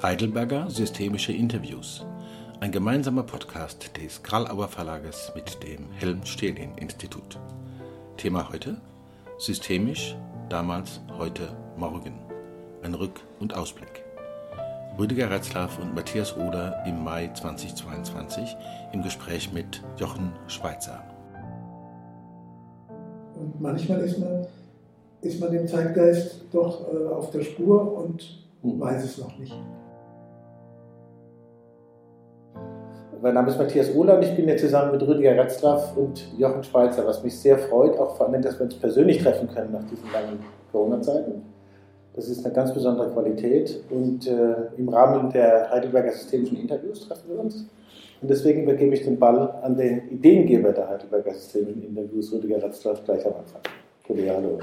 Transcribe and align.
Heidelberger 0.00 0.70
Systemische 0.70 1.32
Interviews. 1.32 2.06
Ein 2.60 2.70
gemeinsamer 2.70 3.24
Podcast 3.24 3.96
des 3.96 4.22
Krallauer 4.22 4.68
Verlages 4.68 5.32
mit 5.34 5.60
dem 5.64 5.90
Helm-Stehlin-Institut. 5.90 7.40
Thema 8.16 8.48
heute: 8.48 8.80
Systemisch, 9.38 10.16
damals, 10.48 11.00
heute, 11.18 11.48
morgen. 11.76 12.12
Ein 12.84 12.94
Rück- 12.94 13.22
und 13.40 13.56
Ausblick. 13.56 14.04
Rüdiger 14.96 15.32
Retzlaff 15.32 15.80
und 15.80 15.96
Matthias 15.96 16.36
Oder 16.36 16.84
im 16.86 17.02
Mai 17.02 17.32
2022 17.34 18.56
im 18.92 19.02
Gespräch 19.02 19.52
mit 19.52 19.82
Jochen 19.96 20.32
Schweizer. 20.46 21.02
Und 23.34 23.60
manchmal 23.60 23.98
ist 24.02 24.20
man, 24.20 24.46
ist 25.22 25.40
man 25.40 25.50
dem 25.50 25.66
Zeitgeist 25.66 26.42
doch 26.52 26.86
äh, 26.86 27.08
auf 27.08 27.32
der 27.32 27.42
Spur 27.42 27.98
und 27.98 28.22
hm. 28.62 28.78
weiß 28.78 29.02
es 29.02 29.18
noch 29.18 29.36
nicht. 29.38 29.56
Mein 33.20 33.34
Name 33.34 33.48
ist 33.48 33.58
Matthias 33.58 33.92
Ohler 33.96 34.16
und 34.16 34.22
ich 34.22 34.36
bin 34.36 34.44
hier 34.44 34.56
zusammen 34.56 34.92
mit 34.92 35.02
Rüdiger 35.02 35.36
Retzlaff 35.36 35.96
und 35.96 36.24
Jochen 36.38 36.62
Schweizer, 36.62 37.04
was 37.04 37.24
mich 37.24 37.36
sehr 37.36 37.58
freut, 37.58 37.98
auch 37.98 38.16
vor 38.16 38.28
allem, 38.28 38.40
dass 38.40 38.58
wir 38.60 38.64
uns 38.64 38.74
persönlich 38.76 39.20
treffen 39.20 39.48
können 39.52 39.72
nach 39.72 39.82
diesen 39.90 40.04
langen 40.12 40.38
Corona-Zeiten. 40.70 41.42
Das 42.14 42.28
ist 42.28 42.44
eine 42.44 42.54
ganz 42.54 42.72
besondere 42.72 43.10
Qualität 43.10 43.80
und 43.90 44.28
äh, 44.28 44.54
im 44.76 44.88
Rahmen 44.88 45.32
der 45.32 45.68
Heidelberger 45.68 46.12
Systemischen 46.12 46.60
Interviews 46.60 47.08
treffen 47.08 47.30
wir 47.30 47.40
uns. 47.40 47.66
Und 48.20 48.30
deswegen 48.30 48.62
übergebe 48.62 48.94
ich 48.94 49.02
den 49.02 49.18
Ball 49.18 49.52
an 49.62 49.76
den 49.76 50.08
Ideengeber 50.10 50.70
der 50.70 50.88
Heidelberger 50.88 51.34
Systemischen 51.34 51.82
Interviews, 51.82 52.32
Rüdiger 52.32 52.62
Retzlaff, 52.62 53.02
gleich 53.04 53.26
am 53.26 53.32
Anfang. 53.34 53.62
Rüdiger, 54.08 54.36
hallo. 54.36 54.58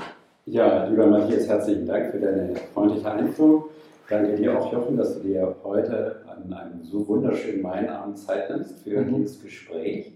Ja, 0.46 0.86
lieber 0.86 1.08
Matthias, 1.08 1.50
herzlichen 1.50 1.86
Dank 1.86 2.12
für 2.12 2.20
deine 2.20 2.56
freundliche 2.74 3.12
Einführung. 3.12 3.66
Danke 4.08 4.36
dir 4.36 4.60
auch, 4.60 4.72
Jochen, 4.72 4.98
dass 4.98 5.16
du 5.16 5.28
dir 5.28 5.56
heute 5.64 6.18
an 6.28 6.54
einem 6.54 6.84
so 6.84 7.08
wunderschönen 7.08 7.64
Mainabend 7.64 8.20
Zeit 8.20 8.52
nimmst 8.52 8.84
für 8.84 9.02
mhm. 9.02 9.16
dieses 9.16 9.42
Gespräch. 9.42 10.12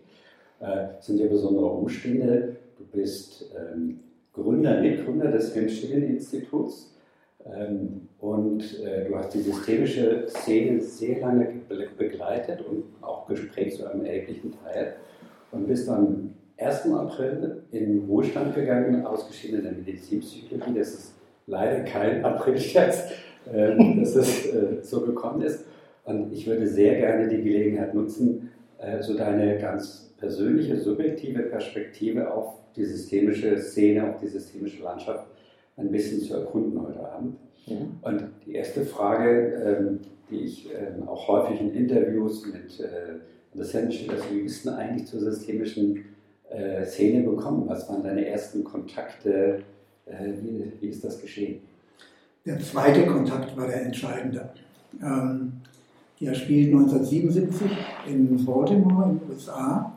Äh, 0.60 0.90
es 1.00 1.08
sind 1.08 1.20
ja 1.20 1.28
besondere 1.28 1.66
Umstände. 1.66 2.58
Du 2.78 2.86
bist 2.86 3.52
ähm, 3.58 4.00
Gründer, 4.34 4.80
Mitgründer 4.80 5.32
des 5.32 5.56
Helmschillen-Instituts 5.56 6.96
ähm, 7.46 8.08
und 8.20 8.62
äh, 8.84 9.06
du 9.06 9.16
hast 9.16 9.34
die 9.34 9.42
systemische 9.42 10.28
Szene 10.28 10.80
sehr 10.82 11.22
lange 11.22 11.62
begleitet 11.98 12.62
und 12.62 12.84
auch 13.02 13.28
gesprächt 13.28 13.78
zu 13.78 13.90
einem 13.90 14.06
erheblichen 14.06 14.54
Teil 14.64 14.98
und 15.52 15.68
bist 15.68 15.90
am 15.90 16.36
1. 16.58 16.92
April 16.92 17.64
in 17.72 18.06
Ruhestand 18.08 18.54
gegangen, 18.54 19.04
ausgeschieden 19.04 19.60
in 19.60 19.64
der 19.64 19.74
Medizinpsychologie. 19.74 20.78
Das 20.78 20.90
ist 20.90 21.14
leider 21.48 21.84
kein 21.86 22.24
Aprilscherz 22.24 23.10
dass 23.52 24.16
es 24.16 24.46
äh, 24.48 24.82
so 24.82 25.02
gekommen 25.02 25.42
ist. 25.42 25.66
Und 26.06 26.32
ich 26.32 26.48
würde 26.48 26.68
sehr 26.68 26.96
gerne 26.96 27.28
die 27.28 27.42
Gelegenheit 27.44 27.94
nutzen, 27.94 28.50
äh, 28.80 29.02
so 29.02 29.16
deine 29.16 29.58
ganz 29.60 30.14
persönliche, 30.18 30.78
subjektive 30.78 31.44
Perspektive 31.44 32.32
auf 32.34 32.56
die 32.76 32.86
systemische 32.86 33.58
Szene, 33.58 34.10
auf 34.10 34.20
die 34.20 34.28
systemische 34.28 34.84
Landschaft 34.84 35.26
ein 35.78 35.92
bisschen 35.92 36.22
zu 36.22 36.34
erkunden 36.36 36.82
heute 36.82 37.00
Abend. 37.00 37.36
Mhm. 37.68 38.00
Und 38.02 38.24
die 38.46 38.54
erste 38.54 38.86
Frage, 38.86 39.78
ähm, 39.80 40.00
die 40.30 40.42
ich 40.42 40.70
ähm, 40.70 41.08
auch 41.08 41.28
häufig 41.28 41.60
in 41.60 41.74
Interviews 41.74 42.46
mit 42.46 42.88
Interessenten 43.52 43.92
stelle, 43.92 44.18
ist, 44.18 44.32
wie 44.32 44.42
bist 44.42 44.66
du 44.66 44.70
eigentlich 44.70 45.08
zur 45.08 45.20
systemischen 45.22 46.06
Szene 46.86 47.24
gekommen? 47.24 47.64
Was 47.68 47.90
waren 47.90 48.04
deine 48.04 48.28
ersten 48.28 48.64
Kontakte? 48.64 49.60
Wie, 50.06 50.72
wie 50.80 50.88
ist 50.88 51.04
das 51.04 51.20
geschehen? 51.20 51.62
Der 52.46 52.60
zweite 52.60 53.06
Kontakt 53.06 53.56
war 53.58 53.68
der 53.68 53.86
entscheidende. 53.86 54.50
Ähm, 55.02 55.54
der 56.22 56.34
spielt 56.34 56.74
1977 56.74 57.72
in 58.08 58.46
Baltimore 58.46 59.10
in 59.10 59.20
den 59.20 59.30
USA, 59.30 59.94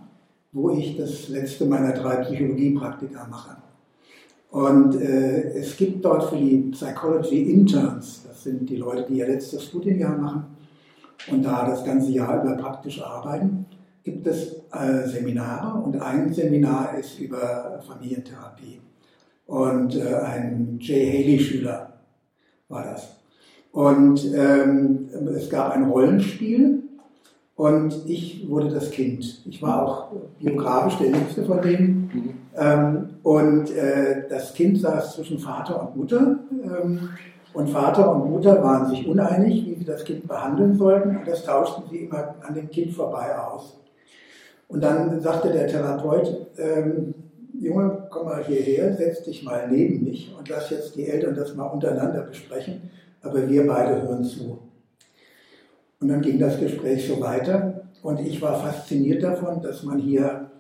wo 0.53 0.71
ich 0.71 0.97
das 0.97 1.29
letzte 1.29 1.67
meiner 1.67 1.93
drei 1.93 2.17
Psychologiepraktika 2.17 3.27
mache. 3.29 3.57
Und 4.51 5.01
äh, 5.01 5.55
es 5.55 5.77
gibt 5.77 6.05
dort 6.05 6.29
für 6.29 6.37
die 6.37 6.71
Psychology 6.73 7.51
Interns, 7.51 8.25
das 8.29 8.45
sind 8.45 8.69
die 8.69 8.77
Leute, 8.77 9.07
die 9.09 9.19
ihr 9.19 9.27
letztes 9.27 9.65
Studienjahr 9.65 10.17
machen 10.17 10.45
und 11.31 11.43
da 11.43 11.67
das 11.67 11.85
ganze 11.85 12.11
Jahr 12.11 12.43
über 12.43 12.57
praktisch 12.57 13.01
arbeiten, 13.01 13.67
gibt 14.05 14.27
es 14.27 14.57
äh, 14.73 15.09
Seminare 15.09 15.81
und 15.81 16.01
ein 16.01 16.33
Seminar 16.35 16.99
ist 16.99 17.19
über 17.19 17.81
Familientherapie. 17.87 18.81
Und 19.47 19.97
äh, 19.97 20.15
ein 20.17 20.79
Jay 20.81 21.07
Haley-Schüler 21.11 21.92
war 22.73 22.85
das. 22.85 23.17
Und 23.71 24.25
ähm, 24.35 25.09
es 25.35 25.49
gab 25.49 25.73
ein 25.73 25.85
Rollenspiel 25.85 26.83
und 27.55 27.95
ich 28.07 28.49
wurde 28.49 28.71
das 28.71 28.91
Kind. 28.91 29.43
Ich 29.47 29.63
war 29.63 29.87
auch 29.87 30.09
biografisch 30.41 30.99
der 30.99 31.09
Jüngste 31.09 31.45
von 31.45 31.63
denen. 31.63 32.11
Mhm. 32.13 32.35
Ähm, 32.57 33.09
und 33.23 33.71
äh, 33.71 34.29
das 34.29 34.53
Kind 34.53 34.79
saß 34.79 35.15
zwischen 35.17 35.39
Vater 35.39 35.81
und 35.81 35.97
Mutter. 35.97 36.39
Ähm, 36.65 37.09
und 37.55 37.71
Vater 37.71 38.15
und 38.15 38.31
Mutter 38.31 38.63
waren 38.63 38.89
sich 38.89 39.07
uneinig, 39.07 39.67
wie 39.67 39.75
sie 39.75 39.85
das 39.85 40.05
Kind 40.05 40.27
behandeln 40.27 40.75
sollten. 40.77 41.17
Und 41.19 41.29
das 41.29 41.45
tauschten 41.45 41.85
sie 41.91 42.05
immer 42.05 42.35
an 42.47 42.55
dem 42.55 42.71
Kind 42.71 42.93
vorbei 42.93 43.39
aus. 43.39 43.79
Und 44.69 44.83
dann 44.83 45.21
sagte 45.21 45.51
der 45.51 45.67
Therapeut, 45.67 46.47
ähm, 46.59 47.15
Junge, 47.63 48.09
komm 48.11 48.25
mal 48.27 48.45
hierher, 48.45 48.93
setz 48.97 49.23
dich 49.23 49.45
mal 49.45 49.71
neben 49.71 50.03
mich 50.03 50.35
und 50.37 50.49
lass 50.49 50.71
jetzt 50.71 50.97
die 50.97 51.07
Eltern 51.07 51.37
das 51.37 51.55
mal 51.55 51.67
untereinander 51.67 52.23
besprechen, 52.23 52.91
aber 53.23 53.49
wir 53.49 53.65
beide 53.69 54.03
hören 54.03 54.25
zu. 54.25 54.59
Und 56.01 56.09
dann 56.09 56.23
ging 56.23 56.41
das 56.41 56.59
Gespräch 56.59 57.07
so 57.07 57.21
weiter 57.21 57.85
und 58.03 58.19
ich 58.19 58.43
war 58.43 58.61
fasziniert 58.61 59.23
davon, 59.23 59.63
dass 59.63 59.85
man 59.85 60.01
hier 60.01 60.51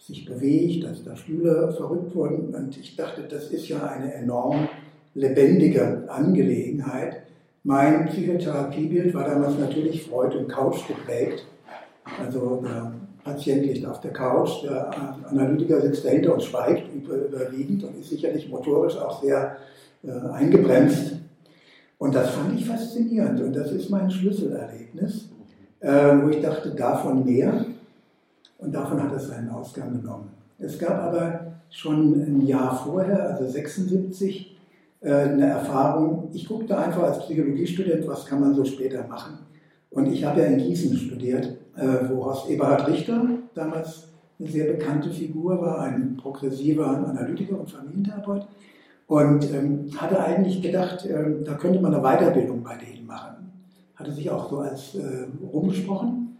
sich 0.00 0.24
bewegt, 0.24 0.82
dass 0.82 1.04
da 1.04 1.14
Stühle 1.14 1.72
verrückt 1.76 2.12
wurden 2.16 2.52
und 2.52 2.76
ich 2.76 2.96
dachte, 2.96 3.22
das 3.30 3.52
ist 3.52 3.68
ja 3.68 3.86
eine 3.86 4.12
enorm 4.14 4.68
lebendige 5.14 6.06
Angelegenheit. 6.08 7.22
Mein 7.62 8.06
Psychotherapiebild 8.06 9.14
war 9.14 9.28
damals 9.28 9.56
natürlich 9.60 10.02
Freud 10.02 10.36
und 10.36 10.48
Couch 10.48 10.88
geprägt. 10.88 11.46
Also 12.18 12.64
der 12.64 12.97
Patient 13.28 13.66
liegt 13.66 13.86
auf 13.86 14.00
der 14.00 14.12
Couch, 14.12 14.62
der 14.64 14.90
Analytiker 15.28 15.80
sitzt 15.80 16.04
dahinter 16.04 16.34
und 16.34 16.42
schweigt 16.42 16.84
überwiegend 16.94 17.84
und 17.84 18.00
ist 18.00 18.10
sicherlich 18.10 18.48
motorisch 18.48 18.96
auch 18.96 19.22
sehr 19.22 19.56
äh, 20.02 20.10
eingebremst. 20.32 21.16
Und 21.98 22.14
das 22.14 22.30
fand 22.30 22.58
ich 22.58 22.66
faszinierend 22.66 23.40
und 23.40 23.54
das 23.54 23.72
ist 23.72 23.90
mein 23.90 24.10
Schlüsselerlebnis, 24.10 25.28
äh, 25.80 26.16
wo 26.22 26.28
ich 26.28 26.40
dachte, 26.40 26.70
davon 26.70 27.24
mehr 27.24 27.64
und 28.58 28.74
davon 28.74 29.02
hat 29.02 29.12
es 29.14 29.28
seinen 29.28 29.50
Ausgang 29.50 30.00
genommen. 30.00 30.30
Es 30.58 30.78
gab 30.78 30.98
aber 30.98 31.52
schon 31.70 32.14
ein 32.14 32.46
Jahr 32.46 32.76
vorher, 32.84 33.30
also 33.30 33.46
76, 33.46 34.56
äh, 35.00 35.12
eine 35.12 35.46
Erfahrung, 35.46 36.30
ich 36.32 36.48
guckte 36.48 36.76
einfach 36.76 37.02
als 37.02 37.20
Psychologiestudent, 37.20 38.06
was 38.06 38.24
kann 38.26 38.40
man 38.40 38.54
so 38.54 38.64
später 38.64 39.06
machen. 39.06 39.38
Und 39.90 40.12
ich 40.12 40.24
habe 40.24 40.40
ja 40.40 40.46
in 40.46 40.58
Gießen 40.58 40.96
studiert 40.96 41.58
äh, 41.78 42.08
wo 42.08 42.24
Horst 42.24 42.50
Eberhard 42.50 42.88
Richter 42.88 43.24
damals 43.54 44.08
eine 44.38 44.48
sehr 44.48 44.72
bekannte 44.72 45.10
Figur 45.10 45.60
war, 45.60 45.80
ein 45.80 46.16
progressiver 46.16 46.86
Analytiker 46.86 47.58
und 47.60 47.70
Familientherapeut. 47.70 48.46
Und 49.06 49.50
ähm, 49.52 49.90
hatte 49.96 50.22
eigentlich 50.22 50.60
gedacht, 50.60 51.08
ähm, 51.08 51.44
da 51.44 51.54
könnte 51.54 51.80
man 51.80 51.94
eine 51.94 52.02
Weiterbildung 52.02 52.62
bei 52.62 52.76
denen 52.76 53.06
machen. 53.06 53.52
Hatte 53.96 54.12
sich 54.12 54.30
auch 54.30 54.50
so 54.50 54.58
als 54.58 54.94
äh, 54.96 55.26
rumgesprochen, 55.50 56.36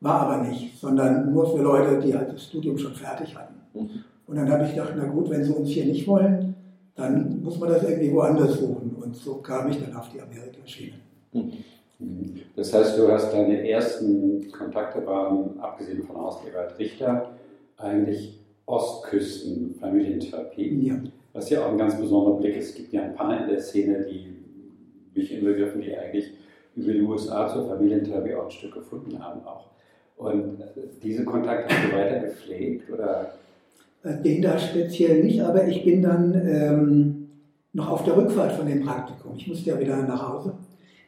war 0.00 0.22
aber 0.22 0.48
nicht, 0.48 0.78
sondern 0.80 1.32
nur 1.32 1.54
für 1.54 1.62
Leute, 1.62 2.00
die 2.00 2.16
halt 2.16 2.32
das 2.32 2.44
Studium 2.44 2.78
schon 2.78 2.94
fertig 2.94 3.36
hatten. 3.36 3.54
Mhm. 3.74 4.04
Und 4.26 4.36
dann 4.36 4.50
habe 4.50 4.64
ich 4.64 4.74
gedacht, 4.74 4.94
na 4.96 5.04
gut, 5.04 5.30
wenn 5.30 5.44
sie 5.44 5.52
uns 5.52 5.68
hier 5.68 5.84
nicht 5.84 6.06
wollen, 6.08 6.54
dann 6.94 7.42
muss 7.42 7.60
man 7.60 7.68
das 7.68 7.82
irgendwie 7.82 8.12
woanders 8.12 8.54
suchen. 8.54 8.96
Und 9.00 9.14
so 9.14 9.34
kam 9.36 9.68
ich 9.70 9.78
dann 9.78 9.94
auf 9.94 10.08
die 10.08 10.20
Amerika-Schiene. 10.20 10.96
Mhm. 11.32 11.52
Das 12.54 12.74
heißt, 12.74 12.98
du 12.98 13.10
hast 13.10 13.32
deine 13.32 13.66
ersten 13.68 14.52
Kontakte 14.52 15.04
waren, 15.06 15.58
abgesehen 15.60 16.02
von 16.02 16.16
Ausgerhard 16.16 16.78
Richter, 16.78 17.30
eigentlich 17.78 18.38
Ostküsten-Familientherapie. 18.66 20.86
Ja. 20.86 20.96
Was 21.32 21.48
ja 21.50 21.64
auch 21.64 21.70
ein 21.70 21.78
ganz 21.78 21.96
besonderer 21.98 22.36
Blick 22.38 22.56
ist. 22.56 22.70
Es 22.70 22.74
gibt 22.74 22.92
ja 22.92 23.02
ein 23.02 23.14
paar 23.14 23.40
in 23.42 23.48
der 23.48 23.60
Szene, 23.60 24.04
die 24.04 24.34
mich 25.14 25.32
inbegriffen, 25.32 25.80
die 25.80 25.96
eigentlich 25.96 26.32
über 26.74 26.92
die 26.92 27.02
USA 27.02 27.48
zur 27.48 27.68
Familientherapie 27.68 28.34
auch 28.34 28.46
ein 28.46 28.50
Stück 28.50 28.74
gefunden 28.74 29.22
haben 29.22 29.46
auch. 29.46 29.66
Und 30.16 30.58
diese 31.02 31.24
Kontakte 31.24 31.74
hast 31.74 31.90
du 31.90 31.96
weiter 31.96 32.18
gepflegt 32.20 32.90
oder? 32.90 33.32
Äh, 34.02 34.22
den 34.22 34.42
da 34.42 34.58
speziell 34.58 35.22
nicht, 35.22 35.40
aber 35.42 35.66
ich 35.66 35.84
bin 35.84 36.02
dann 36.02 36.34
ähm, 36.46 37.28
noch 37.72 37.90
auf 37.90 38.04
der 38.04 38.16
Rückfahrt 38.16 38.52
von 38.52 38.66
dem 38.66 38.82
Praktikum. 38.82 39.34
Ich 39.36 39.46
musste 39.46 39.70
ja 39.70 39.78
wieder 39.78 40.02
nach 40.02 40.28
Hause 40.28 40.54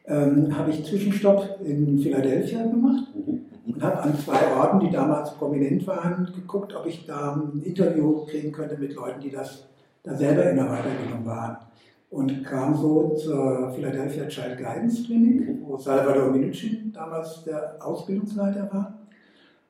ähm, 0.09 0.57
habe 0.57 0.71
ich 0.71 0.85
Zwischenstopp 0.85 1.61
in 1.65 1.99
Philadelphia 1.99 2.63
gemacht 2.63 3.05
mhm. 3.15 3.41
und 3.67 3.83
habe 3.83 4.03
an 4.03 4.19
zwei 4.19 4.57
Orten, 4.57 4.81
die 4.81 4.91
damals 4.91 5.35
prominent 5.35 5.87
waren, 5.87 6.29
geguckt, 6.35 6.75
ob 6.75 6.87
ich 6.87 7.07
da 7.07 7.35
ein 7.35 7.63
Interview 7.63 8.25
kriegen 8.25 8.51
könnte 8.51 8.79
mit 8.79 8.95
Leuten, 8.95 9.21
die 9.21 9.31
das 9.31 9.69
da 10.03 10.15
selber 10.15 10.49
in 10.51 10.57
der 10.57 10.67
Weiterbildung 10.67 11.27
waren. 11.27 11.59
und 12.11 12.43
kam 12.45 12.75
so 12.75 13.15
zur 13.17 13.71
Philadelphia 13.75 14.27
Child 14.27 14.57
Guidance 14.57 15.05
Clinic, 15.05 15.59
wo 15.63 15.77
Salvador 15.77 16.31
Minuchin 16.31 16.91
damals 16.93 17.45
der 17.45 17.77
Ausbildungsleiter 17.81 18.69
war. 18.73 18.99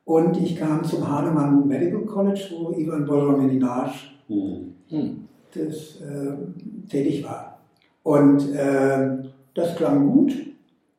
Und 0.04 0.36
ich 0.40 0.56
kam 0.56 0.84
zum 0.84 1.06
Hahnemann 1.06 1.66
Medical 1.66 2.02
College, 2.02 2.50
wo 2.52 2.70
Ivan 2.72 3.04
Boromeninaj 3.04 3.90
mhm. 4.28 5.28
das, 5.52 6.00
äh, 6.00 6.88
tätig 6.88 7.24
war. 7.24 7.58
Und 8.04 8.54
äh, 8.54 9.18
das 9.58 9.76
klang 9.76 10.10
gut. 10.10 10.32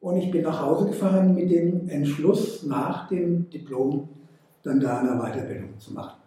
Und 0.01 0.17
ich 0.17 0.31
bin 0.31 0.43
nach 0.43 0.61
Hause 0.61 0.87
gefahren 0.87 1.35
mit 1.35 1.51
dem 1.51 1.89
Entschluss, 1.89 2.63
nach 2.63 3.09
dem 3.09 3.49
Diplom 3.49 4.07
dann 4.63 4.79
da 4.79 4.99
eine 4.99 5.19
Weiterbildung 5.19 5.77
zu 5.77 5.93
machen. 5.93 6.21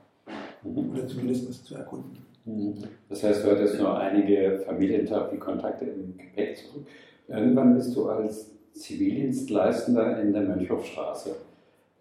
Mhm. 0.63 0.91
Oder 0.91 1.07
zumindest 1.07 1.49
das 1.49 1.65
zu 1.65 1.75
erkunden. 1.75 2.19
Mhm. 2.45 2.75
Das 3.09 3.23
heißt, 3.23 3.45
du 3.45 3.51
hattest 3.51 3.79
nur 3.79 3.99
einige 3.99 4.63
Familientherapie-Kontakte 4.67 5.87
im 5.87 6.17
Gepäck 6.19 6.57
zurück. 6.57 6.87
Irgendwann 7.29 7.75
bist 7.75 7.97
du 7.97 8.09
als 8.09 8.51
Zivildienstleistender 8.75 10.21
in 10.21 10.33
der 10.33 10.43
Mönchhofstraße 10.43 11.37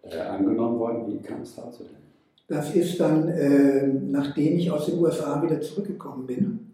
äh, 0.02 0.18
angenommen 0.18 0.78
worden. 0.78 1.06
Wie 1.06 1.18
kam 1.18 1.42
es 1.42 1.54
dazu 1.54 1.84
denn? 1.84 2.02
Das 2.48 2.74
ist 2.74 3.00
dann, 3.00 3.28
äh, 3.28 3.86
nachdem 3.86 4.58
ich 4.58 4.70
aus 4.70 4.86
den 4.86 4.98
USA 4.98 5.42
wieder 5.42 5.60
zurückgekommen 5.60 6.26
bin. 6.26 6.71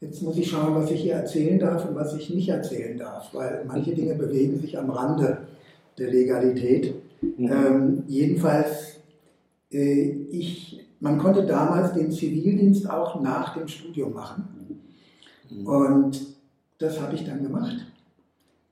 Jetzt 0.00 0.22
muss 0.22 0.36
ich 0.36 0.50
schauen, 0.50 0.74
was 0.74 0.90
ich 0.90 1.00
hier 1.00 1.14
erzählen 1.14 1.58
darf 1.58 1.88
und 1.88 1.94
was 1.94 2.14
ich 2.14 2.28
nicht 2.28 2.48
erzählen 2.48 2.98
darf, 2.98 3.32
weil 3.32 3.64
manche 3.66 3.94
Dinge 3.94 4.14
bewegen 4.14 4.60
sich 4.60 4.78
am 4.78 4.90
Rande 4.90 5.38
der 5.96 6.10
Legalität. 6.10 6.94
Mhm. 7.22 7.50
Ähm, 7.50 8.02
jedenfalls, 8.06 9.00
äh, 9.72 10.10
ich, 10.30 10.84
man 11.00 11.16
konnte 11.16 11.46
damals 11.46 11.94
den 11.94 12.12
Zivildienst 12.12 12.90
auch 12.90 13.22
nach 13.22 13.56
dem 13.56 13.68
Studium 13.68 14.12
machen. 14.12 14.82
Mhm. 15.50 15.66
Und 15.66 16.26
das 16.78 17.00
habe 17.00 17.14
ich 17.14 17.24
dann 17.24 17.42
gemacht. 17.42 17.86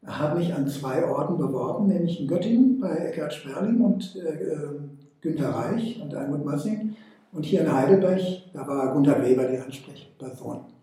Habe 0.04 0.38
mich 0.38 0.52
an 0.52 0.68
zwei 0.68 1.06
Orten 1.06 1.38
beworben, 1.38 1.86
nämlich 1.86 2.20
in 2.20 2.28
Göttingen 2.28 2.78
bei 2.78 2.94
Eckhard 2.96 3.32
Sperling 3.32 3.80
und 3.80 4.14
äh, 4.16 4.52
ähm, 4.52 4.90
Günter 5.22 5.48
Reich 5.48 5.98
und 6.02 6.14
Almut 6.14 6.44
Massing. 6.44 6.94
Und 7.32 7.46
hier 7.46 7.62
in 7.62 7.72
Heidelberg, 7.72 8.20
da 8.52 8.66
war 8.66 8.92
Gunther 8.92 9.24
Weber 9.24 9.44
die 9.44 9.58
Ansprechperson. 9.58 10.73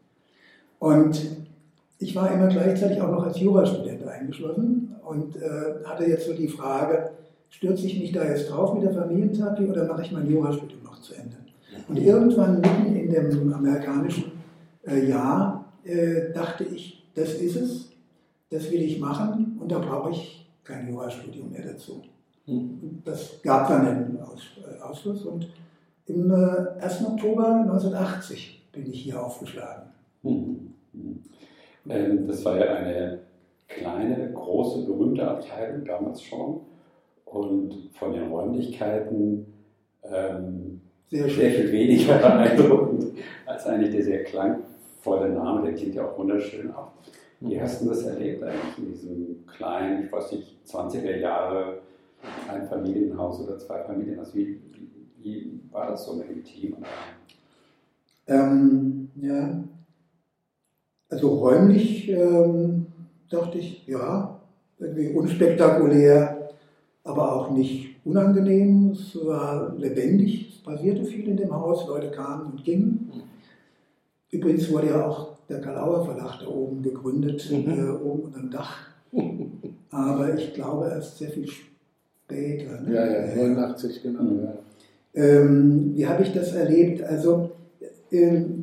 Und 0.81 1.21
ich 1.99 2.15
war 2.15 2.31
immer 2.31 2.47
gleichzeitig 2.47 2.99
auch 2.99 3.11
noch 3.11 3.23
als 3.23 3.39
Jurastudent 3.39 4.03
eingeschlossen 4.07 4.95
und 5.03 5.35
äh, 5.35 5.85
hatte 5.85 6.05
jetzt 6.05 6.25
so 6.25 6.33
die 6.33 6.47
Frage, 6.47 7.11
stürze 7.51 7.85
ich 7.85 7.99
mich 7.99 8.11
da 8.11 8.23
jetzt 8.23 8.49
drauf 8.49 8.73
mit 8.73 8.81
der 8.81 8.91
Familientherapie 8.91 9.65
oder 9.65 9.85
mache 9.85 10.01
ich 10.01 10.11
mein 10.11 10.27
Jurastudium 10.27 10.81
noch 10.83 10.99
zu 10.99 11.13
Ende? 11.13 11.37
Und 11.87 11.97
irgendwann 11.97 12.61
mitten 12.61 12.95
in 12.95 13.11
dem 13.11 13.53
amerikanischen 13.53 14.31
äh, 14.87 15.07
Jahr 15.07 15.65
äh, 15.83 16.33
dachte 16.33 16.63
ich, 16.63 17.05
das 17.13 17.35
ist 17.35 17.57
es, 17.57 17.91
das 18.49 18.71
will 18.71 18.81
ich 18.81 18.99
machen 18.99 19.59
und 19.61 19.71
da 19.71 19.77
brauche 19.77 20.09
ich 20.09 20.49
kein 20.63 20.89
Jurastudium 20.89 21.51
mehr 21.51 21.73
dazu. 21.73 22.01
Hm. 22.45 23.03
Das 23.05 23.39
gab 23.43 23.67
dann 23.67 23.85
einen 23.85 24.19
Aus, 24.19 24.41
äh, 24.57 24.81
Ausschluss 24.81 25.25
und 25.25 25.47
im 26.07 26.31
1. 26.33 27.01
Äh, 27.01 27.05
Oktober 27.05 27.47
1980 27.67 28.67
bin 28.71 28.91
ich 28.91 29.03
hier 29.03 29.23
aufgeschlagen. 29.23 29.90
Hm. 31.91 32.05
Hm. 32.05 32.11
Ähm, 32.11 32.27
das 32.27 32.45
war 32.45 32.57
ja 32.57 32.73
eine 32.73 33.19
kleine, 33.67 34.31
große, 34.33 34.85
berühmte 34.85 35.27
Abteilung 35.27 35.85
damals 35.85 36.21
schon 36.21 36.61
und 37.25 37.89
von 37.93 38.13
den 38.13 38.27
Räumlichkeiten 38.27 39.45
ähm, 40.03 40.81
sehr, 41.09 41.29
sehr, 41.29 41.51
viel 41.51 41.71
weniger 41.71 42.17
beeindruckend 42.19 43.13
als 43.45 43.65
eigentlich 43.65 43.91
der 43.91 44.03
sehr 44.03 44.23
klangvolle 44.23 45.29
Name, 45.29 45.63
der 45.63 45.73
klingt 45.73 45.95
ja 45.95 46.07
auch 46.07 46.17
wunderschön 46.17 46.71
ab. 46.71 46.93
Wie 47.39 47.55
mhm. 47.55 47.61
hast 47.61 47.81
du 47.81 47.89
das 47.89 48.03
erlebt 48.03 48.43
eigentlich 48.43 48.77
in 48.77 48.91
diesem 48.91 49.45
kleinen, 49.47 50.05
ich 50.05 50.11
weiß 50.11 50.31
nicht, 50.33 50.57
20er 50.67 51.17
Jahre, 51.17 51.79
ein 52.49 52.67
Familienhaus 52.67 53.41
oder 53.41 53.57
zwei 53.57 53.79
Familienhaus? 53.83 54.33
Wie, 54.35 54.61
wie, 54.71 54.89
wie 55.17 55.59
war 55.71 55.87
das 55.89 56.05
so 56.05 56.13
mit 56.13 56.29
dem 56.29 56.43
Team? 56.43 56.77
Ähm, 58.27 59.09
ja, 59.15 59.63
also 61.11 61.27
räumlich 61.35 62.09
ähm, 62.09 62.87
dachte 63.29 63.57
ich, 63.59 63.85
ja, 63.85 64.39
irgendwie 64.79 65.13
unspektakulär, 65.13 66.49
aber 67.03 67.35
auch 67.35 67.51
nicht 67.51 67.97
unangenehm. 68.05 68.91
Es 68.91 69.15
war 69.25 69.75
lebendig, 69.77 70.53
es 70.55 70.63
passierte 70.63 71.03
viel 71.03 71.27
in 71.27 71.37
dem 71.37 71.53
Haus, 71.53 71.85
Leute 71.87 72.11
kamen 72.11 72.51
und 72.51 72.63
gingen. 72.63 73.11
Übrigens 74.31 74.71
wurde 74.71 74.87
ja 74.87 75.05
auch 75.05 75.37
der 75.49 75.59
Kalauer 75.59 76.05
Verlag 76.05 76.39
da 76.39 76.47
oben 76.47 76.81
gegründet, 76.81 77.51
mhm. 77.51 77.71
äh, 77.71 77.91
oben 77.91 78.23
unter 78.23 78.39
dem 78.39 78.49
Dach. 78.49 78.77
Aber 79.91 80.33
ich 80.33 80.53
glaube 80.53 80.87
erst 80.87 81.17
sehr 81.17 81.29
viel 81.29 81.47
später. 81.47 82.79
Ne? 82.81 82.95
Ja, 82.95 83.05
ja, 83.05 83.35
89, 83.35 84.01
genau. 84.01 84.23
Mhm. 84.23 84.47
Ähm, 85.13 85.91
wie 85.93 86.07
habe 86.07 86.23
ich 86.23 86.31
das 86.31 86.53
erlebt? 86.53 87.03
Also, 87.03 87.51
ähm, 88.13 88.60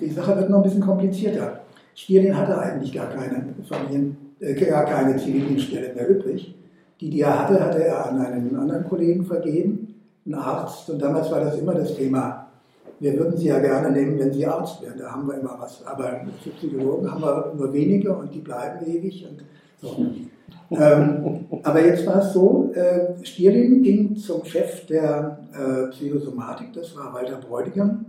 die 0.00 0.10
Sache 0.10 0.36
wird 0.36 0.50
noch 0.50 0.58
ein 0.58 0.62
bisschen 0.62 0.82
komplizierter. 0.82 1.60
Stirlin 1.94 2.36
hatte 2.36 2.58
eigentlich 2.58 2.92
gar 2.92 3.08
keine 3.08 3.54
Familien, 3.68 4.16
äh, 4.40 4.54
gar 4.54 4.84
keine 4.84 5.16
Zivildienststelle 5.16 5.94
mehr 5.94 6.08
übrig. 6.08 6.54
Die, 7.00 7.10
die 7.10 7.20
er 7.20 7.46
hatte, 7.46 7.60
hatte 7.60 7.84
er 7.84 8.06
an 8.06 8.20
einen 8.20 8.56
anderen 8.56 8.88
Kollegen 8.88 9.24
vergeben, 9.24 9.94
einen 10.24 10.34
Arzt. 10.34 10.90
Und 10.90 11.00
damals 11.00 11.30
war 11.30 11.40
das 11.40 11.58
immer 11.58 11.74
das 11.74 11.94
Thema. 11.96 12.46
Wir 13.00 13.16
würden 13.16 13.36
sie 13.36 13.48
ja 13.48 13.60
gerne 13.60 13.92
nehmen, 13.92 14.18
wenn 14.18 14.32
sie 14.32 14.46
Arzt 14.46 14.82
wären. 14.82 14.98
Da 14.98 15.12
haben 15.12 15.26
wir 15.28 15.38
immer 15.38 15.56
was. 15.60 15.84
Aber 15.86 16.20
für 16.42 16.50
Psychologen 16.50 17.10
haben 17.10 17.22
wir 17.22 17.52
nur 17.56 17.72
wenige 17.72 18.14
und 18.14 18.34
die 18.34 18.40
bleiben 18.40 18.84
ewig. 18.86 19.26
Und 19.28 19.44
so. 19.80 20.06
ähm, 20.76 21.46
aber 21.62 21.84
jetzt 21.84 22.04
war 22.06 22.18
es 22.20 22.32
so, 22.32 22.72
äh, 22.74 23.24
Stierlin 23.24 23.82
ging 23.82 24.16
zum 24.16 24.44
Chef 24.44 24.86
der 24.86 25.38
äh, 25.52 25.90
Psychosomatik, 25.90 26.72
das 26.72 26.96
war 26.96 27.12
Walter 27.14 27.36
Bräutigam, 27.36 28.06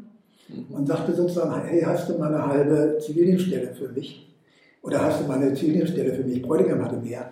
und 0.69 0.87
sagte 0.87 1.13
sozusagen, 1.13 1.61
hey, 1.65 1.81
hast 1.81 2.09
du 2.09 2.17
mal 2.17 2.33
eine 2.33 2.45
halbe 2.45 2.97
Zivildienststelle 2.99 3.73
für 3.73 3.89
mich? 3.89 4.33
Oder 4.81 5.01
hast 5.01 5.21
du 5.21 5.27
mal 5.27 5.37
eine 5.37 5.53
Zivildienststelle 5.53 6.13
für 6.13 6.23
mich? 6.23 6.41
Bräutigam 6.41 6.83
hatte 6.83 6.97
mehr 6.97 7.31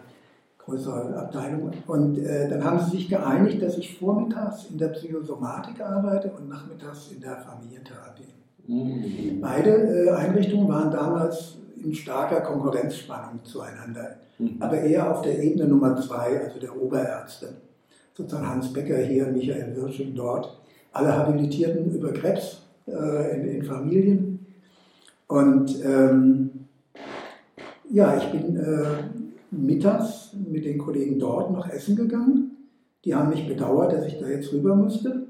größere 0.68 1.16
Abteilung. 1.16 1.72
Und 1.88 2.19
äh, 2.19 2.50
dann 2.50 2.64
haben 2.64 2.80
sie 2.80 2.98
sich 2.98 3.10
geeinigt, 3.10 3.62
dass 3.62 3.78
ich 3.78 3.98
vormittags 3.98 4.66
in 4.69 4.78
der 4.78 4.90
Psychosomatik 4.90 5.80
arbeite 5.81 6.31
und 6.38 6.50
nachmittags 6.50 7.12
in 7.14 7.22
der 7.22 7.38
Familientherapie. 7.38 8.34
Mhm. 8.68 9.40
Beide 9.42 9.70
äh, 9.70 10.10
Einrichtungen 10.12 10.68
waren 10.68 10.92
damals 10.92 11.56
in 11.82 11.94
starker 11.94 12.41
Konkurrenzspannung 12.41 13.39
zueinander, 13.44 14.18
mhm. 14.39 14.58
aber 14.60 14.82
eher 14.82 15.10
auf 15.10 15.22
der 15.22 15.41
Ebene 15.41 15.68
Nummer 15.68 15.96
zwei, 16.01 16.41
also 16.41 16.60
der 16.60 16.75
Oberärzte. 16.75 17.53
Sozusagen 18.13 18.50
Hans 18.50 18.74
Becker 18.74 18.98
hier, 18.98 19.27
Michael 19.27 19.75
Wirsching 19.75 20.15
dort. 20.15 20.60
Alle 20.91 21.15
habilitierten 21.15 21.91
über 21.91 22.12
Krebs 22.12 22.63
äh, 22.88 23.36
in, 23.36 23.48
in, 23.48 23.63
Familien. 23.63 24.46
Und 25.27 25.84
ähm, 25.84 26.50
ja, 27.89 28.17
ich 28.17 28.32
bin 28.32 28.58
äh, 28.58 29.03
mittags 29.51 30.34
mit 30.34 30.65
den 30.65 30.77
Kollegen 30.77 31.20
dort 31.20 31.51
noch 31.51 31.70
essen 31.70 31.96
gegangen. 31.96 32.51
Die 33.06 33.15
haben 33.15 33.29
mich 33.29 33.48
bedauert, 33.48 33.94
dass 33.94 34.06
ich 34.06 34.20
da 34.20 34.27
jetzt 34.27 34.51
rüber 34.51 34.75
musste 34.75 35.26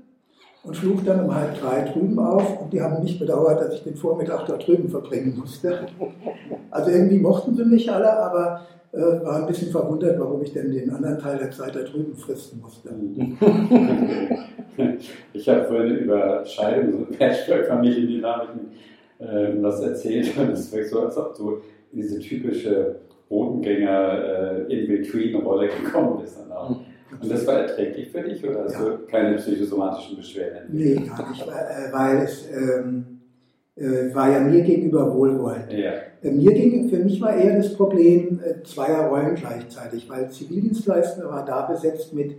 und 0.64 0.76
schlug 0.76 1.06
dann 1.06 1.26
um 1.26 1.34
halb 1.34 1.60
drei 1.60 1.82
drüben 1.82 2.20
auf 2.20 2.62
und 2.62 2.74
die 2.74 2.82
haben 2.82 3.04
mich 3.04 3.20
bedauert, 3.20 3.62
dass 3.62 3.74
ich 3.74 3.84
den 3.84 3.96
Vormittag 3.96 4.46
da 4.48 4.58
drüben 4.58 4.90
verbringen 4.90 5.38
musste. 5.40 5.88
Also 6.72 6.92
irgendwie 6.92 7.20
mochten 7.20 7.56
sie 7.56 7.66
mich 7.66 7.92
alle, 7.92 8.12
aber 8.12 8.62
äh, 8.92 9.00
war 9.00 9.42
ein 9.42 9.48
bisschen 9.48 9.72
verwundert, 9.72 10.20
warum 10.20 10.42
ich 10.42 10.54
denn 10.54 10.72
den 10.72 10.90
anderen 10.90 11.20
Teil 11.20 11.38
der 11.38 11.52
Zeit 11.52 11.76
da 11.76 11.82
drüben 11.82 12.16
fristen 12.16 12.62
musste. 12.62 12.90
Ich 15.34 15.50
habe 15.50 15.64
vorhin 15.66 15.98
über 15.98 16.46
Scheidung 16.46 16.94
und 17.00 17.18
Patchwork-Familiendynamiken 17.18 18.68
äh, 19.20 19.62
was 19.62 19.82
erzählt 19.82 20.38
und 20.38 20.52
es 20.52 20.72
wirkt 20.72 20.90
so, 20.90 21.02
als 21.02 21.18
ob 21.18 21.36
du 21.36 21.62
diese 21.92 22.20
typische 22.20 22.98
Bodengänger 23.30 24.68
äh, 24.70 24.86
gekommen 24.86 26.20
bist. 26.22 26.40
Dann 26.40 26.52
auch. 26.52 26.76
Und 27.22 27.32
das 27.32 27.46
war 27.48 27.62
erträglich 27.62 28.10
für 28.10 28.22
dich 28.22 28.44
oder 28.48 28.66
hast 28.66 28.74
ja. 28.74 28.86
du 28.86 29.06
keine 29.08 29.36
psychosomatischen 29.38 30.18
Beschwerden? 30.18 30.70
Nee, 30.70 30.96
gar 30.96 31.30
nicht, 31.30 31.48
weil, 31.92 32.18
äh, 32.18 32.24
es 32.24 32.46
ähm, 32.52 33.06
äh, 33.76 34.14
war 34.14 34.32
ja 34.32 34.40
mir 34.40 34.62
gegenüber 34.62 35.14
wohlwollend. 35.14 35.72
Ja. 35.72 35.94
Äh, 36.24 36.32
mir 36.32 36.54
ging, 36.54 36.90
für 36.90 36.98
mich 36.98 37.22
war 37.22 37.36
eher 37.36 37.58
das 37.58 37.74
Problem 37.74 38.40
äh, 38.44 38.64
zweier 38.64 39.08
Rollen 39.08 39.36
gleichzeitig, 39.36 40.10
weil 40.10 40.30
Zivildienstleister 40.30 41.30
war 41.30 41.46
da 41.46 41.62
besetzt 41.68 42.14
mit 42.14 42.36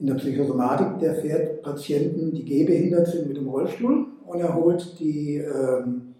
in 0.00 0.08
der 0.08 0.14
Psychosomatik, 0.14 0.98
der 1.00 1.14
fährt 1.14 1.62
Patienten, 1.62 2.32
die 2.32 2.44
gehbehindert 2.44 3.06
sind, 3.06 3.28
mit 3.28 3.36
dem 3.36 3.48
Rollstuhl 3.48 4.06
und 4.26 4.40
er 4.40 4.54
holt 4.54 4.98
die 4.98 5.36
ähm, 5.36 6.14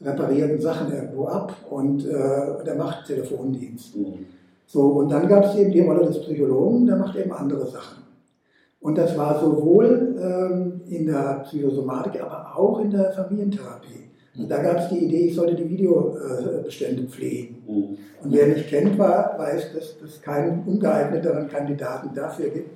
reparierten 0.00 0.60
Sachen 0.60 0.92
irgendwo 0.92 1.26
ab 1.26 1.56
und 1.70 2.06
äh, 2.06 2.64
der 2.64 2.74
macht 2.76 3.06
Telefondienst. 3.06 3.96
Mhm. 3.96 4.26
So, 4.66 4.82
und 4.82 5.10
dann 5.10 5.28
gab 5.28 5.44
es 5.44 5.54
eben 5.56 5.72
die 5.72 5.80
Rolle 5.80 6.06
des 6.06 6.20
Psychologen, 6.20 6.86
der 6.86 6.96
macht 6.96 7.16
eben 7.16 7.32
andere 7.32 7.66
Sachen. 7.66 8.04
Und 8.80 8.98
das 8.98 9.16
war 9.16 9.40
sowohl 9.40 10.14
ähm, 10.20 10.82
in 10.86 11.06
der 11.06 11.42
Psychosomatik, 11.44 12.20
aber 12.22 12.54
auch 12.54 12.80
in 12.80 12.90
der 12.90 13.12
Familientherapie 13.12 14.10
Und 14.36 14.50
da 14.50 14.62
gab 14.62 14.78
es 14.78 14.88
die 14.90 15.06
Idee, 15.06 15.28
ich 15.28 15.34
sollte 15.34 15.54
die 15.54 15.70
Videobestände 15.70 17.04
pflegen. 17.04 17.62
Mhm. 17.66 17.98
Und 18.22 18.32
wer 18.32 18.46
mich 18.46 18.68
kennt, 18.68 18.98
war, 18.98 19.38
weiß, 19.38 19.72
dass 19.72 19.96
es 20.04 20.20
keinen 20.20 20.64
ungeeigneteren 20.66 21.48
Kandidaten 21.48 22.14
dafür 22.14 22.50
gibt. 22.50 22.70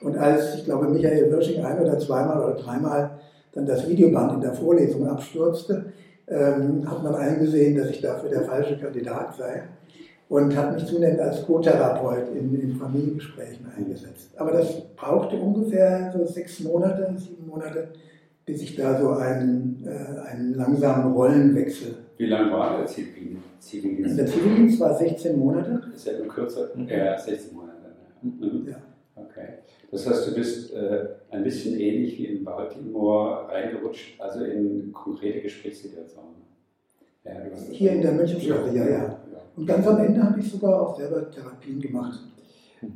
Und 0.00 0.16
als, 0.16 0.54
ich 0.56 0.64
glaube, 0.64 0.88
Michael 0.88 1.30
Wirsching 1.30 1.62
ein 1.62 1.78
oder 1.78 1.98
zweimal 1.98 2.42
oder 2.42 2.54
dreimal 2.54 3.10
dann 3.52 3.66
das 3.66 3.88
Videoband 3.88 4.34
in 4.34 4.40
der 4.40 4.54
Vorlesung 4.54 5.06
abstürzte, 5.06 5.92
ähm, 6.26 6.90
hat 6.90 7.02
man 7.02 7.14
eingesehen, 7.14 7.76
dass 7.76 7.90
ich 7.90 8.00
dafür 8.00 8.30
der 8.30 8.42
falsche 8.42 8.78
Kandidat 8.78 9.36
sei 9.36 9.62
und 10.28 10.56
hat 10.56 10.74
mich 10.74 10.86
zunehmend 10.86 11.20
als 11.20 11.44
Co-Therapeut 11.44 12.28
in, 12.34 12.60
in, 12.60 12.74
Familiengesprächen 12.74 13.66
eingesetzt. 13.76 14.30
Aber 14.36 14.52
das 14.52 14.80
brauchte 14.96 15.36
ungefähr 15.36 16.12
so 16.16 16.24
sechs 16.24 16.60
Monate, 16.60 17.14
sieben 17.16 17.46
Monate, 17.46 17.88
bis 18.44 18.62
ich 18.62 18.76
da 18.76 19.00
so 19.00 19.10
einen, 19.10 19.84
äh, 19.86 20.28
einen 20.28 20.54
langsamen 20.54 21.12
Rollenwechsel. 21.12 21.94
Wie 22.16 22.26
lange 22.26 22.52
war 22.52 22.78
der 22.78 22.86
Zivildienst? 22.86 24.18
Der 24.18 24.26
Zivildienst 24.26 24.80
war 24.80 24.94
16 24.94 25.38
Monate. 25.38 25.82
Ist 25.94 26.06
ja 26.06 26.18
nur 26.18 26.28
kürzer. 26.28 26.70
Mhm. 26.74 26.88
Ja, 26.88 27.18
16 27.18 27.54
Monate. 27.54 27.78
Mhm. 28.22 28.68
Ja. 28.68 28.76
Okay. 29.16 29.48
Das 29.90 30.08
heißt, 30.08 30.28
du 30.28 30.34
bist 30.34 30.74
äh, 30.74 31.06
ein 31.30 31.44
bisschen 31.44 31.78
ähnlich 31.78 32.18
wie 32.18 32.26
in 32.26 32.44
Baltimore 32.44 33.48
reingerutscht, 33.48 34.20
also 34.20 34.44
in 34.44 34.92
konkrete 34.92 35.40
Gesprächssituationen. 35.40 36.34
Ja, 37.24 37.32
Hier 37.70 37.92
in 37.92 38.02
der 38.02 38.12
Münchenstraße, 38.12 38.76
ja, 38.76 38.88
ja. 38.88 39.23
Und 39.56 39.66
ganz 39.66 39.86
am 39.86 39.98
Ende 39.98 40.22
habe 40.22 40.40
ich 40.40 40.50
sogar 40.50 40.80
auch 40.80 40.96
selber 40.96 41.30
Therapien 41.30 41.80
gemacht. 41.80 42.20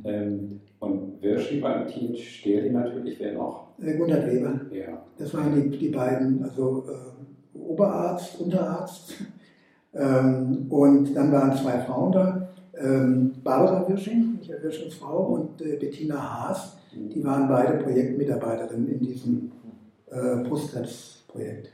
Ähm, 0.03 0.61
und 0.79 1.21
Wirschi 1.21 1.59
beim 1.59 1.87
Team 1.87 2.15
Stehli 2.15 2.69
natürlich, 2.69 3.19
wer 3.19 3.33
noch? 3.33 3.69
Äh, 3.81 3.97
Gunnar 3.97 4.25
Weber. 4.27 4.61
Ja. 4.71 5.03
Das 5.17 5.33
waren 5.33 5.71
die, 5.71 5.77
die 5.77 5.89
beiden, 5.89 6.43
also 6.43 6.85
äh, 6.87 7.57
Oberarzt, 7.57 8.39
Unterarzt. 8.39 9.15
Ähm, 9.93 10.67
und 10.69 11.15
dann 11.15 11.31
waren 11.31 11.55
zwei 11.55 11.79
Frauen 11.79 12.11
da, 12.11 12.49
ähm, 12.77 13.33
Barbara 13.43 13.87
Wirsching, 13.89 14.37
Michael 14.39 14.61
Wirschings 14.63 14.95
Frau, 14.95 15.23
und 15.33 15.61
äh, 15.61 15.77
Bettina 15.77 16.15
Haas. 16.15 16.77
Die 16.93 17.23
waren 17.23 17.47
beide 17.47 17.83
Projektmitarbeiterinnen 17.83 18.87
in 18.87 18.99
diesem 18.99 19.51
äh, 20.09 20.43
Brustkrebsprojekt. 20.47 21.71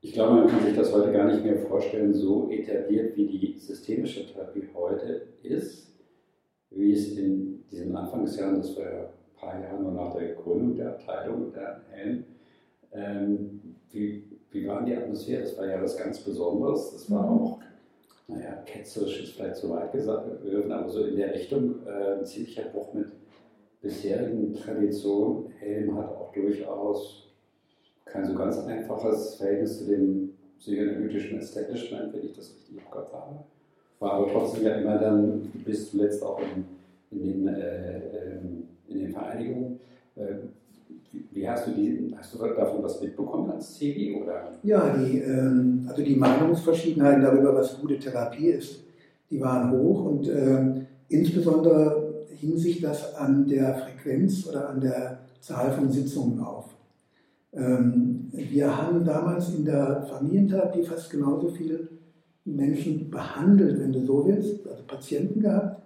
Ich 0.00 0.12
glaube, 0.12 0.34
man 0.34 0.46
kann 0.46 0.62
sich 0.64 0.76
das 0.76 0.92
heute 0.92 1.12
gar 1.12 1.26
nicht 1.26 1.44
mehr 1.44 1.58
vorstellen, 1.58 2.14
so 2.14 2.48
etabliert 2.50 3.16
wie 3.16 3.26
die 3.26 3.58
systemische 3.58 4.26
Therapie 4.26 4.68
heute 4.74 5.28
ist, 5.42 5.88
wie 6.70 6.92
es 6.92 7.16
in 7.16 7.64
diesen 7.70 7.96
Anfangsjahren, 7.96 8.58
das 8.58 8.76
war 8.76 8.84
ja 8.84 9.00
ein 9.00 9.40
paar 9.40 9.60
Jahre 9.60 9.82
nur 9.82 9.92
nach 9.92 10.14
der 10.14 10.34
Gründung 10.34 10.76
der 10.76 10.90
Abteilung 10.90 11.52
der 11.52 11.80
Helm, 11.90 12.24
ähm, 12.92 13.76
wie, 13.90 14.24
wie 14.50 14.66
war 14.66 14.84
die 14.84 14.96
Atmosphäre? 14.96 15.42
Das 15.42 15.56
war 15.58 15.66
ja 15.66 15.82
was 15.82 15.96
ganz 15.96 16.20
Besonderes. 16.20 16.92
Das 16.92 17.10
war 17.10 17.22
mhm. 17.22 17.40
auch, 17.40 17.58
naja, 18.28 18.62
ketzerisch 18.66 19.22
ist 19.22 19.32
vielleicht 19.32 19.56
zu 19.56 19.70
weit 19.70 19.92
gesagt, 19.92 20.28
aber 20.70 20.88
so 20.88 21.04
in 21.04 21.16
der 21.16 21.34
Richtung 21.34 21.86
äh, 21.86 22.18
ein 22.18 22.24
ziemlicher 22.24 22.64
Bruch 22.64 22.92
mit 22.94 23.06
bisherigen 23.80 24.54
Traditionen. 24.54 25.50
Helm 25.58 25.96
hat 25.96 26.08
auch 26.14 26.32
durchaus 26.32 27.27
kein 28.12 28.26
so 28.26 28.34
ganz 28.34 28.58
einfaches 28.58 29.34
Verhältnis 29.34 29.78
zu 29.78 29.86
dem 29.86 30.30
psychoanalytischen 30.58 31.38
Establishment, 31.38 32.12
wenn 32.12 32.24
ich 32.24 32.36
das 32.36 32.54
richtig 32.54 32.90
Kopf 32.90 33.12
habe. 33.12 33.38
War 34.00 34.12
aber 34.12 34.32
trotzdem 34.32 34.64
ja 34.64 34.74
immer 34.74 34.98
dann 34.98 35.42
bis 35.64 35.90
zuletzt 35.90 36.22
auch 36.22 36.40
in, 36.40 36.64
in, 37.10 37.26
den, 37.26 37.48
äh, 37.48 37.98
ähm, 37.98 38.64
in 38.88 38.98
den 39.00 39.12
Vereinigungen. 39.12 39.80
Äh, 40.16 40.34
wie 41.30 41.48
hast 41.48 41.66
du, 41.66 41.72
die, 41.72 42.14
hast 42.16 42.34
du 42.34 42.38
davon 42.38 42.82
was 42.82 43.00
mitbekommen 43.00 43.50
als 43.50 43.74
CV? 43.74 44.22
Oder? 44.22 44.52
Ja, 44.62 44.96
die, 44.96 45.18
ähm, 45.18 45.86
also 45.88 46.02
die 46.02 46.16
Meinungsverschiedenheiten 46.16 47.22
darüber, 47.22 47.54
was 47.54 47.80
gute 47.80 47.98
Therapie 47.98 48.48
ist, 48.48 48.84
die 49.30 49.40
waren 49.40 49.70
hoch 49.72 50.04
und 50.04 50.28
äh, 50.28 50.84
insbesondere 51.08 52.26
hing 52.40 52.56
sich 52.56 52.80
das 52.80 53.14
an 53.16 53.46
der 53.46 53.74
Frequenz 53.74 54.46
oder 54.48 54.68
an 54.70 54.80
der 54.80 55.18
Zahl 55.40 55.72
von 55.72 55.90
Sitzungen 55.90 56.40
auf. 56.40 56.77
Ähm, 57.52 58.28
wir 58.32 58.76
haben 58.76 59.04
damals 59.04 59.54
in 59.54 59.64
der 59.64 60.06
Familientherapie 60.08 60.82
fast 60.82 61.10
genauso 61.10 61.48
viele 61.48 61.88
Menschen 62.44 63.10
behandelt, 63.10 63.80
wenn 63.80 63.92
du 63.92 64.04
so 64.04 64.26
willst, 64.26 64.66
also 64.66 64.82
Patienten 64.86 65.40
gehabt, 65.40 65.82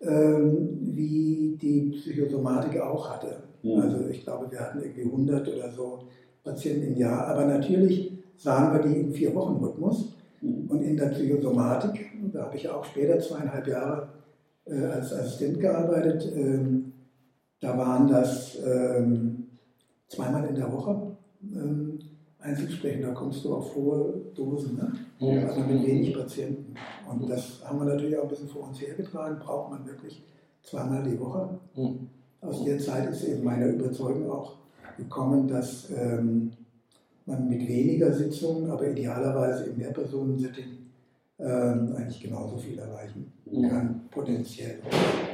ähm, 0.00 0.78
wie 0.80 1.58
die 1.60 1.90
Psychosomatik 1.92 2.80
auch 2.80 3.10
hatte. 3.10 3.36
Ja. 3.62 3.82
Also 3.82 4.08
ich 4.08 4.24
glaube, 4.24 4.50
wir 4.50 4.60
hatten 4.60 4.80
irgendwie 4.80 5.02
100 5.02 5.48
oder 5.48 5.70
so 5.70 6.00
Patienten 6.42 6.88
im 6.88 6.96
Jahr. 6.96 7.28
Aber 7.28 7.46
natürlich 7.46 8.12
sahen 8.36 8.72
wir 8.72 8.82
die 8.82 9.00
im 9.00 9.12
Vier-Wochen-Rhythmus. 9.12 10.14
Und 10.40 10.82
in 10.82 10.96
der 10.96 11.06
Psychosomatik, 11.06 12.04
da 12.32 12.46
habe 12.46 12.56
ich 12.56 12.68
auch 12.68 12.84
später 12.84 13.20
zweieinhalb 13.20 13.68
Jahre 13.68 14.08
äh, 14.64 14.86
als 14.86 15.12
Assistent 15.12 15.60
gearbeitet, 15.60 16.32
ähm, 16.34 16.92
da 17.60 17.78
waren 17.78 18.08
das 18.08 18.58
zweimal 20.12 20.46
in 20.46 20.54
der 20.54 20.72
Woche 20.72 21.16
ähm, 21.54 21.98
Einzelsprechen, 22.38 23.02
da 23.02 23.12
kommst 23.12 23.44
du 23.44 23.54
auf 23.54 23.74
hohe 23.74 24.14
Dosen, 24.34 24.76
ne? 24.76 24.92
Ja. 25.18 25.46
also 25.46 25.60
mit 25.60 25.86
wenig 25.86 26.12
Patienten. 26.12 26.74
Und 27.08 27.30
das 27.30 27.62
haben 27.64 27.78
wir 27.78 27.84
natürlich 27.84 28.18
auch 28.18 28.24
ein 28.24 28.28
bisschen 28.28 28.48
vor 28.48 28.68
uns 28.68 28.80
hergetragen, 28.80 29.38
braucht 29.38 29.70
man 29.70 29.86
wirklich 29.86 30.24
zweimal 30.62 31.04
die 31.04 31.18
Woche. 31.20 31.60
Mhm. 31.76 32.08
Aus 32.40 32.64
der 32.64 32.78
Zeit 32.80 33.08
ist 33.10 33.24
eben 33.24 33.44
meine 33.44 33.68
Überzeugung 33.68 34.28
auch 34.30 34.56
gekommen, 34.96 35.46
dass 35.46 35.88
ähm, 35.90 36.50
man 37.26 37.48
mit 37.48 37.66
weniger 37.68 38.12
Sitzungen, 38.12 38.68
aber 38.70 38.88
idealerweise 38.88 39.66
im 39.66 39.78
Mehrpersonen-Setting 39.78 40.82
ähm, 41.38 41.94
eigentlich 41.96 42.20
genauso 42.20 42.56
viel 42.56 42.78
erreichen 42.78 43.32
mhm. 43.46 43.68
kann, 43.68 44.00
potenziell. 44.10 44.80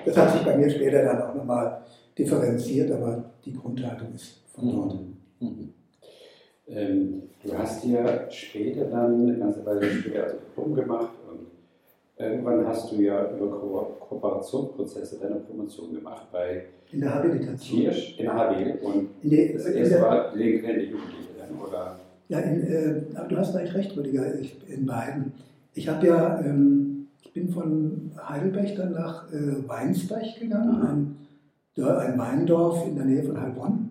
Das 0.05 0.17
hat 0.17 0.33
sich 0.33 0.43
bei 0.43 0.57
mir 0.59 0.69
später 0.69 1.03
dann 1.03 1.23
auch 1.23 1.35
nochmal 1.35 1.83
differenziert, 2.19 2.91
aber 2.91 3.25
die 3.45 3.55
Grundhaltung 3.55 4.15
ist 4.15 4.43
von 4.53 4.67
mhm. 4.67 4.73
dort. 4.73 4.99
Mhm. 5.41 5.73
Ähm, 6.69 7.23
du 7.45 7.57
hast 7.57 7.85
ja 7.85 8.31
später 8.31 8.87
dann, 8.87 9.23
eine 9.23 9.39
ganze 9.39 9.65
Weile 9.65 9.89
später, 9.91 10.25
also 10.25 10.37
Diplom 10.37 10.75
gemacht 10.75 11.13
und 11.31 11.47
irgendwann 12.23 12.67
hast 12.67 12.93
du 12.93 12.97
ja 13.01 13.31
über 13.31 13.49
Ko 13.49 13.97
Kooperationsprozesse 14.01 15.19
deine 15.21 15.37
Promotion 15.37 15.95
gemacht 15.95 16.27
bei 16.33 16.65
in 16.91 17.01
der 17.01 17.15
Habilitation. 17.15 17.81
Tiersch, 17.81 18.19
in 18.19 18.25
der 18.25 18.35
HB. 18.35 18.83
Und 18.83 19.09
in 19.23 19.31
der, 19.31 19.53
das 19.53 19.67
erste 19.67 19.95
der, 19.95 20.03
war 20.03 20.33
delinquente 20.33 20.81
Jugendliche 20.81 21.29
dann, 21.39 21.61
oder? 21.61 22.01
Ja, 22.29 22.39
in, 22.41 22.67
äh, 22.67 23.29
du 23.29 23.37
hast 23.37 23.55
eigentlich 23.55 23.75
recht, 23.75 23.97
Rüdiger, 23.97 24.39
ich, 24.39 24.57
in 24.69 24.87
beiden. 24.87 25.33
Ich 25.75 25.89
habe 25.89 26.07
ja, 26.07 26.41
ähm, 26.41 27.09
ich 27.23 27.33
bin 27.33 27.49
von 27.51 28.11
Heidelberg 28.27 28.75
dann 28.77 28.93
nach 28.93 29.31
äh, 29.33 29.69
Weinsbach 29.69 30.39
gegangen, 30.41 30.83
ein, 30.83 31.17
ein 31.83 32.19
Weindorf 32.19 32.87
in 32.87 32.97
der 32.97 33.05
Nähe 33.05 33.23
von 33.23 33.41
Heilbronn 33.41 33.91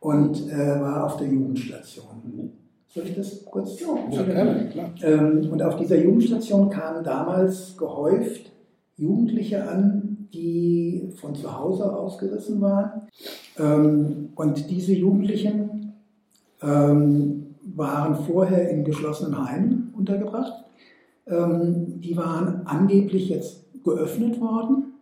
und 0.00 0.50
äh, 0.50 0.80
war 0.80 1.04
auf 1.04 1.16
der 1.16 1.28
Jugendstation. 1.28 2.52
Soll 2.88 3.04
ich 3.04 3.14
das 3.14 3.44
kurz? 3.44 3.80
Ja, 3.80 3.88
ja 4.10 4.22
gerne, 4.22 4.68
klar. 4.70 4.90
Ähm, 5.02 5.48
und 5.50 5.62
auf 5.62 5.76
dieser 5.76 5.98
Jugendstation 5.98 6.70
kamen 6.70 7.04
damals 7.04 7.76
gehäuft 7.76 8.50
Jugendliche 8.96 9.68
an, 9.68 10.28
die 10.32 11.12
von 11.16 11.34
zu 11.34 11.56
Hause 11.56 11.94
ausgerissen 11.94 12.60
waren. 12.60 13.02
Ähm, 13.58 14.30
und 14.34 14.70
diese 14.70 14.92
Jugendlichen 14.92 15.94
ähm, 16.62 17.54
waren 17.62 18.16
vorher 18.16 18.70
in 18.70 18.84
geschlossenen 18.84 19.48
Heimen 19.48 19.92
untergebracht. 19.96 20.64
Ähm, 21.26 22.00
die 22.00 22.16
waren 22.16 22.66
angeblich 22.66 23.28
jetzt 23.28 23.64
geöffnet 23.84 24.40
worden 24.40 24.94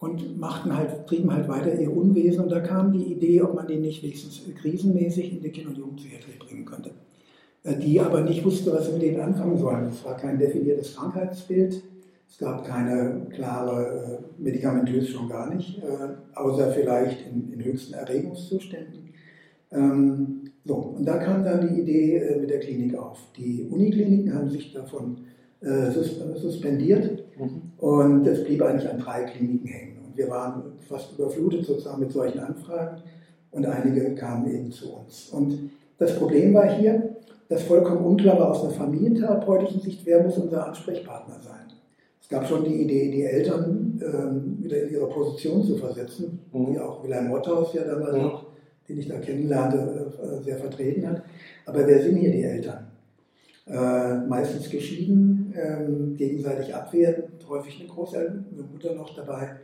und 0.00 0.40
machten 0.40 0.74
halt, 0.76 1.06
trieben 1.06 1.32
halt 1.32 1.46
weiter 1.46 1.78
ihr 1.78 1.94
Unwesen. 1.94 2.44
Und 2.44 2.50
da 2.50 2.60
kam 2.60 2.92
die 2.92 3.12
Idee, 3.12 3.42
ob 3.42 3.54
man 3.54 3.66
die 3.66 3.76
nicht 3.76 4.02
wenigstens 4.02 4.42
krisenmäßig 4.60 5.32
in 5.32 5.42
die 5.42 5.50
Kinder- 5.50 5.70
und 5.70 5.78
Jugendpsychiatrie 5.78 6.38
bringen 6.38 6.64
könnte. 6.64 6.90
Äh, 7.62 7.76
die 7.76 8.00
aber 8.00 8.22
nicht 8.22 8.42
wusste, 8.44 8.72
was 8.72 8.86
sie 8.86 8.92
mit 8.92 9.02
denen 9.02 9.20
anfangen 9.20 9.58
sollen. 9.58 9.88
Es 9.88 10.02
war 10.04 10.16
kein 10.16 10.38
definiertes 10.38 10.96
Krankheitsbild. 10.96 11.82
Es 12.30 12.38
gab 12.38 12.64
keine 12.64 13.26
klare, 13.34 14.22
äh, 14.38 14.42
medikamentös 14.42 15.10
schon 15.10 15.28
gar 15.28 15.54
nicht, 15.54 15.82
äh, 15.82 16.38
außer 16.38 16.70
vielleicht 16.70 17.26
in, 17.26 17.52
in 17.52 17.62
höchsten 17.62 17.92
Erregungszuständen. 17.92 19.10
Ähm, 19.70 20.44
so, 20.64 20.76
und 20.76 21.04
da 21.04 21.18
kam 21.18 21.44
dann 21.44 21.68
die 21.68 21.82
Idee 21.82 22.36
mit 22.40 22.48
der 22.48 22.60
Klinik 22.60 22.96
auf. 22.96 23.18
Die 23.36 23.66
Unikliniken 23.70 24.34
haben 24.34 24.48
sich 24.48 24.72
davon 24.72 25.18
suspendiert 26.36 27.22
mhm. 27.38 27.72
und 27.76 28.26
es 28.26 28.44
blieb 28.44 28.62
eigentlich 28.62 28.88
an 28.88 28.98
drei 28.98 29.24
Kliniken 29.24 29.66
hängen 29.66 29.89
wir 30.20 30.28
waren 30.28 30.62
fast 30.86 31.18
überflutet 31.18 31.64
sozusagen 31.64 32.00
mit 32.00 32.12
solchen 32.12 32.40
Anfragen 32.40 33.02
und 33.52 33.64
einige 33.64 34.14
kamen 34.14 34.50
eben 34.54 34.70
zu 34.70 34.92
uns. 34.92 35.30
Und 35.30 35.70
das 35.98 36.14
Problem 36.16 36.52
war 36.52 36.68
hier, 36.68 37.16
dass 37.48 37.62
vollkommen 37.62 38.04
unklar 38.04 38.38
war 38.38 38.50
aus 38.50 38.62
einer 38.62 38.72
familientherapeutischen 38.72 39.80
Sicht, 39.80 40.04
wer 40.04 40.22
muss 40.22 40.36
unser 40.36 40.66
Ansprechpartner 40.66 41.36
sein. 41.42 41.72
Es 42.20 42.28
gab 42.28 42.46
schon 42.46 42.64
die 42.64 42.82
Idee, 42.82 43.10
die 43.10 43.24
Eltern 43.24 44.00
ähm, 44.04 44.58
wieder 44.62 44.82
in 44.82 44.90
ihre 44.90 45.08
Position 45.08 45.64
zu 45.64 45.76
versetzen, 45.78 46.40
mhm. 46.52 46.66
die 46.66 46.78
auch 46.78 47.02
Wilhelm 47.02 47.32
Rotthaus 47.32 47.72
ja 47.72 47.82
damals 47.82 48.14
mhm. 48.14 48.22
noch, 48.22 48.46
den 48.88 48.98
ich 48.98 49.08
da 49.08 49.18
kennenlernte, 49.18 50.12
äh, 50.22 50.44
sehr 50.44 50.58
vertreten 50.58 51.08
hat. 51.08 51.22
Aber 51.64 51.86
wer 51.86 52.02
sind 52.02 52.16
hier 52.16 52.30
die 52.30 52.44
Eltern? 52.44 52.90
äh, 53.70 54.14
meistens 54.28 54.68
geschieden, 54.68 55.54
ähm, 55.56 56.16
gegenseitig 56.16 56.74
abwehrend, 56.74 57.48
häufig 57.48 57.78
eine 57.80 57.88
Großeltern, 57.88 58.46
eine 58.52 58.62
Mutter 58.62 58.94
noch 58.94 59.14
dabei. 59.14 59.56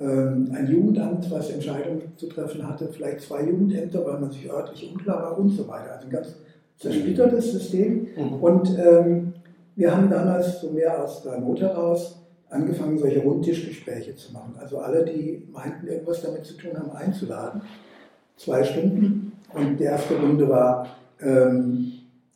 Ähm, 0.00 0.50
ein 0.54 0.66
Jugendamt, 0.66 1.30
was 1.30 1.50
Entscheidungen 1.50 2.00
zu 2.16 2.26
treffen 2.26 2.66
hatte, 2.66 2.88
vielleicht 2.88 3.20
zwei 3.20 3.44
Jugendämter, 3.44 4.04
weil 4.06 4.18
man 4.18 4.30
sich 4.30 4.50
örtlich 4.50 4.90
unklar 4.90 5.22
war 5.22 5.38
und 5.38 5.50
so 5.50 5.68
weiter. 5.68 5.92
Also 5.92 6.06
ein 6.06 6.12
ganz 6.12 6.34
zersplittertes 6.78 7.52
System. 7.52 8.08
Mhm. 8.16 8.32
Und 8.42 8.78
ähm, 8.78 9.32
wir 9.76 9.94
haben 9.94 10.08
damals 10.08 10.62
so 10.62 10.70
mehr 10.70 11.04
aus 11.04 11.22
der 11.22 11.38
Not 11.38 11.60
heraus 11.60 12.18
angefangen, 12.48 12.98
solche 12.98 13.20
Rundtischgespräche 13.20 14.16
zu 14.16 14.32
machen. 14.32 14.54
Also 14.58 14.78
alle, 14.78 15.04
die 15.04 15.46
meinten, 15.52 15.86
irgendwas 15.86 16.22
damit 16.22 16.46
zu 16.46 16.54
tun 16.54 16.72
haben, 16.78 16.90
einzuladen. 16.92 17.60
Zwei 18.36 18.64
Stunden. 18.64 19.32
Und 19.52 19.78
die 19.78 19.84
erste 19.84 20.18
Runde 20.18 20.48
war, 20.48 20.86
ähm, 21.20 21.92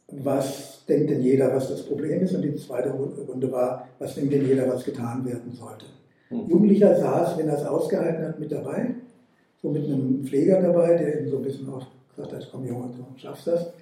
was 0.09 0.85
denkt 0.87 1.11
denn 1.11 1.23
jeder, 1.23 1.54
was 1.54 1.71
das 1.71 1.83
Problem 1.83 2.23
ist? 2.23 2.35
Und 2.35 2.42
die 2.42 2.54
zweite 2.56 2.90
Runde 2.90 3.50
war, 3.50 3.88
was 3.99 4.14
denkt 4.14 4.35
denn 4.35 4.47
jeder, 4.47 4.68
was 4.68 4.85
getan 4.85 5.25
werden 5.25 5.50
sollte? 5.52 5.87
Mhm. 6.35 6.50
Jugendlicher 6.50 6.97
saß, 6.97 7.38
wenn 7.38 7.49
er 7.49 7.59
es 7.59 7.67
ausgehalten 7.67 8.26
hat, 8.26 8.41
mit 8.41 8.53
dabei, 8.53 8.95
so 9.62 9.71
mit 9.71 9.85
einem 9.85 10.25
Pfleger 10.25 10.61
dabei, 10.61 10.97
der 10.97 11.21
eben 11.21 11.31
so 11.31 11.38
ein 11.38 11.43
bisschen 11.43 11.69
auch 11.69 11.87
gesagt 12.14 12.33
hat, 12.33 12.49
komm 12.50 12.67
Junge, 12.67 12.91
du 12.97 13.19
schaffst 13.19 13.47
das. 13.47 13.73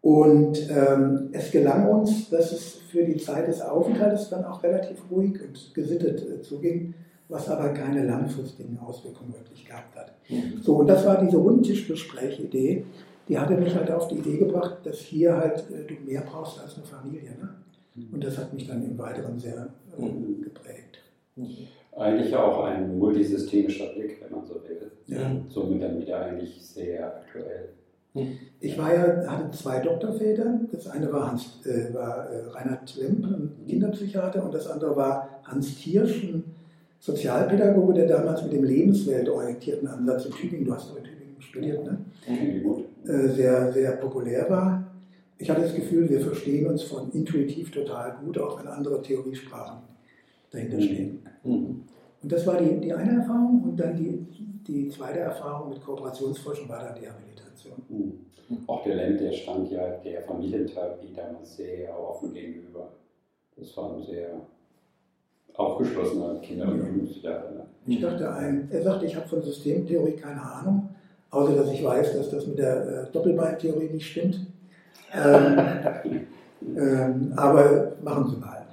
Und 0.00 0.70
ähm, 0.70 1.30
es 1.32 1.50
gelang 1.50 1.88
uns, 1.88 2.30
dass 2.30 2.52
es 2.52 2.74
für 2.90 3.04
die 3.04 3.16
Zeit 3.16 3.48
des 3.48 3.60
Aufenthaltes 3.60 4.30
dann 4.30 4.44
auch 4.44 4.62
relativ 4.62 4.98
ruhig 5.10 5.34
und 5.42 5.74
gesittet 5.74 6.22
äh, 6.22 6.40
zuging, 6.40 6.94
was 7.28 7.48
aber 7.48 7.70
keine 7.70 8.06
langfristigen 8.06 8.78
Auswirkungen 8.78 9.34
wirklich 9.34 9.66
gehabt 9.66 9.96
hat. 9.96 10.12
Mhm. 10.28 10.62
So, 10.62 10.76
und 10.76 10.86
das 10.86 11.04
war 11.04 11.20
diese 11.22 11.38
Rundtischgespräch-Idee, 11.38 12.84
die 13.28 13.38
hatte 13.38 13.56
mich 13.56 13.74
halt 13.74 13.90
auf 13.90 14.08
die 14.08 14.16
Idee 14.16 14.38
gebracht, 14.38 14.78
dass 14.84 14.98
hier 14.98 15.36
halt 15.36 15.64
äh, 15.70 15.84
du 15.84 15.94
mehr 16.06 16.22
brauchst 16.22 16.60
als 16.60 16.76
eine 16.76 16.86
Familie. 16.86 17.30
Ne? 17.30 17.48
Mhm. 17.96 18.14
Und 18.14 18.24
das 18.24 18.38
hat 18.38 18.54
mich 18.54 18.66
dann 18.66 18.84
im 18.84 18.96
Weiteren 18.96 19.38
sehr 19.38 19.68
äh, 19.98 20.02
mhm. 20.02 20.46
Eigentlich 21.98 22.34
auch 22.36 22.64
ein 22.64 22.98
multisystemischer 22.98 23.92
Blick, 23.94 24.22
wenn 24.22 24.38
man 24.38 24.46
so 24.46 24.54
will. 24.54 24.92
Ja. 25.06 25.30
Somit 25.48 25.82
dann 25.82 26.00
wieder 26.00 26.20
eigentlich 26.24 26.64
sehr 26.64 27.06
aktuell. 27.06 27.70
Ich 28.60 28.76
war 28.78 28.94
ja, 28.94 29.26
hatte 29.26 29.50
zwei 29.56 29.80
Doktorväter. 29.80 30.60
Das 30.72 30.88
eine 30.88 31.12
war, 31.12 31.30
Hans, 31.30 31.64
äh, 31.66 31.92
war 31.94 32.28
äh, 32.30 32.46
Reinhard 32.48 32.92
Klemp, 32.92 33.24
ein 33.24 33.66
Kinderpsychiater, 33.68 34.44
und 34.44 34.54
das 34.54 34.66
andere 34.66 34.96
war 34.96 35.40
Hans 35.44 35.76
Thiersch, 35.76 36.24
ein 36.24 36.44
Sozialpädagoge, 37.00 37.94
der 37.94 38.06
damals 38.08 38.42
mit 38.42 38.52
dem 38.52 38.64
lebensweltorientierten 38.64 39.86
Ansatz 39.86 40.26
in 40.26 40.32
Tübingen, 40.32 40.66
du 40.66 40.74
hast 40.74 40.96
in 40.96 41.04
Tübingen 41.04 41.40
studiert, 41.40 41.84
ne? 41.84 41.98
Äh, 43.06 43.28
sehr, 43.28 43.72
sehr 43.72 43.92
populär 43.92 44.48
war. 44.50 44.84
Ich 45.38 45.48
hatte 45.48 45.62
das 45.62 45.74
Gefühl, 45.74 46.10
wir 46.10 46.20
verstehen 46.20 46.66
uns 46.66 46.82
von 46.82 47.12
intuitiv 47.12 47.70
total 47.70 48.16
gut, 48.24 48.38
auch 48.38 48.58
wenn 48.58 48.66
andere 48.66 49.00
Theoriesprachen 49.00 49.78
dahinter 50.50 50.80
stehen. 50.80 51.20
Mhm. 51.44 51.82
Und 52.22 52.32
das 52.32 52.46
war 52.46 52.56
die, 52.56 52.80
die 52.80 52.92
eine 52.92 53.20
Erfahrung. 53.20 53.62
Und 53.62 53.76
dann 53.76 53.96
die, 53.96 54.26
die 54.66 54.88
zweite 54.88 55.20
Erfahrung 55.20 55.70
mit 55.70 55.84
Kooperationsforschung 55.84 56.68
war 56.68 56.82
dann 56.82 56.94
die 57.00 57.08
Habilitation. 57.08 57.82
Mhm. 57.88 58.28
Auch 58.66 58.82
der 58.82 58.96
Lem, 58.96 59.18
der 59.18 59.32
stand 59.32 59.70
ja 59.70 59.88
der 60.04 60.22
Familientherapie 60.22 61.12
damals 61.14 61.56
sehr 61.56 61.98
offen 61.98 62.32
gegenüber. 62.32 62.88
Das 63.56 63.76
war 63.76 63.94
ein 63.94 64.02
sehr 64.02 64.40
aufgeschlossener 65.54 66.36
Kinder- 66.36 66.68
und 66.68 66.78
Jugendpsychiater. 66.78 67.50
Ne? 67.50 67.66
Ich 67.86 68.00
dachte, 68.00 68.32
ein, 68.32 68.68
er 68.70 68.82
sagte, 68.82 69.06
ich 69.06 69.16
habe 69.16 69.28
von 69.28 69.42
Systemtheorie 69.42 70.12
keine 70.12 70.40
Ahnung, 70.40 70.88
außer 71.30 71.56
dass 71.56 71.72
ich 71.72 71.84
weiß, 71.84 72.16
dass 72.16 72.30
das 72.30 72.46
mit 72.46 72.58
der 72.58 72.86
äh, 72.86 73.12
Doppelbeintheorie 73.12 73.90
nicht 73.90 74.06
stimmt. 74.06 74.46
Ähm, 75.12 75.58
ähm, 76.76 77.32
aber 77.36 77.92
machen 78.02 78.28
Sie 78.30 78.36
mal. 78.36 78.66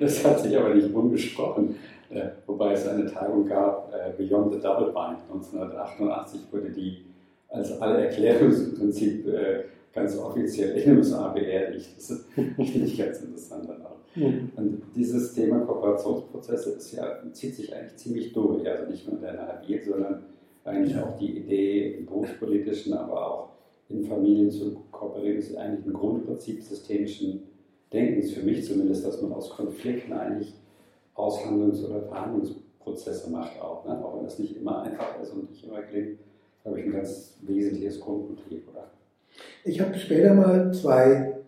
Das 0.00 0.24
hat 0.24 0.40
sich 0.40 0.56
aber 0.56 0.74
nicht 0.74 0.92
umgesprochen. 0.92 1.76
Äh, 2.12 2.30
wobei 2.46 2.72
es 2.72 2.86
eine 2.86 3.06
Tagung 3.06 3.46
gab, 3.46 3.92
äh, 3.92 4.12
Beyond 4.16 4.52
the 4.52 4.60
Double 4.60 4.92
Bind. 4.92 5.18
1988 5.30 6.40
wurde 6.50 6.70
die 6.70 7.04
als 7.48 7.80
Allererklärungsprinzip 7.80 9.26
äh, 9.28 9.64
ganz 9.92 10.18
offiziell 10.18 10.76
in 10.76 10.90
den 10.90 10.98
USA 10.98 11.28
beerdigt. 11.28 11.90
Das 11.96 12.10
ist 12.10 12.26
nicht 12.56 12.98
ganz 12.98 13.20
interessant 13.20 13.68
dann 13.68 13.82
auch. 13.82 13.92
Und 14.14 14.82
dieses 14.94 15.32
Thema 15.32 15.60
Kooperationsprozesse 15.60 16.96
ja, 16.96 17.18
zieht 17.32 17.54
sich 17.54 17.74
eigentlich 17.74 17.96
ziemlich 17.96 18.32
durch. 18.32 18.68
Also 18.68 18.90
nicht 18.90 19.06
nur 19.06 19.16
in 19.16 19.22
der 19.22 19.32
NRW, 19.32 19.80
sondern 19.80 20.24
eigentlich 20.64 20.96
auch 20.98 21.16
die 21.16 21.38
Idee 21.38 21.94
im 21.94 22.06
berufspolitischen, 22.06 22.92
aber 22.92 23.26
auch 23.26 23.48
in 23.88 24.04
Familien 24.04 24.50
zu 24.50 24.82
kooperieren, 24.90 25.38
ist 25.38 25.56
eigentlich 25.56 25.86
ein 25.86 25.92
Grundprinzip 25.92 26.62
systemischen 26.62 27.42
Denkens, 27.92 28.32
für 28.32 28.42
mich 28.42 28.64
zumindest, 28.64 29.06
dass 29.06 29.20
man 29.20 29.32
aus 29.32 29.50
Konflikten 29.50 30.12
eigentlich 30.12 30.54
Aushandlungs- 31.14 31.84
oder 31.84 32.02
Verhandlungsprozesse 32.02 33.30
macht 33.30 33.60
auch. 33.60 33.84
Ne? 33.84 34.04
Auch 34.04 34.16
wenn 34.16 34.24
das 34.24 34.38
nicht 34.38 34.56
immer 34.56 34.82
einfach 34.82 35.20
ist 35.20 35.30
und 35.30 35.50
nicht 35.50 35.64
immer 35.64 35.82
klingt, 35.82 36.18
glaube 36.62 36.80
ich, 36.80 36.86
ein 36.86 36.92
ganz 36.92 37.36
wesentliches 37.42 38.00
Grundmotiv, 38.00 38.68
oder? 38.68 38.90
Ich 39.64 39.80
habe 39.80 39.96
später 39.98 40.34
mal 40.34 40.72
zwei 40.72 41.42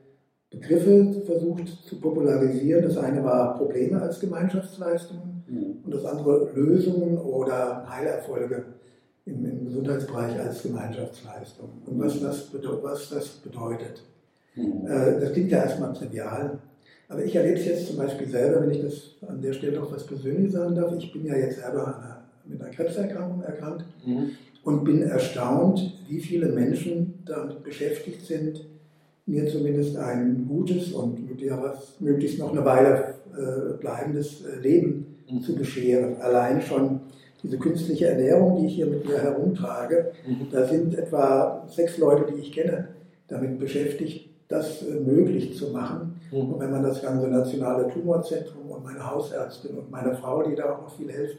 Begriffe 0.51 1.23
versucht 1.27 1.69
zu 1.85 2.01
popularisieren. 2.01 2.85
Das 2.85 2.97
eine 2.97 3.25
war 3.25 3.57
Probleme 3.57 4.01
als 4.01 4.21
Gemeinschaftsleistungen 4.21 5.45
mhm. 5.49 5.85
und 5.85 5.95
das 5.95 6.05
andere 6.05 6.51
Lösungen 6.55 7.19
oder 7.19 7.89
Heilerfolge 7.89 8.65
im, 9.27 9.45
im 9.45 9.65
Gesundheitsbereich 9.65 10.39
als 10.39 10.63
Gemeinschaftsleistung. 10.63 11.69
Und 11.87 11.99
was 11.99 12.21
das, 12.21 12.49
was 12.53 13.11
das 13.11 13.29
bedeutet. 13.29 14.03
Mhm. 14.55 14.87
Äh, 14.87 15.21
das 15.21 15.33
klingt 15.33 15.51
ja 15.51 15.65
erstmal 15.65 15.93
trivial. 15.93 16.59
Aber 17.09 17.25
ich 17.25 17.35
erlebe 17.35 17.59
es 17.59 17.67
jetzt 17.67 17.87
zum 17.87 17.97
Beispiel 17.97 18.29
selber, 18.29 18.63
wenn 18.63 18.71
ich 18.71 18.83
das 18.83 19.17
an 19.29 19.41
der 19.43 19.53
Stelle 19.53 19.79
noch 19.79 19.93
was 19.93 20.07
Persönliches 20.07 20.55
sagen 20.55 20.75
darf. 20.75 20.93
Ich 20.97 21.13
bin 21.13 21.27
ja 21.27 21.37
jetzt 21.37 21.61
selber 21.61 22.23
mit 22.47 22.61
einer 22.61 22.71
Krebserkrankung 22.71 23.43
erkrankt 23.43 23.85
mhm. 24.07 24.31
und 24.63 24.85
bin 24.85 25.03
erstaunt, 25.03 25.99
wie 26.09 26.21
viele 26.21 26.49
Menschen 26.49 27.23
damit 27.25 27.63
beschäftigt 27.63 28.25
sind, 28.25 28.67
mir 29.27 29.47
zumindest 29.49 29.97
ein 29.97 30.47
gutes 30.47 30.93
und 30.93 31.19
möglichst 32.01 32.39
noch 32.39 32.53
eine 32.53 32.65
Weile 32.65 33.15
äh, 33.33 33.79
bleibendes 33.81 34.45
äh, 34.45 34.61
Leben 34.61 35.17
mhm. 35.31 35.41
zu 35.41 35.55
bescheren. 35.55 36.17
Allein 36.21 36.61
schon 36.61 37.01
diese 37.43 37.59
künstliche 37.59 38.07
Ernährung, 38.07 38.61
die 38.61 38.67
ich 38.67 38.75
hier 38.75 38.87
mit 38.87 39.07
mir 39.07 39.23
herumtrage, 39.23 40.13
mhm. 40.27 40.49
da 40.51 40.67
sind 40.67 40.97
etwa 40.97 41.67
sechs 41.69 41.99
Leute, 41.99 42.33
die 42.33 42.41
ich 42.41 42.53
kenne, 42.53 42.89
damit 43.29 43.59
beschäftigt, 43.59 44.29
das 44.49 44.83
äh, 44.83 45.01
möglich 45.01 45.57
zu 45.57 45.71
machen. 45.71 46.21
Mhm. 46.31 46.53
Und 46.53 46.61
wenn 46.61 46.71
man 46.71 46.83
das 46.83 47.03
ganze 47.03 47.29
Nationale 47.29 47.89
Tumorzentrum 47.89 48.71
und 48.71 48.85
meine 48.85 49.11
Hausärztin 49.11 49.79
und 49.79 49.91
meine 49.91 50.15
Frau, 50.15 50.43
die 50.43 50.55
da 50.55 50.75
auch 50.75 50.83
noch 50.83 50.97
viel 50.97 51.11
hilft, 51.11 51.39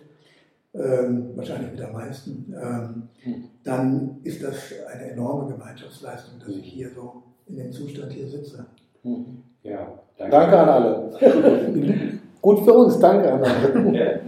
ähm, 0.73 1.29
wahrscheinlich 1.35 1.71
mit 1.71 1.81
am 1.81 1.93
meisten, 1.93 2.53
ähm, 2.61 3.03
mhm. 3.23 3.43
dann 3.63 4.17
ist 4.23 4.43
das 4.43 4.55
eine 4.93 5.11
enorme 5.11 5.53
Gemeinschaftsleistung, 5.53 6.39
dass 6.39 6.49
ich 6.49 6.65
hier 6.65 6.89
so 6.93 7.23
in 7.47 7.57
dem 7.57 7.71
Zustand 7.71 8.11
hier 8.11 8.27
sitze. 8.27 8.65
Mhm. 9.03 9.43
Ja, 9.63 9.87
danke. 10.17 10.35
danke 10.35 10.59
an 10.59 10.69
alle. 10.69 11.11
Gut 12.41 12.59
für 12.59 12.73
uns, 12.73 12.99
danke 12.99 13.31
an 13.31 13.43
alle. 13.43 13.97
Ja, 13.97 14.19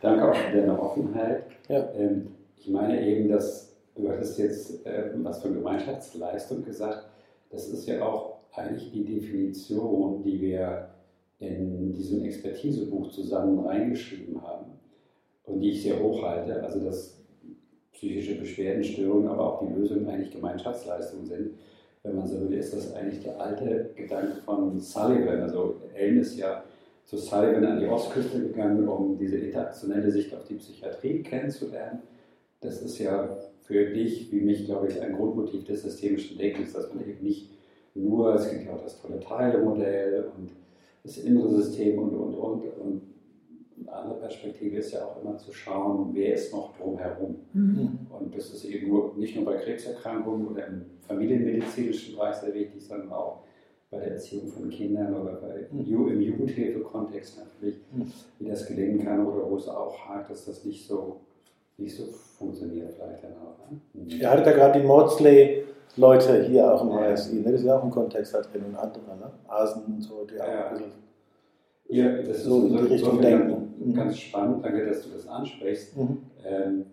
danke 0.00 0.30
auch 0.30 0.34
für 0.34 0.56
deine 0.56 0.80
Offenheit. 0.80 1.44
Ja. 1.68 1.88
Ähm, 1.94 2.28
ich 2.56 2.68
meine 2.68 3.00
eben, 3.06 3.28
dass 3.28 3.72
du 3.94 4.08
hattest 4.08 4.38
jetzt 4.38 4.86
äh, 4.86 5.10
was 5.16 5.42
von 5.42 5.54
Gemeinschaftsleistung 5.54 6.64
gesagt. 6.64 7.09
Das 7.50 7.68
ist 7.68 7.86
ja 7.86 8.04
auch 8.04 8.38
eigentlich 8.52 8.90
die 8.92 9.04
Definition, 9.04 10.22
die 10.22 10.40
wir 10.40 10.88
in 11.38 11.92
diesem 11.92 12.24
Expertisebuch 12.24 13.10
zusammen 13.10 13.58
reingeschrieben 13.60 14.40
haben 14.42 14.66
und 15.44 15.60
die 15.60 15.70
ich 15.70 15.82
sehr 15.82 16.00
hoch 16.00 16.22
halte. 16.22 16.62
Also 16.62 16.80
dass 16.80 17.20
psychische 17.92 18.36
Beschwerdenstörungen, 18.36 19.28
aber 19.28 19.54
auch 19.54 19.66
die 19.66 19.74
Lösung 19.74 20.08
eigentlich 20.08 20.30
Gemeinschaftsleistungen 20.30 21.26
sind. 21.26 21.50
Wenn 22.02 22.16
man 22.16 22.26
so 22.26 22.40
will, 22.40 22.56
ist 22.56 22.74
das 22.74 22.94
eigentlich 22.94 23.22
der 23.22 23.38
alte 23.38 23.90
Gedanke 23.94 24.36
von 24.44 24.80
Sullivan. 24.80 25.42
Also 25.42 25.76
Elm 25.94 26.18
ist 26.20 26.38
ja 26.38 26.64
zu 27.04 27.18
Sullivan 27.18 27.64
an 27.66 27.80
die 27.80 27.86
Ostküste 27.86 28.40
gegangen, 28.40 28.88
um 28.88 29.18
diese 29.18 29.36
interaktionelle 29.36 30.10
Sicht 30.10 30.34
auf 30.34 30.44
die 30.44 30.54
Psychiatrie 30.54 31.22
kennenzulernen. 31.22 32.00
Das 32.60 32.80
ist 32.80 32.98
ja 32.98 33.36
für 33.70 33.84
dich, 33.84 34.32
wie 34.32 34.40
mich, 34.40 34.64
glaube 34.64 34.88
ich, 34.88 35.00
ein 35.00 35.12
Grundmotiv 35.12 35.62
des 35.64 35.82
systemischen 35.82 36.36
Denkens, 36.36 36.72
dass 36.72 36.92
man 36.92 37.08
eben 37.08 37.22
nicht 37.22 37.50
nur, 37.94 38.34
es 38.34 38.50
gibt 38.50 38.64
ja 38.64 38.72
auch 38.72 38.82
das 38.82 39.00
tolle 39.00 39.20
Teilemodell 39.20 40.28
und 40.36 40.50
das 41.04 41.18
innere 41.18 41.48
System 41.50 41.96
und, 42.00 42.10
und, 42.10 42.34
und. 42.34 42.64
Und 42.78 43.02
eine 43.78 43.92
andere 43.92 44.18
Perspektive 44.18 44.78
ist 44.78 44.92
ja 44.92 45.04
auch 45.04 45.22
immer 45.22 45.36
zu 45.38 45.52
schauen, 45.52 46.10
wer 46.14 46.34
ist 46.34 46.52
noch 46.52 46.76
drumherum. 46.76 47.36
Mhm. 47.52 47.98
Und 48.10 48.36
das 48.36 48.52
ist 48.52 48.64
eben 48.64 48.88
nur, 48.88 49.14
nicht 49.16 49.36
nur 49.36 49.44
bei 49.44 49.56
Krebserkrankungen 49.58 50.48
oder 50.48 50.66
im 50.66 50.86
familienmedizinischen 51.06 52.16
Bereich 52.16 52.36
sehr 52.36 52.52
wichtig, 52.52 52.82
sondern 52.82 53.12
auch 53.12 53.44
bei 53.88 54.00
der 54.00 54.14
Erziehung 54.14 54.48
von 54.48 54.68
Kindern 54.68 55.14
oder 55.14 55.34
bei, 55.34 55.68
mhm. 55.70 56.08
im 56.08 56.20
Jugendhilfekontext 56.20 57.38
natürlich, 57.38 57.78
mhm. 57.92 58.10
wie 58.40 58.48
das 58.48 58.66
gelingen 58.66 59.04
kann 59.04 59.24
oder 59.24 59.48
wo 59.48 59.56
es 59.56 59.68
auch 59.68 59.96
hakt, 60.08 60.28
dass 60.28 60.46
das 60.46 60.64
nicht 60.64 60.84
so, 60.88 61.20
nicht 61.80 61.96
so 61.96 62.04
funktioniert 62.38 62.92
vielleicht 62.94 63.24
dann 63.24 63.32
auch. 63.32 63.70
Ne? 63.70 63.80
Mhm. 63.94 64.20
Er 64.20 64.30
hatte 64.30 64.42
da 64.44 64.52
gerade 64.52 64.80
die 64.80 64.86
Maudsley 64.86 65.64
Leute 65.96 66.44
hier 66.44 66.72
auch 66.72 66.82
im 66.82 66.92
HSI. 66.92 67.36
Ne? 67.36 67.42
Das 67.52 67.60
ist 67.60 67.66
ja 67.66 67.78
auch 67.78 67.84
ein 67.84 67.90
Kontext 67.90 68.32
da 68.34 68.40
drin 68.42 68.64
und 68.68 68.76
andere, 68.76 69.16
ne? 69.18 69.30
Asen 69.48 69.82
und 69.86 70.00
so, 70.02 70.24
die 70.30 70.36
Ja. 70.36 70.44
auch 70.44 70.70
ein 70.70 70.76
bisschen 70.78 70.92
Ja, 71.88 72.22
das 72.22 72.44
So 72.44 72.58
ist 72.66 72.70
in 72.70 72.76
die 72.76 72.92
Richtung 72.92 73.20
denken. 73.20 73.94
ganz 73.94 74.18
spannend. 74.18 74.64
Danke, 74.64 74.86
dass 74.86 75.02
du 75.02 75.10
das 75.10 75.26
ansprichst. 75.26 75.96
Mhm. 75.96 76.18
Ähm, 76.46 76.86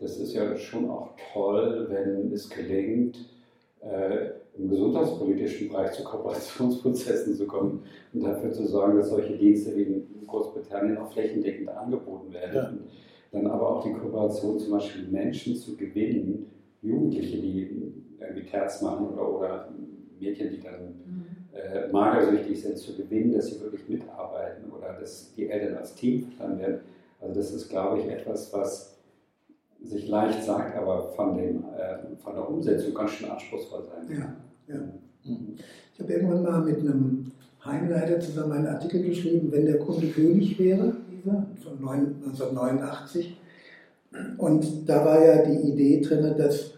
das 0.00 0.16
ist 0.18 0.32
ja 0.32 0.56
schon 0.56 0.88
auch 0.88 1.10
toll, 1.34 1.86
wenn 1.90 2.32
es 2.32 2.48
gelingt, 2.48 3.18
äh, 3.80 4.30
im 4.56 4.70
gesundheitspolitischen 4.70 5.68
Bereich 5.68 5.92
zu 5.92 6.02
Kooperationsprozessen 6.04 7.34
zu 7.34 7.46
kommen 7.46 7.82
und 8.14 8.22
dafür 8.24 8.50
zu 8.52 8.66
sorgen, 8.66 8.96
dass 8.96 9.10
solche 9.10 9.36
Dienste 9.36 9.76
wie 9.76 9.82
in 9.82 10.26
Großbritannien 10.26 10.98
auch 10.98 11.12
flächendeckend 11.12 11.68
angeboten 11.68 12.32
werden. 12.32 12.54
Ja. 12.54 12.72
Dann 13.30 13.46
aber 13.46 13.76
auch 13.76 13.84
die 13.84 13.92
Kooperation 13.92 14.58
zum 14.58 14.72
Beispiel 14.72 15.08
Menschen 15.08 15.54
zu 15.54 15.76
gewinnen, 15.76 16.46
Jugendliche, 16.82 17.38
die 17.38 17.68
irgendwie 18.18 18.46
Terz 18.46 18.80
machen 18.82 19.08
oder, 19.08 19.36
oder 19.36 19.68
Mädchen, 20.18 20.50
die 20.50 20.60
dann 20.60 20.94
äh, 21.52 21.90
magersüchtig 21.90 22.60
sind, 22.60 22.78
zu 22.78 22.96
gewinnen, 22.96 23.32
dass 23.32 23.48
sie 23.48 23.60
wirklich 23.60 23.88
mitarbeiten 23.88 24.70
oder 24.70 24.94
dass 24.98 25.32
die 25.34 25.48
Eltern 25.48 25.76
als 25.78 25.94
Team 25.94 26.22
verstanden 26.22 26.58
werden. 26.60 26.80
Also 27.20 27.34
das 27.34 27.52
ist, 27.52 27.68
glaube 27.68 28.00
ich, 28.00 28.06
etwas, 28.06 28.52
was 28.52 28.98
sich 29.82 30.08
leicht 30.08 30.44
sagt, 30.44 30.76
aber 30.76 31.12
von, 31.14 31.36
dem, 31.36 31.64
äh, 31.76 32.16
von 32.22 32.34
der 32.34 32.48
Umsetzung 32.48 32.94
ganz 32.94 33.12
schön 33.12 33.30
anspruchsvoll 33.30 33.84
sein 33.84 34.18
kann. 34.18 34.36
Ja, 34.68 34.74
ja. 34.74 34.80
Mhm. 35.24 35.56
Ich 35.94 36.00
habe 36.00 36.12
irgendwann 36.12 36.42
mal 36.42 36.60
mit 36.62 36.78
einem 36.80 37.32
Heimleiter 37.64 38.20
zusammen 38.20 38.52
einen 38.52 38.66
Artikel 38.66 39.02
geschrieben, 39.02 39.50
wenn 39.50 39.66
der 39.66 39.78
Kunde 39.78 40.06
König 40.08 40.58
wäre, 40.58 40.96
dieser, 41.18 41.46
von 41.62 41.80
9 41.80 41.98
1989. 42.24 43.36
Und 44.38 44.88
da 44.88 45.04
war 45.04 45.24
ja 45.24 45.44
die 45.44 45.68
Idee 45.70 46.00
drin, 46.00 46.34
dass 46.38 46.72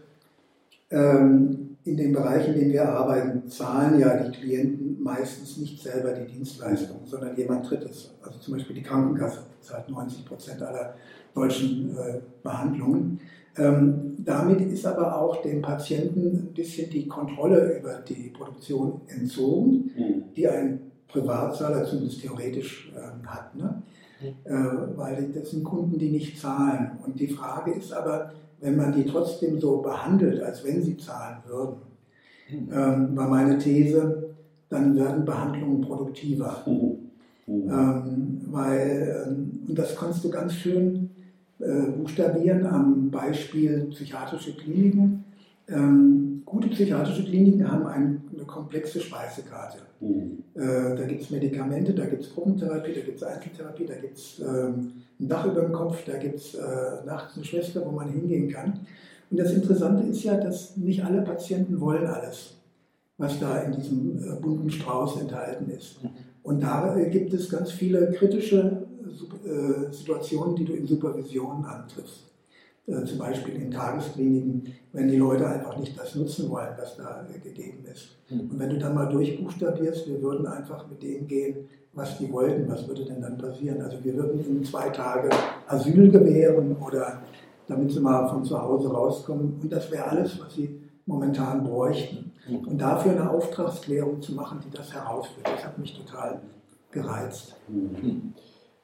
ähm, 0.90 1.76
in 1.85 1.96
den 1.96 2.12
Bereichen, 2.12 2.55
in 2.55 2.61
denen 2.61 2.72
wir 2.72 2.88
arbeiten, 2.88 3.48
zahlen 3.48 3.98
ja 4.00 4.16
die 4.16 4.37
Klienten 4.37 5.03
meistens 5.03 5.57
nicht 5.57 5.83
selber 5.83 6.12
die 6.12 6.26
Dienstleistung, 6.31 6.98
sondern 7.05 7.37
jemand 7.37 7.70
Drittes. 7.70 8.14
Also 8.22 8.38
zum 8.38 8.55
Beispiel 8.55 8.76
die 8.76 8.83
Krankenkasse 8.83 9.40
zahlt 9.61 9.88
90 9.88 10.26
Prozent 10.26 10.62
aller 10.62 10.94
deutschen 11.35 11.96
äh, 11.96 12.20
Behandlungen. 12.42 13.20
Ähm, 13.57 14.16
damit 14.18 14.61
ist 14.61 14.87
aber 14.87 15.18
auch 15.18 15.42
dem 15.42 15.62
Patienten 15.62 16.48
ein 16.48 16.55
bisschen 16.55 16.90
die 16.90 17.07
Kontrolle 17.07 17.79
über 17.79 17.94
die 18.07 18.31
Produktion 18.31 19.00
entzogen, 19.09 19.90
Mhm. 19.96 20.24
die 20.37 20.48
ein 20.48 20.81
Privatzahler 21.09 21.85
zumindest 21.85 22.20
theoretisch 22.20 22.92
ähm, 22.96 23.26
hat. 23.26 23.55
Ne? 23.57 23.83
Äh, 24.45 24.55
weil 24.97 25.31
das 25.35 25.51
sind 25.51 25.65
Kunden, 25.65 25.99
die 25.99 26.11
nicht 26.11 26.39
zahlen. 26.39 26.99
Und 27.05 27.19
die 27.19 27.29
Frage 27.29 27.73
ist 27.73 27.93
aber, 27.93 28.33
wenn 28.61 28.77
man 28.77 28.93
die 28.93 29.05
trotzdem 29.05 29.59
so 29.59 29.79
behandelt, 29.79 30.43
als 30.43 30.65
wenn 30.65 30.83
sie 30.83 30.97
zahlen 30.97 31.39
würden, 31.47 31.77
ähm, 32.53 33.17
war 33.17 33.29
meine 33.29 33.59
These, 33.59 34.31
dann 34.69 34.97
werden 34.97 35.25
Behandlungen 35.25 35.81
produktiver. 35.81 36.63
Mhm. 36.67 37.11
Mhm. 37.47 37.71
Ähm, 37.71 38.41
weil, 38.51 39.27
ähm, 39.27 39.61
und 39.69 39.79
das 39.79 39.97
kannst 39.97 40.25
du 40.25 40.31
ganz 40.31 40.55
schön 40.55 41.11
äh, 41.59 41.91
buchstabieren 41.91 42.67
am 42.67 43.11
Beispiel 43.11 43.87
psychiatrische 43.91 44.55
Kliniken. 44.55 45.25
Ähm, 45.71 46.43
gute 46.45 46.69
psychiatrische 46.69 47.25
Kliniken 47.25 47.71
haben 47.71 47.87
ein, 47.87 48.23
eine 48.35 48.45
komplexe 48.45 49.01
Speisekarte. 49.01 49.79
Mhm. 50.01 50.43
Äh, 50.55 50.97
da 50.97 51.05
gibt 51.07 51.23
es 51.23 51.31
Medikamente, 51.31 51.95
da 51.95 52.07
gibt 52.07 52.23
es 52.23 52.35
Gruppentherapie, 52.35 52.93
da 52.95 53.01
gibt 53.01 53.17
es 53.19 53.23
Einzeltherapie, 53.23 53.87
da 53.87 53.95
gibt 53.95 54.17
es 54.17 54.41
ähm, 54.41 54.93
ein 55.21 55.29
Dach 55.29 55.47
über 55.47 55.63
dem 55.63 55.73
Kopf, 55.73 56.05
da 56.05 56.17
gibt 56.17 56.37
es 56.37 56.55
äh, 56.55 56.61
nachts 57.07 57.37
eine 57.37 57.45
Schwester, 57.45 57.83
wo 57.87 57.91
man 57.93 58.09
hingehen 58.09 58.51
kann. 58.51 58.81
Und 59.31 59.39
das 59.39 59.53
Interessante 59.53 60.09
ist 60.09 60.25
ja, 60.25 60.37
dass 60.37 60.77
nicht 60.77 61.05
alle 61.05 61.23
Patienten 61.23 61.81
wollen 61.81 62.07
alles, 62.07 62.57
was 63.17 63.39
da 63.39 63.61
in 63.61 63.73
diesem 63.73 64.19
äh, 64.19 64.41
bunten 64.41 64.71
Strauß 64.71 65.21
enthalten 65.21 65.71
ist. 65.71 66.01
Und 66.43 66.63
da 66.63 66.97
äh, 66.97 67.11
gibt 67.11 67.33
es 67.33 67.49
ganz 67.49 67.71
viele 67.71 68.11
kritische 68.11 68.59
äh, 68.59 68.91
äh, 69.49 69.93
Situationen, 69.93 70.57
die 70.57 70.65
du 70.65 70.73
in 70.73 70.87
Supervisionen 70.87 71.65
antriffst. 71.65 72.30
Äh, 72.90 73.05
zum 73.05 73.18
Beispiel 73.18 73.55
in 73.55 73.70
Tageskliniken, 73.70 74.64
wenn 74.92 75.09
die 75.09 75.16
Leute 75.16 75.46
einfach 75.46 75.76
nicht 75.79 75.98
das 75.98 76.14
nutzen 76.16 76.50
wollen, 76.50 76.70
was 76.76 76.96
da 76.96 77.24
gegeben 77.42 77.85
ist. 77.92 78.16
Und 78.31 78.59
wenn 78.59 78.70
du 78.70 78.79
dann 78.79 78.94
mal 78.94 79.07
durchbuchstabierst, 79.07 80.09
wir 80.09 80.20
würden 80.22 80.46
einfach 80.46 80.88
mit 80.88 81.03
dem 81.03 81.26
gehen, 81.26 81.68
was 81.92 82.18
die 82.18 82.33
wollten, 82.33 82.68
was 82.68 82.87
würde 82.88 83.05
denn 83.05 83.20
dann 83.20 83.38
passieren? 83.38 83.81
Also 83.83 84.03
wir 84.03 84.14
würden 84.14 84.44
ihnen 84.44 84.64
zwei 84.64 84.88
Tage 84.90 85.31
Asyl 85.66 86.11
gewähren 86.11 86.76
oder 86.76 87.22
damit 87.68 87.92
sie 87.92 88.00
mal 88.00 88.29
von 88.29 88.44
zu 88.44 88.61
Hause 88.61 88.90
rauskommen. 88.90 89.61
Und 89.62 89.72
das 89.72 89.90
wäre 89.90 90.05
alles, 90.07 90.40
was 90.40 90.55
sie 90.55 90.81
momentan 91.07 91.64
bräuchten. 91.64 92.33
Und 92.48 92.79
dafür 92.81 93.12
eine 93.12 93.31
Auftragsklärung 93.31 94.20
zu 94.20 94.35
machen, 94.35 94.61
die 94.64 94.76
das 94.76 94.92
herausführt, 94.92 95.46
das 95.46 95.64
hat 95.64 95.79
mich 95.79 95.96
total 95.96 96.40
gereizt. 96.90 97.55
Mhm. 97.68 98.33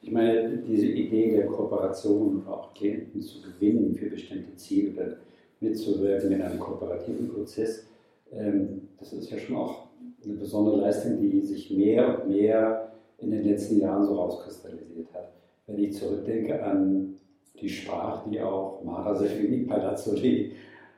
Ich 0.01 0.11
meine, 0.11 0.57
diese 0.67 0.87
Idee 0.87 1.31
der 1.31 1.47
Kooperation 1.47 2.37
und 2.37 2.47
auch 2.47 2.73
Klienten 2.73 3.21
zu 3.21 3.41
gewinnen 3.41 3.95
für 3.95 4.09
bestimmte 4.09 4.55
Ziele 4.55 4.93
oder 4.93 5.17
mitzuwirken 5.59 6.31
in 6.31 6.41
einem 6.41 6.59
kooperativen 6.59 7.29
Prozess, 7.29 7.87
ähm, 8.31 8.89
das 8.99 9.13
ist 9.13 9.29
ja 9.31 9.37
schon 9.37 9.55
auch 9.55 9.87
eine 10.23 10.33
besondere 10.33 10.81
Leistung, 10.81 11.19
die 11.19 11.41
sich 11.41 11.71
mehr 11.71 12.21
und 12.21 12.29
mehr 12.29 12.91
in 13.19 13.31
den 13.31 13.43
letzten 13.43 13.79
Jahren 13.79 14.05
so 14.05 14.15
rauskristallisiert 14.15 15.13
hat. 15.13 15.33
Wenn 15.65 15.83
ich 15.83 15.93
zurückdenke 15.93 16.63
an 16.63 17.15
die 17.59 17.69
Sprache, 17.69 18.29
die 18.29 18.39
auch 18.39 18.83
Mara 18.83 19.15
Sefini 19.15 19.65
Palazzoli 19.65 20.51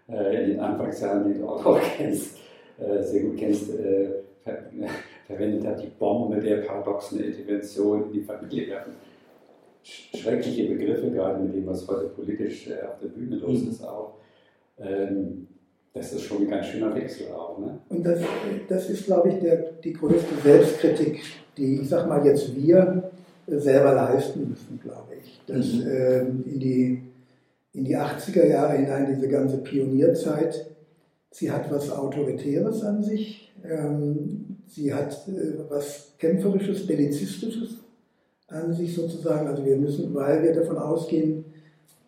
äh, 0.09 0.43
in 0.43 0.49
den 0.51 0.59
Anfangsjahren, 0.59 1.31
die 1.31 1.39
du 1.39 1.47
auch 1.47 1.79
kennst, 1.97 2.37
äh, 2.77 3.01
sehr 3.01 3.23
gut 3.23 3.37
kennst, 3.37 3.73
äh, 3.75 4.09
verwendet 5.29 5.65
hat, 5.67 5.81
die 5.81 5.87
Bombe 5.87 6.39
der 6.39 6.57
paradoxen 6.57 7.19
Intervention 7.23 8.05
in 8.07 8.13
die 8.13 8.21
Familie 8.21 8.67
werfen. 8.69 8.93
Sch- 9.85 10.17
Schreckliche 10.17 10.67
Begriffe, 10.73 11.09
gerade 11.11 11.39
mit 11.39 11.53
dem, 11.53 11.65
was 11.67 11.87
heute 11.87 12.07
politisch 12.09 12.67
äh, 12.67 12.81
auf 12.85 12.99
der 13.01 13.09
Bühne 13.09 13.35
los 13.37 13.61
ist, 13.61 13.83
auch. 13.83 14.15
Ähm, 14.79 15.47
das 15.93 16.13
ist 16.13 16.23
schon 16.23 16.43
ein 16.43 16.49
ganz 16.49 16.65
schöner 16.67 16.93
Wechsel 16.95 17.27
auch. 17.31 17.59
Ne? 17.59 17.79
Und 17.89 18.03
das, 18.05 18.19
das 18.67 18.89
ist, 18.89 19.05
glaube 19.05 19.29
ich, 19.29 19.39
der, 19.39 19.57
die 19.83 19.93
größte 19.93 20.35
Selbstkritik, 20.43 21.21
die, 21.57 21.81
ich 21.81 21.89
sag 21.89 22.07
mal, 22.07 22.25
jetzt 22.25 22.55
wir 22.55 23.11
äh, 23.47 23.57
selber 23.57 23.93
leisten 23.93 24.49
müssen, 24.49 24.79
glaube 24.81 25.13
ich. 25.21 25.41
Dass 25.47 25.73
Mhm. 25.73 25.87
ähm, 25.87 26.43
in, 26.45 26.59
die, 26.59 27.01
in 27.73 27.85
die 27.85 27.95
80er 27.97 28.45
Jahre 28.47 28.77
hinein, 28.77 29.07
diese 29.13 29.27
ganze 29.27 29.57
Pionierzeit, 29.57 30.65
sie 31.31 31.51
hat 31.51 31.71
was 31.71 31.91
Autoritäres 31.91 32.83
an 32.83 33.03
sich, 33.03 33.51
ähm, 33.63 34.57
sie 34.69 34.93
hat 34.93 35.11
äh, 35.27 35.57
was 35.69 36.13
Kämpferisches, 36.17 36.85
Bellizistisches 36.87 37.77
an 38.47 38.73
sich 38.73 38.95
sozusagen. 38.95 39.47
Also 39.47 39.65
wir 39.65 39.77
müssen, 39.77 40.13
weil 40.13 40.41
wir 40.43 40.53
davon 40.53 40.77
ausgehen, 40.77 41.45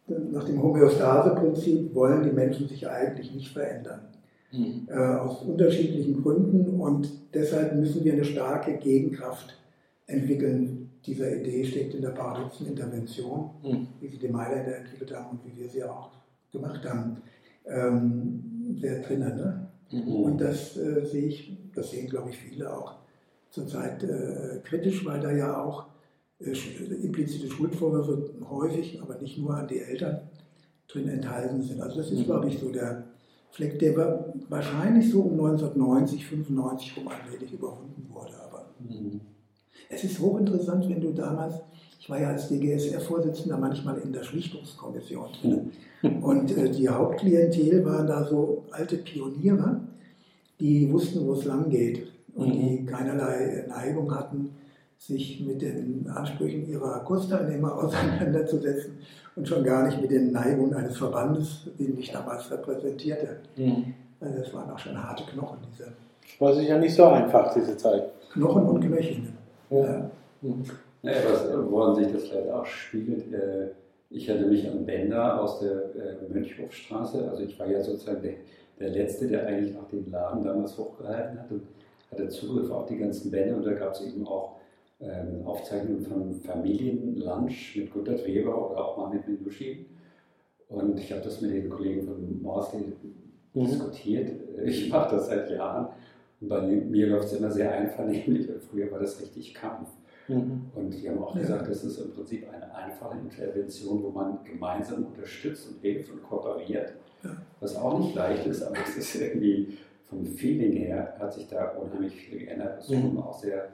nach 0.08 0.44
dem 0.44 0.62
Homöostase-Prinzip 0.62 1.94
wollen 1.96 2.24
die 2.24 2.32
Menschen 2.32 2.68
sich 2.68 2.88
eigentlich 2.88 3.34
nicht 3.34 3.52
verändern 3.52 4.02
Mhm. 4.54 4.86
äh, 4.90 4.96
aus 4.98 5.44
unterschiedlichen 5.44 6.22
Gründen 6.22 6.78
und 6.82 7.10
deshalb 7.34 7.74
müssen 7.76 8.04
wir 8.04 8.12
eine 8.12 8.26
starke 8.26 8.74
Gegenkraft 8.80 9.58
entwickeln. 10.08 10.90
Dieser 11.06 11.34
Idee 11.38 11.64
steckt 11.64 11.94
in 11.94 12.02
der 12.02 12.10
paradoxen 12.10 12.68
Intervention, 12.68 13.52
Mhm. 13.64 13.88
wie 14.02 14.10
sie 14.10 14.18
die 14.18 14.28
Mailänder 14.28 14.76
entwickelt 14.76 15.16
haben 15.16 15.30
und 15.38 15.40
wie 15.46 15.58
wir 15.62 15.70
sie 15.70 15.86
auch 15.86 16.10
gemacht 16.52 16.84
haben, 16.84 17.18
ähm, 17.66 18.76
sehr 18.82 19.00
drinnen. 19.00 19.38
Ne? 19.38 19.68
Mhm. 19.92 20.08
Und 20.24 20.38
das 20.42 20.78
äh, 20.78 21.06
sehe 21.06 21.28
ich, 21.28 21.58
das 21.76 21.92
sehen 21.92 22.08
glaube 22.10 22.30
ich 22.30 22.38
viele 22.38 22.72
auch 22.76 22.96
zurzeit 23.50 24.04
äh, 24.04 24.60
kritisch, 24.64 25.06
weil 25.06 25.20
da 25.20 25.32
ja 25.32 25.62
auch 25.64 25.86
äh, 26.40 26.52
sch- 26.52 27.02
implizite 27.04 27.48
Schuldvorwürfe 27.50 28.32
häufig, 28.50 29.02
aber 29.02 29.16
nicht 29.20 29.38
nur 29.38 29.56
an 29.56 29.68
die 29.68 29.80
Eltern 29.80 30.22
drin 30.88 31.08
enthalten 31.10 31.62
sind. 31.62 31.82
Also 31.82 31.98
das 31.98 32.12
ist 32.12 32.20
Mhm. 32.20 32.26
glaube 32.26 32.48
ich 32.50 32.60
so 32.60 32.72
der 32.72 33.04
Fleck, 33.52 33.78
der 33.80 33.96
wa- 33.98 34.34
wahrscheinlich 34.50 35.10
so 35.12 35.22
um 35.22 35.34
1990, 35.36 36.26
95 36.26 36.96
rum 36.98 37.08
allmählich 37.10 37.52
überwunden 37.52 38.08
wurde. 38.10 38.34
Aber 38.42 38.68
Mhm. 38.80 39.20
es 39.90 40.04
ist 40.06 40.20
hochinteressant, 40.20 40.88
wenn 40.90 41.02
du 41.02 41.12
damals, 41.12 41.56
ich 42.02 42.10
war 42.10 42.20
ja 42.20 42.30
als 42.30 42.50
DGSR-Vorsitzender 42.50 43.58
manchmal 43.60 44.00
in 44.00 44.12
der 44.12 44.24
Schlichtungskommission 44.24 45.28
drin. 45.40 45.72
Und 46.24 46.58
äh, 46.58 46.72
die 46.72 46.90
Hauptklientel 46.90 47.86
waren 47.86 48.08
da 48.08 48.24
so 48.24 48.66
alte 48.72 48.98
Pioniere, 48.98 49.82
die 50.60 50.92
wussten, 50.92 51.24
wo 51.28 51.34
es 51.34 51.46
lang 51.46 51.70
geht 51.70 52.08
und 52.34 52.48
Mhm. 52.48 52.54
die 52.54 52.86
keinerlei 52.88 53.66
Neigung 53.70 54.14
hatten, 54.16 54.50
sich 54.98 55.42
mit 55.46 55.62
den 55.62 56.08
Ansprüchen 56.08 56.68
ihrer 56.68 57.02
Kursteilnehmer 57.02 57.76
auseinanderzusetzen 57.84 58.94
und 59.36 59.48
schon 59.48 59.64
gar 59.64 59.86
nicht 59.86 60.02
mit 60.02 60.10
den 60.10 60.32
Neigungen 60.32 60.74
eines 60.74 60.98
Verbandes, 60.98 61.68
den 61.78 62.00
ich 62.00 62.12
damals 62.12 62.50
repräsentierte. 62.50 63.38
Mhm. 63.58 63.94
Also 64.20 64.40
das 64.40 64.54
waren 64.56 64.72
auch 64.72 64.80
schon 64.80 64.98
harte 65.04 65.24
Knochen, 65.32 65.60
diese 65.72 65.92
War 66.40 66.56
sicher 66.56 66.80
nicht 66.80 66.96
so 66.96 67.06
einfach, 67.06 67.54
diese 67.54 67.78
Zeit. 67.78 68.06
Knochen 68.34 68.64
und 68.66 68.82
Knöchel. 68.82 69.34
Ja. 69.70 70.10
Mhm. 70.42 70.64
Ja, 71.04 71.14
was, 71.26 71.48
woran 71.70 71.96
sich 71.96 72.12
das 72.12 72.28
vielleicht 72.28 72.50
auch 72.50 72.66
spiegelt, 72.66 73.34
äh, 73.34 73.70
ich 74.10 74.28
erinnere 74.28 74.50
mich 74.50 74.70
an 74.70 74.86
Bender 74.86 75.42
aus 75.42 75.60
der 75.60 75.96
äh, 75.96 76.30
Mönchhofstraße, 76.30 77.30
also 77.30 77.44
ich 77.44 77.58
war 77.60 77.68
ja 77.68 77.82
sozusagen 77.82 78.22
der, 78.22 78.34
der 78.80 78.90
Letzte, 78.90 79.28
der 79.28 79.48
eigentlich 79.48 79.74
noch 79.74 79.88
den 79.88 80.12
Laden 80.12 80.44
damals 80.44 80.78
hochgehalten 80.78 81.40
hat 81.40 81.50
und 81.50 81.64
hatte 82.12 82.30
Zugriff 82.30 82.70
auf 82.70 82.86
die 82.88 82.98
ganzen 82.98 83.32
Bände 83.32 83.56
und 83.56 83.66
da 83.66 83.74
gab 83.74 83.94
es 83.94 84.02
eben 84.02 84.28
auch 84.28 84.58
ähm, 85.00 85.46
Aufzeichnungen 85.46 86.06
von 86.06 86.36
Familienlunch 86.42 87.78
mit 87.78 87.94
Gunther 87.94 88.24
Weber 88.26 88.72
oder 88.72 88.86
auch 88.86 88.98
mal 88.98 89.14
mit 89.14 89.28
Minushi. 89.28 89.86
Und 90.70 91.00
ich 91.00 91.12
habe 91.12 91.22
das 91.22 91.42
mit 91.42 91.52
den 91.52 91.70
Kollegen 91.70 92.06
von 92.06 92.42
Morsley 92.42 92.84
mhm. 93.54 93.66
diskutiert. 93.66 94.30
Ich 94.64 94.90
mache 94.90 95.16
das 95.16 95.28
seit 95.28 95.50
Jahren 95.50 95.88
und 96.40 96.50
bei 96.50 96.62
mir 96.62 97.08
läuft 97.08 97.28
es 97.28 97.34
immer 97.34 97.52
sehr 97.52 97.72
einvernehmlich. 97.72 98.48
Früher 98.70 98.92
war 98.92 99.00
das 99.00 99.20
richtig 99.20 99.54
Kampf. 99.54 99.90
Mhm. 100.28 100.72
Und 100.76 100.92
die 100.92 101.10
haben 101.10 101.20
auch 101.20 101.36
gesagt, 101.36 101.70
das 101.70 101.84
ist 101.84 101.98
im 102.00 102.14
Prinzip 102.14 102.48
eine 102.52 102.74
einfache 102.74 103.18
Intervention, 103.18 104.04
wo 104.04 104.10
man 104.10 104.44
gemeinsam 104.44 105.06
unterstützt 105.06 105.70
und 105.70 105.82
hilft 105.82 106.12
und 106.12 106.24
kooperiert. 106.24 106.94
Was 107.60 107.76
auch 107.76 108.00
nicht 108.00 108.16
leicht 108.16 108.48
ist, 108.48 108.64
aber 108.64 108.78
es 108.84 108.98
ist 108.98 109.16
irgendwie 109.16 109.78
vom 110.06 110.26
Feeling 110.26 110.74
her 110.74 111.16
hat 111.20 111.34
sich 111.34 111.48
da 111.48 111.70
unheimlich 111.70 112.16
viel 112.16 112.40
geändert. 112.40 112.80
Das 112.80 112.90
muss 112.90 113.14
man 113.14 113.24
auch 113.24 113.40
sehr 113.40 113.70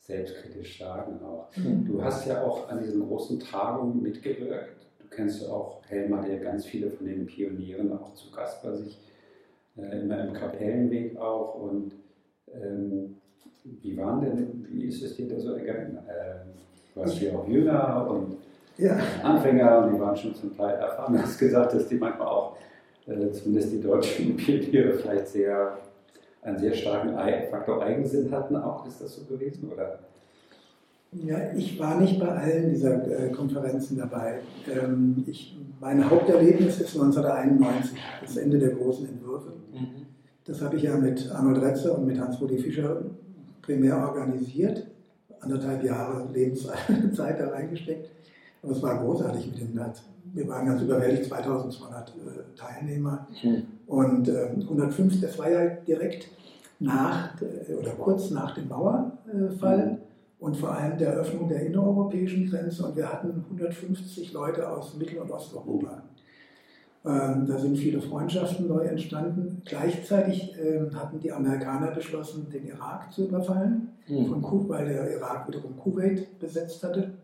selbstkritisch 0.00 0.78
sagen. 0.78 1.20
Auch. 1.24 1.48
Mhm. 1.56 1.86
Du 1.86 2.02
hast 2.02 2.26
ja 2.26 2.42
auch 2.42 2.68
an 2.68 2.82
diesen 2.82 3.06
großen 3.06 3.40
Tagungen 3.40 4.02
mitgewirkt. 4.02 4.88
Du 4.98 5.08
kennst 5.08 5.42
ja 5.42 5.48
auch 5.48 5.82
Helmer, 5.88 6.22
der 6.22 6.38
ganz 6.38 6.66
viele 6.66 6.90
von 6.90 7.06
den 7.06 7.26
Pionieren 7.26 7.96
auch 7.96 8.14
zu 8.14 8.30
Gast 8.30 8.62
bei 8.62 8.74
sich, 8.74 9.00
äh, 9.76 10.00
immer 10.00 10.26
im 10.26 10.32
Kapellenweg 10.34 11.16
auch. 11.16 11.54
Und 11.54 11.94
ähm, 12.52 13.19
wie 13.64 13.96
waren 13.96 14.20
denn, 14.20 14.66
wie 14.70 14.84
ist 14.84 15.02
es 15.02 15.16
dir 15.16 15.28
da 15.28 15.38
so 15.38 15.52
ergangen? 15.52 15.98
Äh, 16.08 16.94
du 16.94 17.00
warst 17.00 17.20
ja 17.20 17.32
auch 17.32 17.46
jünger 17.48 18.08
und 18.10 18.36
ja. 18.78 18.96
Anfänger 19.22 19.84
und 19.84 19.94
die 19.94 20.00
waren 20.00 20.16
schon 20.16 20.34
zum 20.34 20.56
Teil 20.56 20.76
erfahren. 20.76 21.12
Du 21.12 21.20
hast 21.20 21.38
gesagt, 21.38 21.74
dass 21.74 21.86
die 21.86 21.96
manchmal 21.96 22.28
auch, 22.28 22.56
äh, 23.06 23.30
zumindest 23.32 23.72
die 23.72 23.80
deutschen 23.80 24.36
Pioniere, 24.36 24.94
vielleicht 24.94 25.28
sehr 25.28 25.76
einen 26.42 26.58
sehr 26.58 26.72
starken 26.72 27.14
Faktor 27.50 27.82
Eigensinn 27.82 28.30
hatten 28.30 28.56
auch. 28.56 28.86
Ist 28.86 29.02
das 29.02 29.14
so 29.14 29.24
gewesen? 29.24 29.70
Oder? 29.70 29.98
Ja, 31.12 31.52
ich 31.54 31.78
war 31.78 32.00
nicht 32.00 32.20
bei 32.20 32.28
allen 32.28 32.70
dieser 32.70 33.06
äh, 33.06 33.30
Konferenzen 33.30 33.98
dabei. 33.98 34.38
Ähm, 34.72 35.24
ich, 35.26 35.58
mein 35.80 36.08
Haupterlebnis 36.08 36.80
ist 36.80 36.94
1991, 36.94 37.98
das 38.22 38.36
Ende 38.36 38.58
der 38.58 38.70
großen 38.70 39.08
Entwürfe. 39.08 39.52
Mhm. 39.72 40.06
Das 40.44 40.62
habe 40.62 40.76
ich 40.76 40.84
ja 40.84 40.96
mit 40.96 41.30
Arnold 41.30 41.60
Retze 41.60 41.92
und 41.92 42.06
mit 42.06 42.18
Hans-Rudi 42.18 42.58
Fischer 42.58 43.02
primär 43.62 43.96
organisiert. 43.96 44.86
Anderthalb 45.40 45.82
Jahre 45.84 46.28
Lebenszeit 46.32 47.40
da 47.40 47.48
reingesteckt. 47.48 48.10
Aber 48.62 48.72
es 48.72 48.82
war 48.82 49.02
großartig 49.02 49.46
mit 49.46 49.60
den 49.60 49.80
Wir 50.34 50.48
waren 50.48 50.66
ganz 50.66 50.82
überwältigt, 50.82 51.28
2200 51.28 52.08
äh, 52.08 52.12
Teilnehmer. 52.56 53.26
Mhm. 53.42 53.62
Und 53.86 54.28
äh, 54.28 54.50
105, 54.60 55.20
das 55.20 55.38
war 55.38 55.50
ja 55.50 55.66
direkt 55.86 56.28
nach 56.78 57.40
äh, 57.40 57.74
oder 57.74 57.92
kurz 57.92 58.30
nach 58.30 58.54
dem 58.54 58.68
Mauerfall. 58.68 59.86
Mhm. 59.86 59.98
Und 60.40 60.56
vor 60.56 60.72
allem 60.72 60.96
der 60.96 61.12
Eröffnung 61.12 61.48
der 61.48 61.66
innereuropäischen 61.66 62.48
Grenze. 62.48 62.86
Und 62.86 62.96
wir 62.96 63.10
hatten 63.10 63.44
150 63.50 64.32
Leute 64.32 64.68
aus 64.68 64.96
Mittel- 64.96 65.18
und 65.18 65.30
Osteuropa. 65.30 66.02
Ähm, 67.02 67.46
da 67.46 67.58
sind 67.58 67.78
viele 67.78 68.00
Freundschaften 68.00 68.68
neu 68.68 68.84
entstanden. 68.84 69.62
Gleichzeitig 69.64 70.54
ähm, 70.58 70.94
hatten 70.94 71.18
die 71.18 71.32
Amerikaner 71.32 71.92
beschlossen, 71.92 72.50
den 72.50 72.66
Irak 72.66 73.10
zu 73.10 73.26
überfallen, 73.26 73.88
mhm. 74.06 74.26
von 74.26 74.42
Kuwait, 74.42 74.68
weil 74.68 74.86
der 74.86 75.10
Irak 75.16 75.48
wiederum 75.48 75.78
Kuwait 75.78 76.38
besetzt 76.38 76.84
hatte. 76.84 77.14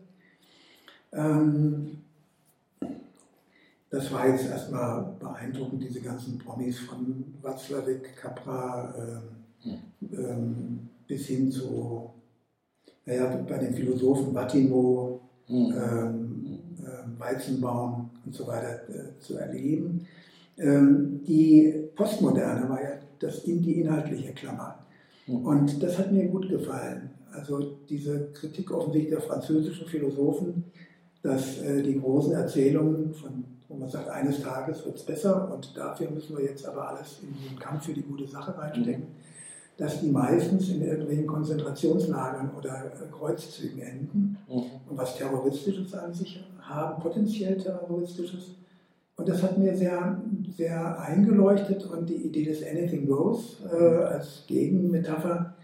Ähm, 1.13 1.99
das 3.91 4.11
war 4.11 4.27
jetzt 4.27 4.47
erstmal 4.47 5.15
beeindruckend, 5.19 5.83
diese 5.83 6.01
ganzen 6.01 6.39
Promis 6.39 6.79
von 6.79 7.35
Watzlawick, 7.41 8.17
Capra 8.17 9.21
mhm. 9.63 10.89
bis 11.07 11.27
hin 11.27 11.49
zu, 11.49 12.09
naja, 13.05 13.45
bei 13.47 13.57
den 13.59 13.73
Philosophen 13.73 14.33
Wattimo, 14.33 15.21
mhm. 15.47 15.73
Weizenbaum 17.17 18.09
und 18.27 18.35
so 18.35 18.45
weiter 18.47 18.81
äh, 18.89 19.19
zu 19.19 19.37
erleben. 19.37 20.05
Ähm, 20.57 21.21
die 21.25 21.89
Postmoderne 21.95 22.69
war 22.69 22.81
ja 22.81 22.91
das, 23.19 23.43
die 23.43 23.81
inhaltliche 23.81 24.33
Klammer. 24.33 24.79
Mhm. 25.27 25.45
Und 25.45 25.83
das 25.83 25.97
hat 25.97 26.11
mir 26.11 26.27
gut 26.27 26.49
gefallen. 26.49 27.11
Also 27.31 27.77
diese 27.89 28.31
Kritik 28.33 28.71
offensichtlich 28.71 29.13
der 29.13 29.21
französischen 29.21 29.87
Philosophen, 29.87 30.65
dass 31.21 31.59
äh, 31.59 31.83
die 31.83 31.99
großen 31.99 32.33
Erzählungen, 32.33 33.13
von, 33.13 33.43
wo 33.67 33.75
man 33.75 33.89
sagt, 33.89 34.09
eines 34.09 34.41
Tages 34.41 34.85
wird 34.85 34.97
es 34.97 35.03
besser 35.03 35.53
und 35.53 35.75
dafür 35.75 36.09
müssen 36.09 36.37
wir 36.37 36.45
jetzt 36.45 36.65
aber 36.65 36.89
alles 36.89 37.19
in 37.21 37.29
den 37.49 37.59
Kampf 37.59 37.85
für 37.85 37.93
die 37.93 38.01
gute 38.01 38.27
Sache 38.27 38.57
reinstecken, 38.57 39.03
mhm. 39.03 39.77
dass 39.77 40.01
die 40.01 40.09
meistens 40.09 40.69
in 40.69 40.81
irgendwelchen 40.81 41.27
Konzentrationslagern 41.27 42.51
oder 42.57 42.85
äh, 42.85 43.11
Kreuzzügen 43.11 43.79
enden 43.79 44.37
mhm. 44.47 44.63
und 44.89 44.97
was 44.97 45.17
Terroristisches 45.17 45.93
an 45.93 46.13
sich 46.13 46.37
haben, 46.37 46.56
potenziell 47.01 47.57
terroristisches. 47.57 48.55
Und 49.15 49.27
das 49.27 49.41
hat 49.41 49.57
mir 49.57 49.75
sehr, 49.75 50.21
sehr 50.55 50.99
eingeleuchtet 51.01 51.85
und 51.85 52.07
die 52.07 52.27
Idee 52.27 52.45
des 52.45 52.63
Anything 52.63 53.07
Goes 53.07 53.57
äh, 53.71 53.75
als 53.75 54.43
Gegenmetapher 54.47 55.55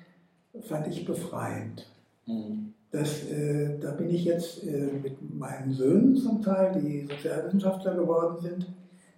fand 0.62 0.88
ich 0.88 1.06
befreiend. 1.06 1.88
Mhm. 2.26 2.74
Das, 2.92 3.24
äh, 3.30 3.80
da 3.80 3.92
bin 3.92 4.10
ich 4.10 4.26
jetzt 4.26 4.64
äh, 4.64 4.90
mit 5.02 5.18
meinen 5.36 5.72
Söhnen 5.72 6.16
zum 6.16 6.42
Teil, 6.42 6.80
die 6.80 7.08
Sozialwissenschaftler 7.08 7.96
geworden 7.96 8.38
sind, 8.40 8.68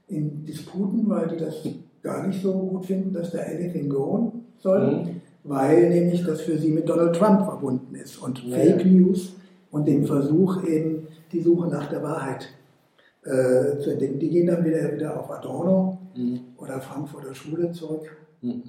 in 0.08 0.46
Disputen, 0.46 1.10
weil 1.10 1.28
die 1.28 1.38
das 1.38 1.56
gar 2.02 2.26
nicht 2.28 2.42
so 2.42 2.54
gut 2.54 2.86
finden, 2.86 3.12
dass 3.12 3.32
da 3.32 3.40
Anything 3.40 3.90
Go 3.90 4.32
soll, 4.60 4.96
mhm. 4.96 5.22
weil 5.44 5.90
nämlich 5.90 6.24
das 6.24 6.42
für 6.42 6.58
sie 6.58 6.72
mit 6.72 6.88
Donald 6.88 7.16
Trump 7.16 7.44
verbunden 7.44 7.96
ist 7.96 8.18
und 8.18 8.44
ja. 8.44 8.56
Fake 8.56 8.86
News 8.86 9.34
und 9.72 9.88
dem 9.88 10.06
Versuch 10.06 10.64
eben 10.64 10.95
die 11.36 11.42
Suche 11.42 11.68
nach 11.68 11.90
der 11.90 12.02
Wahrheit 12.02 12.48
äh, 13.24 13.80
zu 13.80 13.92
entdecken. 13.92 14.20
Die 14.20 14.30
gehen 14.30 14.48
dann 14.48 14.64
wieder, 14.64 14.92
wieder 14.94 15.20
auf 15.20 15.30
Adorno 15.30 15.98
mhm. 16.16 16.40
oder 16.58 16.80
Frankfurter 16.80 17.34
Schule 17.34 17.72
zurück. 17.72 18.16
Mhm. 18.42 18.64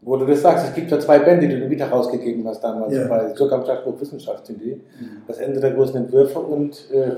Wo 0.00 0.16
du 0.16 0.26
das 0.26 0.42
sagst, 0.42 0.68
es 0.68 0.74
gibt 0.74 0.90
ja 0.90 1.00
zwei 1.00 1.18
Bände, 1.18 1.48
die 1.48 1.58
du 1.58 1.70
wieder 1.70 1.88
rausgegeben 1.88 2.46
hast 2.46 2.62
damals, 2.62 2.94
ja. 2.94 3.08
bei 3.08 3.34
sogar 3.34 3.58
am 3.58 3.64
Stadtbuch 3.64 3.98
Wissenschaftsidee, 3.98 4.76
mhm. 4.76 5.22
das 5.26 5.38
Ende 5.38 5.60
der 5.60 5.72
großen 5.72 5.96
Entwürfe 5.96 6.38
und 6.38 6.90
äh, 6.92 7.12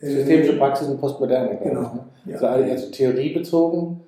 äh 0.00 0.10
systemische 0.10 0.56
Praxis 0.56 0.88
und 0.88 0.98
Postmoderne. 0.98 1.58
Genau. 1.62 1.80
Ne? 1.80 2.04
Ja. 2.24 2.34
Also 2.34 2.46
eine 2.46 2.68
eher 2.68 2.78
so 2.78 2.90
theoriebezogen, 2.90 4.00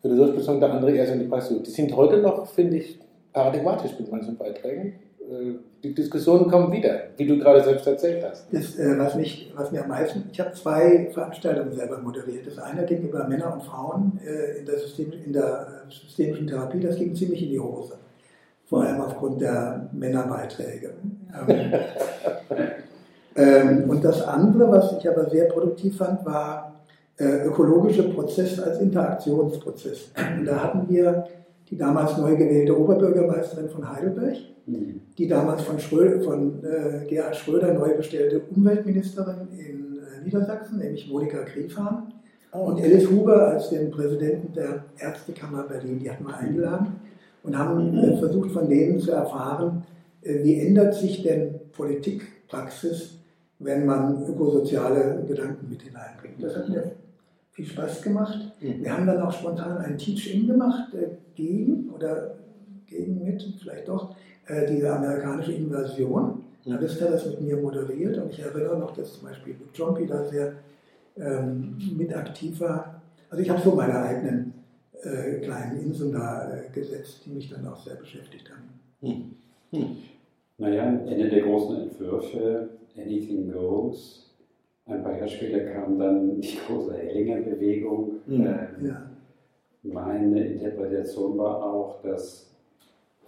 philosophisch 0.00 0.36
bezogen, 0.36 0.60
der 0.60 0.72
andere 0.72 0.90
eher 0.90 1.06
so 1.06 1.12
in 1.12 1.20
die 1.20 1.26
Praxis. 1.26 1.62
Die 1.62 1.70
sind 1.70 1.96
heute 1.96 2.18
noch, 2.18 2.46
finde 2.46 2.78
ich, 2.78 2.98
paradigmatisch 3.32 3.92
mit 3.98 4.10
manchen 4.10 4.36
Beiträgen. 4.36 4.94
Äh, 5.32 5.54
die 5.82 5.94
Diskussionen 5.94 6.48
kommen 6.48 6.70
wieder, 6.70 7.08
wie 7.16 7.26
du 7.26 7.38
gerade 7.38 7.64
selbst 7.64 7.86
erzählt 7.88 8.24
hast. 8.24 8.46
Das, 8.52 8.78
äh, 8.78 8.96
was, 8.98 9.16
mich, 9.16 9.52
was 9.56 9.72
mir 9.72 9.82
am 9.82 9.88
meisten, 9.88 10.24
ich 10.30 10.38
habe 10.38 10.52
zwei 10.52 11.10
Veranstaltungen 11.12 11.72
selber 11.72 11.98
moderiert. 11.98 12.46
Das 12.46 12.58
eine 12.58 12.84
ging 12.84 13.02
über 13.02 13.26
Männer 13.26 13.52
und 13.52 13.64
Frauen 13.64 14.20
äh, 14.24 14.60
in, 14.60 14.66
der 14.66 14.78
System, 14.78 15.12
in 15.24 15.32
der 15.32 15.82
systemischen 15.88 16.46
Therapie, 16.46 16.80
das 16.80 16.96
ging 16.96 17.14
ziemlich 17.16 17.42
in 17.42 17.50
die 17.50 17.60
Hose. 17.60 17.94
Vor 18.66 18.84
allem 18.84 19.00
aufgrund 19.00 19.40
der 19.40 19.88
Männerbeiträge. 19.92 20.92
Ähm, 21.48 21.72
ähm, 23.36 23.90
und 23.90 24.04
das 24.04 24.22
andere, 24.22 24.70
was 24.70 24.96
ich 24.98 25.08
aber 25.08 25.28
sehr 25.30 25.46
produktiv 25.46 25.96
fand, 25.96 26.24
war 26.24 26.80
äh, 27.18 27.44
ökologische 27.44 28.04
Prozess 28.04 28.60
als 28.60 28.78
Interaktionsprozess. 28.78 30.12
Und 30.38 30.44
da 30.44 30.62
hatten 30.62 30.88
wir 30.88 31.26
die 31.72 31.78
damals 31.78 32.18
neu 32.18 32.36
gewählte 32.36 32.78
Oberbürgermeisterin 32.78 33.70
von 33.70 33.90
Heidelberg, 33.90 34.36
mhm. 34.66 35.00
die 35.16 35.26
damals 35.26 35.62
von, 35.62 35.78
Schröder, 35.78 36.20
von 36.20 36.62
äh, 36.62 37.06
Gerhard 37.08 37.34
Schröder 37.34 37.72
neu 37.72 37.96
bestellte 37.96 38.42
Umweltministerin 38.54 39.48
in 39.52 39.96
äh, 39.96 40.22
Niedersachsen, 40.22 40.80
nämlich 40.80 41.08
Monika 41.10 41.38
Griefahn, 41.44 42.12
oh. 42.52 42.66
und 42.66 42.82
Alice 42.82 43.08
Huber 43.08 43.48
als 43.48 43.70
den 43.70 43.90
Präsidenten 43.90 44.52
der 44.52 44.84
Ärztekammer 44.98 45.62
Berlin. 45.62 45.98
Die 45.98 46.10
hatten 46.10 46.26
wir 46.26 46.36
eingeladen 46.36 46.88
und 47.42 47.58
haben 47.58 47.96
äh, 47.96 48.18
versucht, 48.18 48.50
von 48.50 48.68
denen 48.68 49.00
zu 49.00 49.12
erfahren, 49.12 49.82
äh, 50.20 50.44
wie 50.44 50.60
ändert 50.60 50.92
sich 50.94 51.22
denn 51.22 51.54
Politikpraxis, 51.74 53.14
wenn 53.60 53.86
man 53.86 54.26
ökosoziale 54.28 55.24
Gedanken 55.26 55.70
mit 55.70 55.80
hineinbringt. 55.80 56.42
Das 56.42 56.54
hat 56.54 56.68
mir 56.68 56.92
viel 57.52 57.66
Spaß 57.66 58.02
gemacht. 58.02 58.38
Mhm. 58.60 58.82
Wir 58.82 58.92
haben 58.92 59.06
dann 59.06 59.20
auch 59.22 59.32
spontan 59.32 59.78
ein 59.78 59.96
Teach-In 59.98 60.46
gemacht 60.46 60.94
äh, 60.94 61.08
gegen 61.34 61.90
oder 61.90 62.34
gegen 62.86 63.24
mit, 63.24 63.42
vielleicht 63.60 63.88
doch, 63.88 64.14
äh, 64.46 64.66
diese 64.66 64.92
amerikanische 64.92 65.52
Invasion. 65.52 66.42
Mhm. 66.64 66.70
Da 66.72 66.78
ist 66.78 67.00
er 67.00 67.10
das 67.12 67.26
mit 67.26 67.40
mir 67.40 67.56
moderiert 67.56 68.18
und 68.18 68.30
ich 68.30 68.40
erinnere 68.40 68.78
noch, 68.78 68.94
dass 68.94 69.14
zum 69.14 69.28
Beispiel 69.28 69.54
Luke 69.58 69.70
Jompi 69.74 70.06
da 70.06 70.24
sehr 70.24 70.54
ähm, 71.16 71.76
mit 71.96 72.14
aktiv 72.14 72.58
war. 72.60 73.02
Also 73.28 73.42
ich 73.42 73.50
habe 73.50 73.60
so 73.60 73.74
meine 73.74 73.98
eigenen 73.98 74.54
äh, 75.02 75.40
kleinen 75.40 75.80
Inseln 75.80 76.12
da 76.12 76.50
äh, 76.50 76.70
gesetzt, 76.72 77.22
die 77.26 77.30
mich 77.30 77.50
dann 77.50 77.66
auch 77.66 77.82
sehr 77.84 77.96
beschäftigt 77.96 78.50
haben. 78.50 78.80
Mhm. 79.00 79.78
Mhm. 79.78 79.96
Naja, 80.58 80.84
Ende 80.84 81.28
der 81.28 81.42
großen 81.42 81.82
Entwürfe, 81.82 82.68
Anything 82.96 83.50
Goes, 83.50 84.31
ein 84.86 85.02
paar 85.02 85.16
Jahre 85.16 85.28
später 85.28 85.60
kam 85.60 85.98
dann 85.98 86.40
die 86.40 86.58
große 86.66 86.94
Hellinger-Bewegung. 86.96 88.20
Mhm. 88.26 88.46
Äh, 88.46 88.86
ja. 88.86 89.10
meine 89.82 90.46
Interpretation 90.46 91.38
war 91.38 91.62
auch, 91.62 92.02
dass 92.02 92.52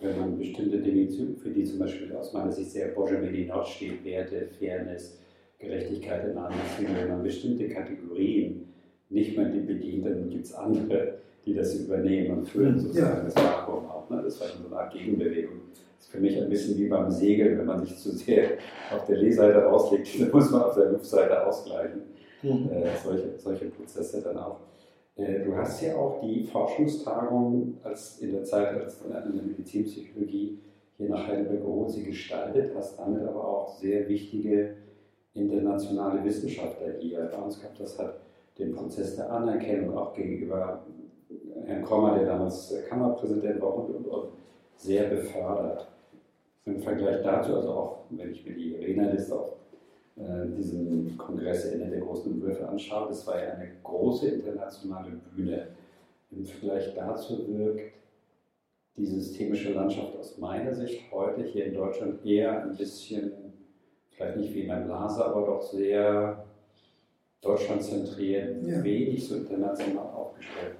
wenn 0.00 0.18
man 0.18 0.38
bestimmte 0.38 0.78
Dinge, 0.78 1.08
für 1.36 1.50
die 1.50 1.64
zum 1.64 1.78
Beispiel 1.78 2.14
aus 2.14 2.32
meiner 2.32 2.52
Sicht 2.52 2.70
sehr 2.70 2.88
Borja 2.88 3.18
Medinot 3.20 3.66
steht, 3.66 4.04
Werte, 4.04 4.48
Fairness, 4.58 5.18
Gerechtigkeit 5.58 6.24
in 6.24 6.34
Beziehungen, 6.34 6.96
wenn 7.00 7.08
man 7.08 7.22
bestimmte 7.22 7.68
Kategorien 7.68 8.68
nicht 9.08 9.36
mehr 9.36 9.46
bedient, 9.46 10.04
dann 10.04 10.28
gibt 10.28 10.44
es 10.44 10.54
andere, 10.54 11.18
die 11.46 11.54
das 11.54 11.74
übernehmen 11.78 12.38
und 12.38 12.48
führen 12.48 12.78
sozusagen 12.78 13.18
ja. 13.18 13.24
das 13.24 13.36
Vakuum 13.36 13.86
auch. 13.86 14.10
Ne? 14.10 14.22
Das 14.24 14.40
war 14.40 14.48
so 14.48 14.66
eine 14.66 14.76
Art 14.76 14.92
Gegenbewegung. 14.92 15.60
Ist 16.04 16.12
für 16.12 16.20
mich 16.20 16.36
ein 16.36 16.50
bisschen 16.50 16.76
wie 16.76 16.88
beim 16.88 17.10
Segeln, 17.10 17.58
wenn 17.58 17.64
man 17.64 17.84
sich 17.84 17.96
zu 17.96 18.10
sehr 18.10 18.58
auf 18.94 19.06
der 19.06 19.16
Lehseite 19.16 19.66
auslegt, 19.70 20.08
dann 20.20 20.30
muss 20.30 20.50
man 20.50 20.64
auf 20.64 20.74
der 20.74 20.90
Luftseite 20.90 21.46
ausgleichen. 21.46 22.02
Mhm. 22.42 22.70
Äh, 22.70 22.90
solche, 23.02 23.38
solche 23.38 23.64
Prozesse 23.66 24.20
dann 24.20 24.36
auch. 24.36 24.60
Äh, 25.16 25.44
du 25.44 25.56
hast 25.56 25.80
ja 25.80 25.96
auch 25.96 26.20
die 26.20 26.44
Forschungstagung 26.44 27.78
als 27.82 28.18
in 28.18 28.32
der 28.32 28.44
Zeit 28.44 28.74
als 28.82 29.00
in 29.00 29.12
der 29.12 29.44
Medizinpsychologie 29.44 30.58
hier 30.98 31.08
nach 31.08 31.26
Heidelberg 31.26 31.62
geholt, 31.62 31.90
sie 31.90 32.04
gestaltet, 32.04 32.72
hast 32.76 32.98
damit 32.98 33.22
aber 33.22 33.42
auch 33.42 33.68
sehr 33.78 34.06
wichtige 34.06 34.74
internationale 35.32 36.22
Wissenschaftler 36.22 36.98
hier 37.00 37.30
bei 37.32 37.38
uns 37.38 37.58
gehabt. 37.58 37.80
Das 37.80 37.98
hat 37.98 38.20
den 38.58 38.74
Prozess 38.74 39.16
der 39.16 39.32
Anerkennung 39.32 39.96
auch 39.96 40.12
gegenüber 40.12 40.84
Herrn 41.64 41.82
Krommer, 41.82 42.18
der 42.18 42.26
damals 42.26 42.74
Kammerpräsident 42.90 43.60
war, 43.60 43.74
und, 43.74 43.94
und, 43.94 44.06
und 44.06 44.28
sehr 44.76 45.08
befördert. 45.08 45.93
Im 46.66 46.80
Vergleich 46.80 47.22
dazu, 47.22 47.56
also 47.56 47.68
auch 47.68 47.98
wenn 48.10 48.30
ich 48.30 48.44
mir 48.46 48.54
die 48.54 48.74
Rednerliste 48.74 49.38
auf 49.38 49.56
äh, 50.16 50.46
diesen 50.56 51.16
Kongress 51.18 51.66
Ende 51.66 51.88
der 51.88 52.00
großen 52.00 52.32
Entwürfe 52.32 52.66
anschaue, 52.66 53.08
das 53.08 53.26
war 53.26 53.42
ja 53.42 53.52
eine 53.52 53.70
große 53.82 54.28
internationale 54.28 55.12
Bühne. 55.34 55.68
Im 56.30 56.44
Vergleich 56.44 56.94
dazu 56.94 57.46
wirkt 57.48 57.92
die 58.96 59.06
systemische 59.06 59.72
Landschaft 59.72 60.16
aus 60.16 60.38
meiner 60.38 60.72
Sicht 60.74 61.02
heute 61.12 61.42
hier 61.42 61.66
in 61.66 61.74
Deutschland 61.74 62.24
eher 62.24 62.62
ein 62.62 62.76
bisschen, 62.76 63.32
vielleicht 64.10 64.36
nicht 64.36 64.54
wie 64.54 64.62
in 64.62 64.70
einem 64.70 64.86
Blase, 64.86 65.24
aber 65.24 65.46
doch 65.46 65.62
sehr 65.62 66.44
deutschlandzentriert, 67.42 68.66
ja. 68.66 68.82
wenig 68.82 69.26
so 69.26 69.36
international 69.36 70.06
aufgestellt. 70.14 70.76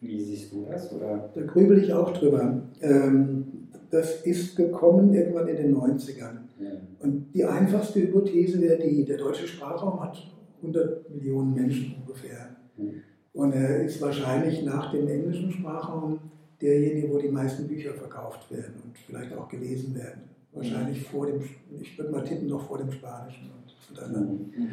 Wie 0.00 0.20
siehst 0.20 0.52
du 0.52 0.64
das? 0.64 0.92
Oder? 0.92 1.28
Da 1.34 1.42
grübel 1.42 1.82
ich 1.82 1.92
auch 1.92 2.12
drüber. 2.12 2.62
Ähm, 2.80 3.47
das 3.90 4.22
ist 4.22 4.56
gekommen 4.56 5.14
irgendwann 5.14 5.48
in 5.48 5.56
den 5.56 5.76
90ern. 5.76 6.38
Ja. 6.60 6.70
Und 7.00 7.32
die 7.34 7.44
einfachste 7.44 8.00
Hypothese 8.00 8.60
wäre 8.60 8.78
die, 8.82 9.04
der 9.04 9.18
deutsche 9.18 9.46
Sprachraum 9.46 10.00
hat 10.00 10.18
100 10.60 11.10
Millionen 11.10 11.54
Menschen 11.54 11.96
ungefähr. 12.00 12.56
Mhm. 12.76 13.02
Und 13.32 13.52
er 13.52 13.84
ist 13.84 14.00
wahrscheinlich 14.00 14.64
nach 14.64 14.90
dem 14.90 15.08
englischen 15.08 15.52
Sprachraum 15.52 16.18
derjenige, 16.60 17.12
wo 17.12 17.18
die 17.18 17.28
meisten 17.28 17.68
Bücher 17.68 17.94
verkauft 17.94 18.50
werden 18.50 18.74
und 18.84 18.98
vielleicht 18.98 19.32
auch 19.36 19.48
gelesen 19.48 19.94
werden. 19.94 20.22
Wahrscheinlich 20.52 21.02
vor 21.04 21.26
dem, 21.26 21.40
ich 21.80 21.96
würde 21.96 22.10
mal 22.10 22.24
tippen, 22.24 22.48
noch 22.48 22.66
vor 22.66 22.78
dem 22.78 22.90
Spanischen 22.90 23.50
und, 23.50 23.96
und 23.96 24.04
anderen. 24.04 24.52
Mhm. 24.56 24.70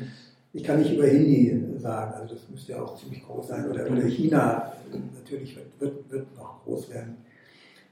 Ich 0.53 0.63
kann 0.63 0.79
nicht 0.79 0.93
über 0.93 1.05
Hindi 1.05 1.63
sagen, 1.77 2.13
also 2.13 2.33
das 2.33 2.49
müsste 2.49 2.71
ja 2.71 2.81
auch 2.81 2.97
ziemlich 2.97 3.23
groß 3.23 3.49
sein. 3.49 3.69
Oder, 3.69 3.91
oder 3.91 4.07
China 4.07 4.71
natürlich 5.13 5.55
wird, 5.55 5.79
wird, 5.79 6.11
wird 6.11 6.35
noch 6.35 6.63
groß 6.63 6.89
werden. 6.91 7.17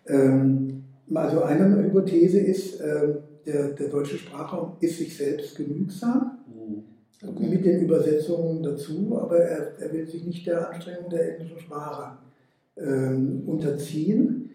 Ähm, 0.08 0.84
also 1.14 1.44
eine 1.44 1.84
Hypothese 1.84 2.40
ist, 2.40 2.80
äh, 2.82 3.16
der, 3.46 3.70
der 3.70 3.90
deutsche 3.90 4.18
Sprachraum 4.18 4.78
ist 4.80 4.98
sich 4.98 5.18
selbst 5.18 5.56
genügsam 5.56 6.40
okay. 7.28 7.48
mit 7.48 7.66
den 7.66 7.82
Übersetzungen 7.82 8.64
dazu, 8.64 9.20
aber 9.20 9.38
er, 9.40 9.80
er, 9.80 9.94
will 9.94 10.08
sich 10.08 10.26
nicht 10.26 10.46
der 10.48 10.70
Anstrengung 10.70 11.10
der 11.10 11.34
englischen 11.34 11.60
Sprache 11.60 12.18
ähm, 12.78 13.44
unterziehen. 13.46 14.52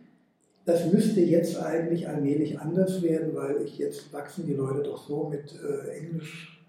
Das 0.65 0.93
müsste 0.93 1.21
jetzt 1.21 1.61
eigentlich 1.63 2.09
allmählich 2.09 2.59
anders 2.59 3.03
werden, 3.03 3.35
weil 3.35 3.63
ich 3.63 3.79
jetzt 3.79 4.13
wachsen 4.13 4.47
die 4.47 4.55
Leute 4.55 4.83
doch 4.83 5.07
so 5.07 5.29
mit 5.29 5.55
äh, 5.55 5.99
Englisch 5.99 6.63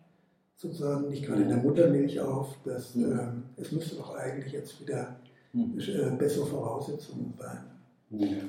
sozusagen 0.55 1.09
nicht 1.09 1.25
gerade 1.25 1.41
in 1.41 1.49
der 1.49 1.57
Muttermilch 1.57 2.19
auf. 2.21 2.55
Dass, 2.63 2.95
ähm, 2.95 3.43
es 3.57 3.71
müsste 3.71 3.97
doch 3.97 4.15
eigentlich 4.15 4.53
jetzt 4.53 4.79
wieder 4.81 5.17
äh, 5.53 6.11
bessere 6.17 6.45
Voraussetzungen 6.45 7.33
sein. 7.37 7.59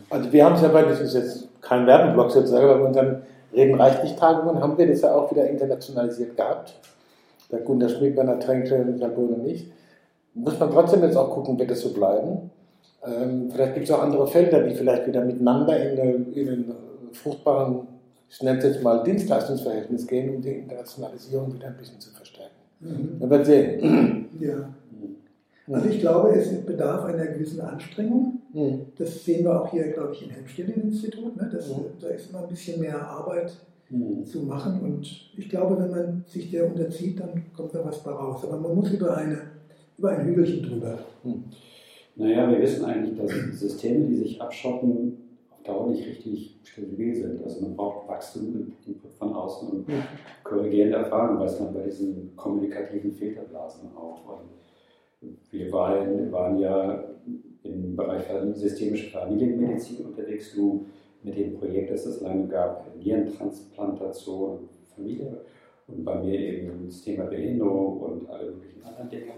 Also 0.09 0.33
wir 0.33 0.45
haben 0.45 0.55
es 0.55 0.63
ja 0.63 0.69
bei, 0.69 0.83
das 0.83 1.01
ist 1.01 1.15
jetzt 1.15 1.49
kein 1.61 1.87
Werbeblock 1.87 2.31
sozusagen, 2.31 2.65
aber 2.65 2.79
bei 2.79 2.87
unseren 2.87 3.23
Reden 3.53 3.75
reicht 3.75 4.03
nicht 4.03 4.19
Tagungen 4.19 4.61
haben 4.61 4.79
wir 4.79 4.87
das 4.87 5.03
ja 5.03 5.15
auch 5.15 5.31
wieder 5.31 5.49
internationalisiert 5.49 6.37
gehabt. 6.37 6.75
Der 7.51 7.61
Gunter 7.61 7.89
Schmidt, 7.89 8.17
Werner 8.17 8.39
Tränkle, 8.39 8.97
Sabone 8.99 9.35
und 9.35 9.47
ich. 9.47 9.71
Muss 10.35 10.59
man 10.59 10.71
trotzdem 10.71 11.03
jetzt 11.03 11.17
auch 11.17 11.31
gucken, 11.31 11.59
wird 11.59 11.71
das 11.71 11.81
so 11.81 11.93
bleiben. 11.93 12.51
Ähm, 13.05 13.51
vielleicht 13.51 13.75
gibt 13.75 13.89
es 13.89 13.93
auch 13.93 14.03
andere 14.03 14.27
Felder, 14.29 14.63
die 14.63 14.75
vielleicht 14.75 15.07
wieder 15.07 15.25
miteinander 15.25 15.77
in, 15.77 16.01
eine, 16.01 16.13
in 16.33 16.49
einen 16.49 16.75
fruchtbaren 17.13 17.89
ich 18.31 18.41
nenne 18.43 18.59
es 18.59 18.65
jetzt 18.65 18.83
mal 18.83 19.03
Dienstleistungsverhältnis 19.03 20.07
gehen, 20.07 20.37
um 20.37 20.41
die 20.41 20.51
Internationalisierung 20.51 21.53
wieder 21.53 21.67
ein 21.67 21.77
bisschen 21.77 21.99
zu 21.99 22.11
verstärken. 22.11 22.55
Mhm. 22.79 23.17
Man 23.19 23.31
wird 23.31 23.47
sehen. 23.47 24.29
Ja. 24.39 24.71
Also 25.71 25.89
ich 25.89 26.01
glaube, 26.01 26.31
es 26.31 26.65
bedarf 26.65 27.05
einer 27.05 27.27
gewissen 27.27 27.61
Anstrengung. 27.61 28.40
Mhm. 28.53 28.87
Das 28.97 29.25
sehen 29.25 29.45
wir 29.45 29.63
auch 29.63 29.71
hier, 29.71 29.93
glaube 29.93 30.13
ich, 30.15 30.25
im 30.25 30.31
Helmstedin-Institut. 30.31 31.37
Ne? 31.37 31.51
mhm. 31.53 31.85
Da 32.01 32.09
ist 32.09 32.31
immer 32.31 32.43
ein 32.43 32.49
bisschen 32.49 32.81
mehr 32.81 33.01
Arbeit 33.01 33.53
mhm. 33.89 34.25
zu 34.25 34.43
machen. 34.43 34.81
Und 34.81 35.31
ich 35.37 35.49
glaube, 35.49 35.79
wenn 35.79 35.91
man 35.91 36.25
sich 36.27 36.51
der 36.51 36.67
unterzieht, 36.67 37.21
dann 37.21 37.45
kommt 37.55 37.75
da 37.75 37.85
was 37.85 38.03
bei 38.03 38.11
raus. 38.11 38.45
Aber 38.45 38.59
man 38.59 38.75
muss 38.75 38.93
über, 38.93 39.17
eine, 39.17 39.39
über 39.99 40.11
ein 40.11 40.27
Hügelchen 40.27 40.63
drüber. 40.63 40.99
Mhm. 41.23 41.45
Naja, 42.17 42.51
wir 42.51 42.61
wissen 42.61 42.85
eigentlich, 42.85 43.17
dass 43.17 43.31
Systeme, 43.59 44.07
die 44.07 44.17
sich 44.17 44.41
abschotten, 44.41 45.17
Dauer 45.65 45.91
nicht 45.91 46.07
richtig 46.07 46.59
stabil 46.65 47.15
sind. 47.15 47.45
Also 47.45 47.61
man 47.63 47.77
braucht 47.77 48.09
Wachstum 48.09 48.73
von 49.19 49.33
außen 49.35 49.69
und 49.69 49.87
korrigierende 50.43 50.97
Erfahrungen, 50.97 51.41
weiß 51.41 51.61
man 51.61 51.75
bei 51.75 51.83
diesen 51.83 52.35
kommunikativen 52.35 53.13
Filterblasen 53.13 53.95
auch. 53.95 54.41
Und 55.21 55.39
wir 55.51 55.71
waren, 55.71 56.33
waren 56.33 56.59
ja 56.59 57.05
im 57.63 57.97
Bereich 57.97 58.25
systemische 58.55 59.11
Familienmedizin 59.11 60.07
unterwegs, 60.07 60.55
du 60.55 60.87
mit 61.23 61.37
dem 61.37 61.59
Projekt, 61.59 61.91
das 61.91 62.07
es 62.07 62.21
lange 62.21 62.47
gab, 62.49 62.87
Nierentransplantation, 62.97 64.69
Familie 64.95 65.41
und 65.87 66.05
bei 66.05 66.19
mir 66.21 66.39
eben 66.39 66.87
das 66.87 67.03
Thema 67.03 67.25
Behinderung 67.25 68.01
und 68.01 68.31
alle 68.31 68.53
möglichen 68.53 68.83
anderen 68.85 69.11
Dinge. 69.11 69.33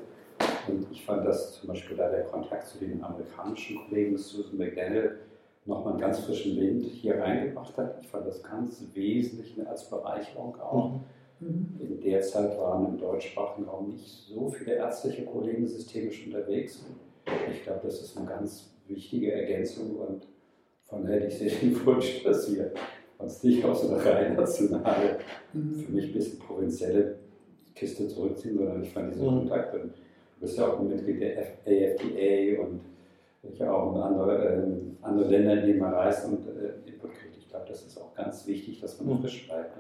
Und 0.69 0.87
ich 0.93 1.05
fand 1.05 1.27
das 1.27 1.55
zum 1.55 1.69
Beispiel 1.69 1.97
da 1.97 2.09
der 2.09 2.25
Kontakt 2.25 2.69
zu 2.69 2.79
den 2.79 3.03
amerikanischen 3.03 3.79
Kollegen 3.79 4.17
Susan 4.17 4.57
McDaniel 4.57 5.19
nochmal 5.65 5.93
einen 5.93 6.01
ganz 6.01 6.21
frischen 6.21 6.61
Wind 6.61 6.85
hier 6.85 7.21
reingebracht 7.21 7.77
hat. 7.77 7.99
Ich 8.01 8.09
fand 8.09 8.27
das 8.27 8.43
ganz 8.43 8.85
wesentlich 8.95 9.55
als 9.67 9.89
Bereicherung 9.89 10.57
auch. 10.61 11.01
Mhm. 11.41 11.81
In 11.81 12.01
der 12.01 12.21
Zeit 12.23 12.59
waren 12.59 12.87
im 12.87 12.99
deutschsprachigen 12.99 13.69
Raum 13.69 13.91
nicht 13.91 14.07
so 14.07 14.49
viele 14.49 14.75
ärztliche 14.75 15.25
Kollegen 15.25 15.67
systemisch 15.67 16.27
unterwegs. 16.27 16.85
Ich 17.51 17.63
glaube, 17.63 17.81
das 17.85 18.01
ist 18.01 18.17
eine 18.17 18.27
ganz 18.27 18.75
wichtige 18.87 19.33
Ergänzung 19.33 19.97
und 19.97 20.27
von 20.87 21.03
daher 21.05 21.21
hätte 21.21 21.27
ich 21.29 21.39
sehr 21.39 21.51
den 21.61 21.87
Wunsch, 21.87 22.23
dass 22.25 22.55
wir 22.55 22.73
uns 23.19 23.43
nicht 23.43 23.65
aus 23.65 23.89
einer 23.89 24.05
rein 24.05 24.37
nationale, 24.37 25.19
mhm. 25.53 25.75
für 25.75 25.93
mich 25.93 26.07
ein 26.07 26.13
bisschen 26.13 26.39
provinzielle 26.41 27.17
Kiste 27.75 28.09
zurückziehen, 28.09 28.59
sondern 28.59 28.83
ich 28.83 28.91
fand 28.91 29.15
diese 29.15 29.23
mhm. 29.25 29.49
Kontakte. 29.49 29.79
Du 29.79 30.41
bist 30.41 30.59
ja 30.59 30.69
auch 30.69 30.81
ein 30.81 30.89
Mitglied 30.89 31.21
der 31.21 31.39
AFDA 31.39 32.63
und 32.63 32.81
ich 33.43 33.63
auch 33.65 33.95
in 33.95 34.03
andere, 34.03 34.45
äh, 34.45 34.63
andere 35.03 35.29
Länder, 35.29 35.61
in 35.61 35.67
denen 35.67 35.79
man 35.81 35.95
reist 35.95 36.29
und 36.29 36.47
äh, 36.47 36.89
Input 36.89 37.13
kriegt. 37.15 37.37
Ich 37.39 37.49
glaube, 37.49 37.65
das 37.69 37.85
ist 37.85 37.99
auch 37.99 38.15
ganz 38.15 38.47
wichtig, 38.47 38.81
dass 38.81 39.01
man 39.01 39.17
mhm. 39.17 39.21
frisch 39.21 39.47
bleibt 39.49 39.77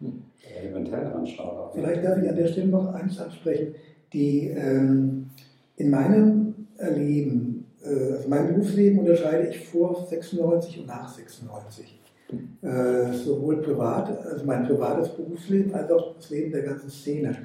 und 0.00 0.08
mhm. 0.08 0.22
elementar 0.58 1.14
anschaut. 1.14 1.72
Vielleicht 1.74 2.04
darf 2.04 2.22
ich 2.22 2.28
an 2.28 2.36
der 2.36 2.46
Stelle 2.46 2.68
noch 2.68 2.94
eins 2.94 3.18
ansprechen. 3.18 3.74
Die, 4.12 4.48
ähm, 4.48 5.30
in 5.76 5.90
meinem 5.90 6.41
Erleben, 6.82 7.66
äh, 7.84 8.12
also 8.14 8.28
mein 8.28 8.48
Berufsleben 8.48 8.98
unterscheide 8.98 9.48
ich 9.48 9.66
vor 9.68 10.06
96 10.06 10.80
und 10.80 10.86
nach 10.86 11.08
96. 11.08 12.00
Mhm. 12.30 12.68
Äh, 12.68 13.12
sowohl 13.12 13.62
privat, 13.62 14.26
also 14.26 14.44
mein 14.44 14.66
privates 14.66 15.08
Berufsleben, 15.10 15.74
als 15.74 15.90
auch 15.90 16.16
das 16.16 16.30
Leben 16.30 16.52
der 16.52 16.62
ganzen 16.62 16.90
Szene. 16.90 17.36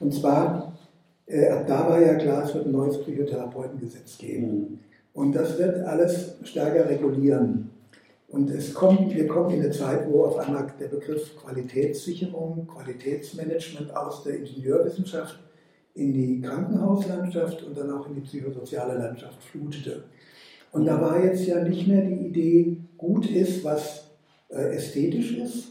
Und 0.00 0.12
zwar, 0.12 0.76
äh, 1.26 1.48
ab 1.48 1.66
da 1.66 1.88
war 1.88 2.00
ja 2.00 2.14
klar, 2.14 2.44
es 2.44 2.54
wird 2.54 2.66
ein 2.66 2.72
neues 2.72 3.00
Psychotherapeutengesetz 3.02 4.18
geben. 4.18 4.46
Mhm. 4.46 4.78
Und 5.12 5.34
das 5.34 5.58
wird 5.58 5.80
alles 5.86 6.36
stärker 6.42 6.88
regulieren. 6.88 7.70
Und 8.28 8.50
es 8.50 8.74
kommt, 8.74 9.14
wir 9.14 9.28
kommen 9.28 9.50
in 9.50 9.60
eine 9.60 9.70
Zeit, 9.70 10.10
wo 10.10 10.24
auf 10.24 10.38
einmal 10.38 10.66
der 10.80 10.88
Begriff 10.88 11.36
Qualitätssicherung, 11.36 12.66
Qualitätsmanagement 12.66 13.96
aus 13.96 14.24
der 14.24 14.38
Ingenieurwissenschaft 14.38 15.38
in 15.94 16.12
die 16.12 16.40
Krankenhauslandschaft 16.40 17.62
und 17.62 17.76
dann 17.76 17.90
auch 17.92 18.08
in 18.08 18.16
die 18.16 18.20
psychosoziale 18.22 18.98
Landschaft 18.98 19.42
flutete. 19.42 20.04
Und 20.72 20.86
da 20.86 21.00
war 21.00 21.24
jetzt 21.24 21.46
ja 21.46 21.62
nicht 21.62 21.86
mehr 21.86 22.02
die 22.02 22.26
Idee, 22.26 22.76
gut 22.98 23.30
ist, 23.30 23.62
was 23.62 24.10
äh, 24.48 24.74
ästhetisch 24.74 25.36
ist 25.36 25.68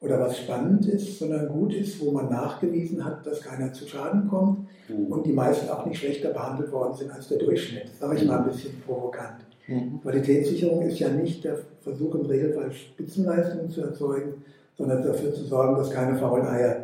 oder 0.00 0.20
was 0.20 0.38
spannend 0.38 0.86
ist, 0.86 1.18
sondern 1.18 1.48
gut 1.48 1.74
ist, 1.74 2.00
wo 2.00 2.12
man 2.12 2.28
nachgewiesen 2.30 3.04
hat, 3.04 3.26
dass 3.26 3.40
keiner 3.40 3.72
zu 3.72 3.88
Schaden 3.88 4.28
kommt 4.28 4.68
mhm. 4.88 5.06
und 5.06 5.26
die 5.26 5.32
meisten 5.32 5.68
auch 5.70 5.86
nicht 5.86 5.98
schlechter 5.98 6.30
behandelt 6.30 6.70
worden 6.70 6.94
sind 6.94 7.10
als 7.10 7.28
der 7.28 7.38
Durchschnitt. 7.38 7.88
Das 7.88 7.98
sage 7.98 8.16
ich 8.16 8.26
mal 8.26 8.38
ein 8.38 8.46
bisschen 8.46 8.80
provokant. 8.86 9.44
Mhm. 9.66 10.00
Qualitätssicherung 10.02 10.82
ist 10.82 10.98
ja 10.98 11.08
nicht 11.08 11.42
der 11.42 11.58
Versuch 11.80 12.14
im 12.14 12.26
Regelfall 12.26 12.70
Spitzenleistungen 12.72 13.70
zu 13.70 13.80
erzeugen, 13.80 14.44
sondern 14.76 15.02
dafür 15.02 15.34
zu 15.34 15.44
sorgen, 15.44 15.76
dass 15.76 15.90
keine 15.90 16.16
faulen 16.18 16.46
Eier 16.46 16.83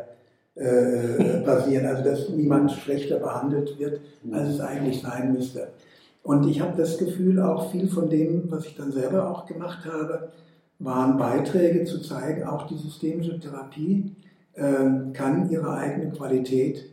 äh, 0.55 1.41
passieren, 1.45 1.85
also 1.85 2.03
dass 2.03 2.29
niemand 2.29 2.71
schlechter 2.71 3.19
behandelt 3.19 3.79
wird, 3.79 4.01
als 4.31 4.49
es 4.49 4.59
eigentlich 4.59 5.01
sein 5.01 5.33
müsste. 5.33 5.69
Und 6.23 6.47
ich 6.47 6.61
habe 6.61 6.77
das 6.77 6.97
Gefühl, 6.97 7.41
auch 7.41 7.71
viel 7.71 7.87
von 7.87 8.09
dem, 8.09 8.51
was 8.51 8.65
ich 8.65 8.75
dann 8.75 8.91
selber 8.91 9.29
auch 9.29 9.45
gemacht 9.45 9.85
habe, 9.85 10.31
waren 10.79 11.17
Beiträge 11.17 11.85
zu 11.85 12.01
zeigen, 12.01 12.43
auch 12.43 12.67
die 12.67 12.77
systemische 12.77 13.39
Therapie 13.39 14.15
äh, 14.53 15.13
kann 15.13 15.49
ihre 15.49 15.73
eigene 15.73 16.11
Qualität 16.11 16.85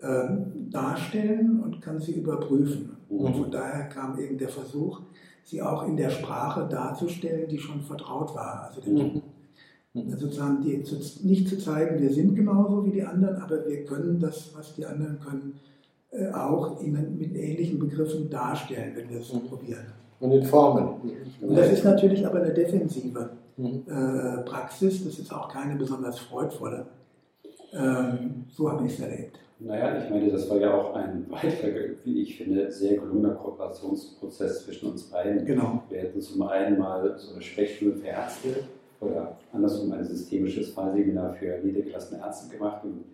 äh, 0.00 0.28
darstellen 0.70 1.60
und 1.60 1.80
kann 1.80 2.00
sie 2.00 2.12
überprüfen. 2.12 2.96
Und 3.08 3.36
von 3.36 3.50
daher 3.50 3.88
kam 3.88 4.18
eben 4.18 4.36
der 4.36 4.48
Versuch, 4.48 5.00
sie 5.42 5.62
auch 5.62 5.86
in 5.86 5.96
der 5.96 6.10
Sprache 6.10 6.66
darzustellen, 6.68 7.48
die 7.48 7.58
schon 7.58 7.80
vertraut 7.80 8.34
war. 8.34 8.64
Also 8.68 8.80
den, 8.80 8.94
mhm. 8.94 9.22
Sozusagen 10.16 10.62
die, 10.62 10.82
nicht 11.26 11.48
zu 11.48 11.58
zeigen, 11.58 12.00
wir 12.00 12.12
sind 12.12 12.34
genauso 12.34 12.84
wie 12.84 12.90
die 12.90 13.02
anderen, 13.02 13.36
aber 13.36 13.66
wir 13.66 13.84
können 13.84 14.20
das, 14.20 14.50
was 14.54 14.74
die 14.74 14.84
anderen 14.84 15.18
können, 15.20 15.54
äh, 16.10 16.28
auch 16.32 16.80
in, 16.80 16.92
mit 17.18 17.34
ähnlichen 17.34 17.78
Begriffen 17.78 18.28
darstellen, 18.30 18.92
wenn 18.94 19.08
wir 19.08 19.20
es 19.20 19.32
mhm. 19.32 19.46
probieren. 19.48 19.86
Und 20.20 20.32
in 20.32 20.44
Formen. 20.44 20.88
Und 21.40 21.56
das 21.56 21.72
ist 21.72 21.84
natürlich 21.84 22.26
aber 22.26 22.40
eine 22.40 22.52
defensive 22.52 23.30
mhm. 23.56 23.82
äh, 23.86 24.42
Praxis, 24.42 25.04
das 25.04 25.18
ist 25.18 25.32
auch 25.32 25.48
keine 25.48 25.76
besonders 25.76 26.18
freudvolle. 26.18 26.86
Ähm, 27.72 28.44
so 28.48 28.70
habe 28.70 28.86
ich 28.86 28.94
es 28.94 29.00
erlebt. 29.00 29.38
Naja, 29.58 30.02
ich 30.04 30.10
meine, 30.10 30.30
das 30.30 30.48
war 30.50 30.58
ja 30.58 30.74
auch 30.74 30.94
ein 30.94 31.26
weiterer, 31.30 31.94
wie 32.04 32.22
ich 32.22 32.36
finde, 32.36 32.70
sehr 32.70 32.98
gelungener 32.98 33.34
Kooperationsprozess 33.34 34.64
zwischen 34.64 34.90
uns 34.90 35.04
beiden. 35.04 35.46
Genau. 35.46 35.82
Wir 35.88 36.00
hätten 36.00 36.20
zum 36.20 36.42
einen 36.42 36.78
mal 36.78 37.14
so 37.18 37.32
eine 37.32 37.42
Sprechstunde 37.42 37.96
für 37.96 38.06
Ärzte 38.06 38.48
oder 39.00 39.38
andersrum 39.52 39.92
ein 39.92 40.04
systemisches 40.04 40.70
Fallseminar 40.70 41.34
für 41.34 41.58
niedergelassene 41.62 42.20
Ärzte 42.20 42.54
gemacht. 42.54 42.84
Und 42.84 43.04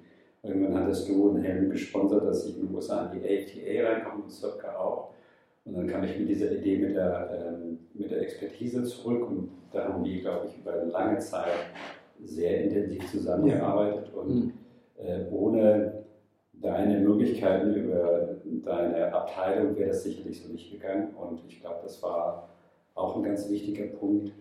irgendwann 0.43 0.83
hattest 0.83 1.09
du 1.09 1.31
einen 1.31 1.43
Helm 1.43 1.71
gesponsert, 1.71 2.25
dass 2.25 2.47
ich 2.47 2.59
in 2.59 2.67
den 2.67 2.75
USA 2.75 3.07
an 3.07 3.11
die 3.13 3.25
AFTA 3.25 3.89
reinkomme 3.89 4.25
und 4.25 4.31
circa 4.31 4.77
auch. 4.77 5.13
Und 5.65 5.77
dann 5.77 5.87
kam 5.87 6.03
ich 6.05 6.19
mit 6.19 6.29
dieser 6.29 6.51
Idee 6.53 6.79
mit 6.79 6.97
der, 6.97 7.55
ähm, 7.55 7.79
mit 7.95 8.11
der 8.11 8.23
Expertise 8.23 8.83
zurück 8.83 9.29
und 9.29 9.51
da 9.73 9.85
haben 9.85 10.05
wir, 10.05 10.21
glaube 10.21 10.47
ich, 10.47 10.59
über 10.59 10.73
eine 10.73 10.91
lange 10.91 11.19
Zeit 11.19 11.53
sehr 12.25 12.65
intensiv 12.65 13.09
zusammengearbeitet 13.11 14.11
ja. 14.13 14.21
und 14.21 14.53
äh, 14.99 15.25
ohne 15.31 16.05
deine 16.53 17.01
Möglichkeiten 17.01 17.75
über 17.75 18.37
deine 18.65 19.13
Abteilung 19.13 19.77
wäre 19.77 19.89
das 19.89 20.03
sicherlich 20.03 20.43
so 20.43 20.53
nicht 20.53 20.71
gegangen 20.73 21.15
und 21.15 21.41
ich 21.49 21.61
glaube, 21.61 21.81
das 21.83 22.03
war 22.03 22.49
auch 22.95 23.17
ein 23.17 23.23
ganz 23.23 23.49
wichtiger 23.49 23.87
Punkt. 23.87 24.33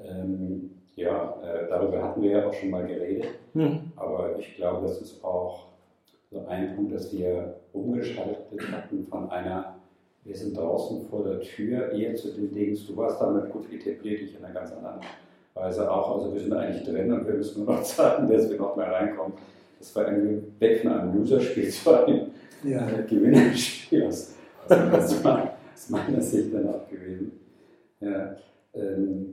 Ähm, 0.00 0.75
ja, 0.96 1.36
äh, 1.42 1.68
darüber 1.68 2.02
hatten 2.02 2.22
wir 2.22 2.30
ja 2.30 2.48
auch 2.48 2.52
schon 2.52 2.70
mal 2.70 2.86
geredet, 2.86 3.28
mhm. 3.54 3.92
aber 3.96 4.36
ich 4.38 4.56
glaube, 4.56 4.86
das 4.86 5.00
ist 5.00 5.22
auch 5.22 5.66
so 6.30 6.44
ein 6.48 6.74
Punkt, 6.74 6.92
dass 6.92 7.12
wir 7.12 7.54
umgeschaltet 7.72 8.72
hatten 8.72 9.06
von 9.08 9.30
einer 9.30 9.76
wir 10.26 10.36
sind 10.36 10.56
draußen 10.56 11.06
vor 11.08 11.22
der 11.22 11.40
Tür, 11.40 11.92
eher 11.92 12.16
zu 12.16 12.32
den 12.32 12.52
Dings. 12.52 12.84
Du 12.84 12.96
warst 12.96 13.20
damit 13.20 13.48
gut 13.52 13.72
etabliert, 13.72 14.22
ich 14.22 14.36
in 14.36 14.44
einer 14.44 14.52
ganz 14.52 14.72
anderen 14.72 14.98
Weise 15.54 15.88
auch. 15.88 16.16
Also 16.16 16.34
wir 16.34 16.40
sind 16.40 16.52
eigentlich 16.52 16.84
drin 16.84 17.12
und 17.12 17.26
wir 17.28 17.34
müssen 17.34 17.64
nur 17.64 17.74
noch 17.74 17.82
zeigen, 17.84 18.28
dass 18.28 18.50
wir 18.50 18.56
noch 18.56 18.74
mehr 18.74 18.90
reinkommen. 18.90 19.34
Das 19.78 19.94
war 19.94 20.08
irgendwie 20.08 20.42
weg 20.58 20.82
von 20.82 20.92
einem 20.92 21.16
Loser-Spiel 21.16 21.70
zu 21.70 22.04
einem 22.04 22.26
ja. 22.64 22.88
äh, 22.88 23.02
Gewinnerspiel 23.08 24.06
aus, 24.06 24.34
aus, 24.68 25.24
aus 25.24 25.90
meiner 25.90 26.20
Sicht 26.20 26.52
dann 26.52 26.70
auch 26.70 26.88
gewesen. 26.88 27.30
Ja. 28.00 28.34
Ähm, 28.74 29.32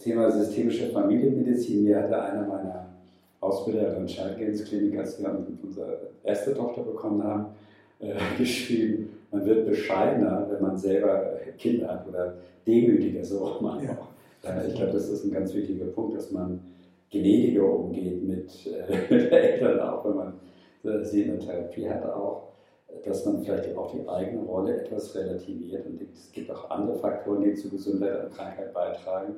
Thema 0.00 0.30
systemische 0.30 0.90
Familienmedizin. 0.90 1.84
Mir 1.84 2.02
hatte 2.02 2.20
einer 2.20 2.46
meiner 2.46 2.86
Ausbilder 3.40 3.96
in 3.96 4.06
Child 4.06 4.64
Klinik, 4.66 4.98
als 4.98 5.20
wir 5.20 5.46
unsere 5.62 6.10
erste 6.24 6.54
Tochter 6.54 6.82
bekommen 6.82 7.22
haben, 7.22 7.46
äh, 8.00 8.14
geschrieben, 8.38 9.10
man 9.30 9.44
wird 9.44 9.66
bescheidener, 9.66 10.46
wenn 10.50 10.62
man 10.62 10.76
selber 10.76 11.38
Kinder 11.56 11.88
hat 11.88 12.08
oder 12.08 12.34
demütiger, 12.66 13.24
so 13.24 13.44
auch 13.44 13.60
mal. 13.60 13.82
Ja. 13.84 13.96
Ich 14.66 14.74
glaube, 14.74 14.92
das 14.92 15.08
ist 15.08 15.24
ein 15.24 15.32
ganz 15.32 15.54
wichtiger 15.54 15.84
Punkt, 15.86 16.16
dass 16.16 16.30
man 16.32 16.60
gnädiger 17.10 17.64
umgeht 17.64 18.22
mit, 18.22 18.50
äh, 18.66 18.96
mit 19.14 19.30
Eltern, 19.30 19.80
auch 19.80 20.04
wenn 20.04 20.16
man 20.16 20.32
äh, 20.84 21.04
sie 21.04 21.22
in 21.22 21.38
der 21.38 21.40
Therapie 21.40 21.88
hat, 21.88 22.04
auch, 22.04 22.48
dass 23.04 23.24
man 23.26 23.42
vielleicht 23.42 23.76
auch 23.76 23.92
die 23.92 24.08
eigene 24.08 24.42
Rolle 24.42 24.80
etwas 24.80 25.14
relativiert. 25.14 25.86
Und 25.86 26.00
es 26.12 26.32
gibt 26.32 26.50
auch 26.50 26.70
andere 26.70 26.98
Faktoren, 26.98 27.42
die 27.42 27.54
zu 27.54 27.68
Gesundheit 27.68 28.24
und 28.24 28.34
Krankheit 28.34 28.72
beitragen. 28.72 29.36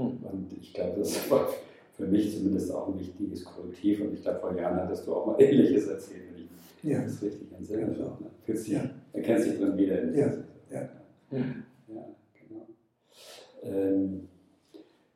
Und 0.00 0.52
ich 0.60 0.72
glaube, 0.72 0.98
das 0.98 1.30
war 1.30 1.48
für 1.92 2.06
mich 2.06 2.34
zumindest 2.34 2.72
auch 2.74 2.88
ein 2.88 2.98
wichtiges 2.98 3.44
Korrektiv. 3.44 4.00
Und 4.00 4.14
ich 4.14 4.22
glaube, 4.22 4.40
vor 4.40 4.56
Jahren 4.56 4.76
hattest 4.76 5.06
du 5.06 5.14
auch 5.14 5.26
mal 5.26 5.36
Ähnliches 5.40 5.86
erzählt, 5.86 6.22
wenn 6.32 6.44
ich 6.44 6.92
ja. 6.92 7.02
das 7.02 7.22
richtig 7.22 7.52
entsinne. 7.52 7.96
Ja. 7.98 8.18
Fühlst 8.44 8.66
dich, 8.66 8.74
ja. 8.74 8.90
erkennst 9.12 9.46
dich 9.46 9.58
drin 9.58 9.76
wieder. 9.76 10.02
In 10.02 10.14
ja. 10.14 10.32
Ja. 10.70 10.88
ja, 11.30 12.04
genau. 12.48 12.66
Ähm, 13.62 14.28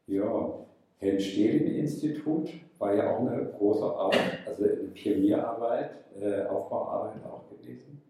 ja, 0.06 0.66
Helm-Stehlin-Institut 0.98 2.50
war 2.78 2.94
ja 2.94 3.16
auch 3.16 3.20
eine 3.20 3.46
große 3.46 3.84
Arbeit, 3.84 4.46
also 4.46 4.64
eine 4.64 4.74
Pionierarbeit, 4.92 5.90
äh, 6.20 6.42
Aufbauarbeit 6.44 7.24
auch 7.24 7.44
gewesen. 7.48 8.02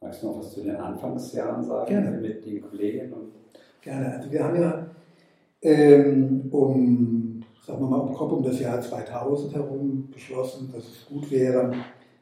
Magst 0.00 0.22
du 0.22 0.28
noch 0.28 0.38
was 0.38 0.52
zu 0.52 0.62
den 0.62 0.76
Anfangsjahren 0.76 1.62
sagen 1.62 1.88
Gerne. 1.88 2.18
mit 2.18 2.44
den 2.44 2.62
Kollegen? 2.62 3.12
Gerne. 3.82 4.14
Also 4.14 4.30
wir 4.30 4.44
haben 4.44 4.60
ja 4.60 4.86
ähm, 5.66 6.48
um, 6.52 7.42
sagen 7.66 7.80
wir 7.80 7.88
mal, 7.88 7.98
um, 7.98 8.14
um 8.14 8.42
das 8.44 8.60
Jahr 8.60 8.80
2000 8.80 9.54
herum 9.54 10.08
beschlossen, 10.12 10.70
dass 10.72 10.84
es 10.84 11.06
gut 11.06 11.28
wäre, 11.30 11.72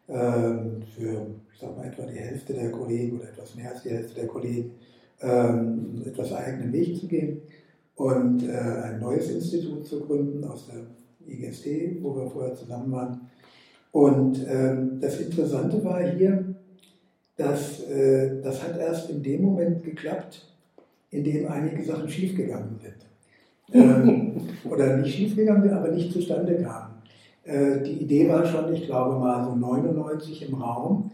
ähm, 0.08 0.82
für 0.96 1.26
ich 1.52 1.60
sag 1.60 1.76
mal, 1.76 1.86
etwa 1.86 2.06
die 2.06 2.18
Hälfte 2.18 2.54
der 2.54 2.70
Kollegen 2.70 3.18
oder 3.18 3.28
etwas 3.28 3.54
mehr 3.54 3.70
als 3.70 3.82
die 3.82 3.90
Hälfte 3.90 4.14
der 4.14 4.26
Kollegen 4.26 4.70
ähm, 5.20 6.02
etwas 6.06 6.32
eigenen 6.32 6.72
Weg 6.72 6.98
zu 6.98 7.06
gehen 7.06 7.42
und 7.96 8.48
äh, 8.48 8.52
ein 8.52 9.00
neues 9.00 9.30
Institut 9.30 9.86
zu 9.86 10.00
gründen 10.00 10.42
aus 10.44 10.66
der 10.66 10.86
IGST, 11.30 12.02
wo 12.02 12.16
wir 12.16 12.30
vorher 12.30 12.54
zusammen 12.54 12.90
waren. 12.92 13.20
Und 13.92 14.44
ähm, 14.48 14.98
das 15.00 15.20
Interessante 15.20 15.84
war 15.84 16.02
hier, 16.02 16.54
dass 17.36 17.82
äh, 17.88 18.40
das 18.42 18.62
hat 18.62 18.78
erst 18.78 19.10
in 19.10 19.22
dem 19.22 19.42
Moment 19.42 19.84
geklappt, 19.84 20.50
in 21.10 21.22
dem 21.24 21.46
einige 21.46 21.84
Sachen 21.84 22.08
schiefgegangen 22.08 22.78
sind. 22.80 23.13
Ähm, 23.72 24.32
oder 24.64 24.96
nicht 24.98 25.14
schiefgegangen 25.14 25.70
aber 25.70 25.88
nicht 25.88 26.12
zustande 26.12 26.56
kamen. 26.56 26.94
Äh, 27.44 27.82
die 27.82 28.02
Idee 28.02 28.28
war 28.28 28.44
schon, 28.44 28.72
ich 28.72 28.86
glaube 28.86 29.18
mal 29.18 29.44
so 29.44 29.54
99 29.54 30.48
im 30.48 30.54
Raum, 30.54 31.10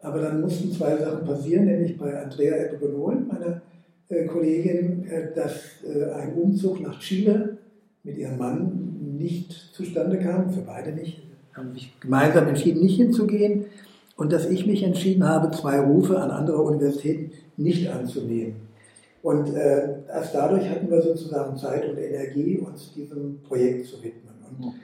aber 0.00 0.20
dann 0.20 0.40
mussten 0.40 0.72
zwei 0.72 0.96
Sachen 0.96 1.26
passieren, 1.26 1.66
nämlich 1.66 1.98
bei 1.98 2.22
Andrea 2.22 2.56
Ebegonol, 2.66 3.20
meiner 3.20 3.62
äh, 4.08 4.26
Kollegin, 4.26 5.06
äh, 5.06 5.34
dass 5.34 5.52
ein 6.14 6.34
Umzug 6.34 6.80
nach 6.80 6.98
Chile 7.00 7.58
mit 8.02 8.18
ihrem 8.18 8.38
Mann 8.38 9.16
nicht 9.18 9.52
zustande 9.72 10.18
kam, 10.18 10.50
für 10.50 10.62
beide 10.62 10.92
nicht, 10.92 11.22
haben 11.54 11.72
sich 11.72 11.98
gemeinsam 12.00 12.48
entschieden, 12.48 12.82
nicht 12.82 12.96
hinzugehen 12.96 13.66
und 14.16 14.32
dass 14.32 14.48
ich 14.48 14.66
mich 14.66 14.82
entschieden 14.82 15.24
habe, 15.24 15.50
zwei 15.56 15.80
Rufe 15.80 16.18
an 16.18 16.30
andere 16.30 16.62
Universitäten 16.62 17.32
nicht 17.56 17.88
anzunehmen. 17.90 18.56
Und 19.24 19.54
äh, 19.54 20.00
erst 20.06 20.34
dadurch 20.34 20.68
hatten 20.68 20.90
wir 20.90 21.00
sozusagen 21.00 21.56
Zeit 21.56 21.88
und 21.88 21.96
Energie, 21.96 22.58
uns 22.58 22.92
diesem 22.92 23.40
Projekt 23.42 23.86
zu 23.86 23.96
widmen. 24.04 24.34
Und 24.50 24.74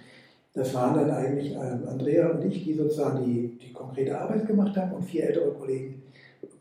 das 0.55 0.73
waren 0.73 0.95
dann 0.95 1.11
eigentlich 1.11 1.53
ähm, 1.53 1.87
Andrea 1.87 2.31
und 2.31 2.43
ich, 2.47 2.65
die 2.65 2.73
sozusagen 2.73 3.23
die, 3.23 3.59
die 3.59 3.71
konkrete 3.75 4.19
Arbeit 4.19 4.47
gemacht 4.47 4.75
haben 4.79 4.93
und 4.93 5.03
vier 5.03 5.25
ältere 5.25 5.51
Kollegen, 5.51 6.01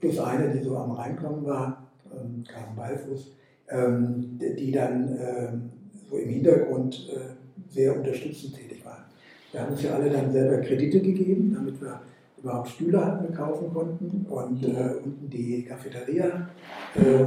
plus 0.02 0.20
eine, 0.20 0.50
die 0.50 0.62
so 0.62 0.76
am 0.76 0.92
Reinkommen 0.92 1.46
war, 1.46 1.90
ähm, 2.12 2.44
Karen 2.46 2.76
Beifuß, 2.76 3.32
ähm, 3.70 4.38
die 4.38 4.74
dann 4.74 5.18
ähm, 5.18 5.70
so 6.10 6.18
im 6.18 6.30
Hintergrund 6.32 7.10
äh, 7.16 7.74
sehr 7.74 7.96
unterstützend 7.96 8.58
tätig 8.58 8.84
waren. 8.84 9.06
Wir 9.54 9.62
haben 9.62 9.72
uns 9.72 9.84
ja 9.84 9.94
alle 9.94 10.10
dann 10.10 10.34
selber 10.34 10.58
Kredite 10.58 11.00
gegeben, 11.00 11.54
damit 11.54 11.80
wir 11.80 12.02
überhaupt 12.44 12.68
Stühle 12.68 13.06
hatten, 13.06 13.34
kaufen 13.34 13.74
konnten 13.74 14.26
und 14.30 14.66
äh, 14.66 14.96
unten 15.02 15.30
die 15.30 15.64
Cafeteria 15.64 16.50
äh, 16.96 17.26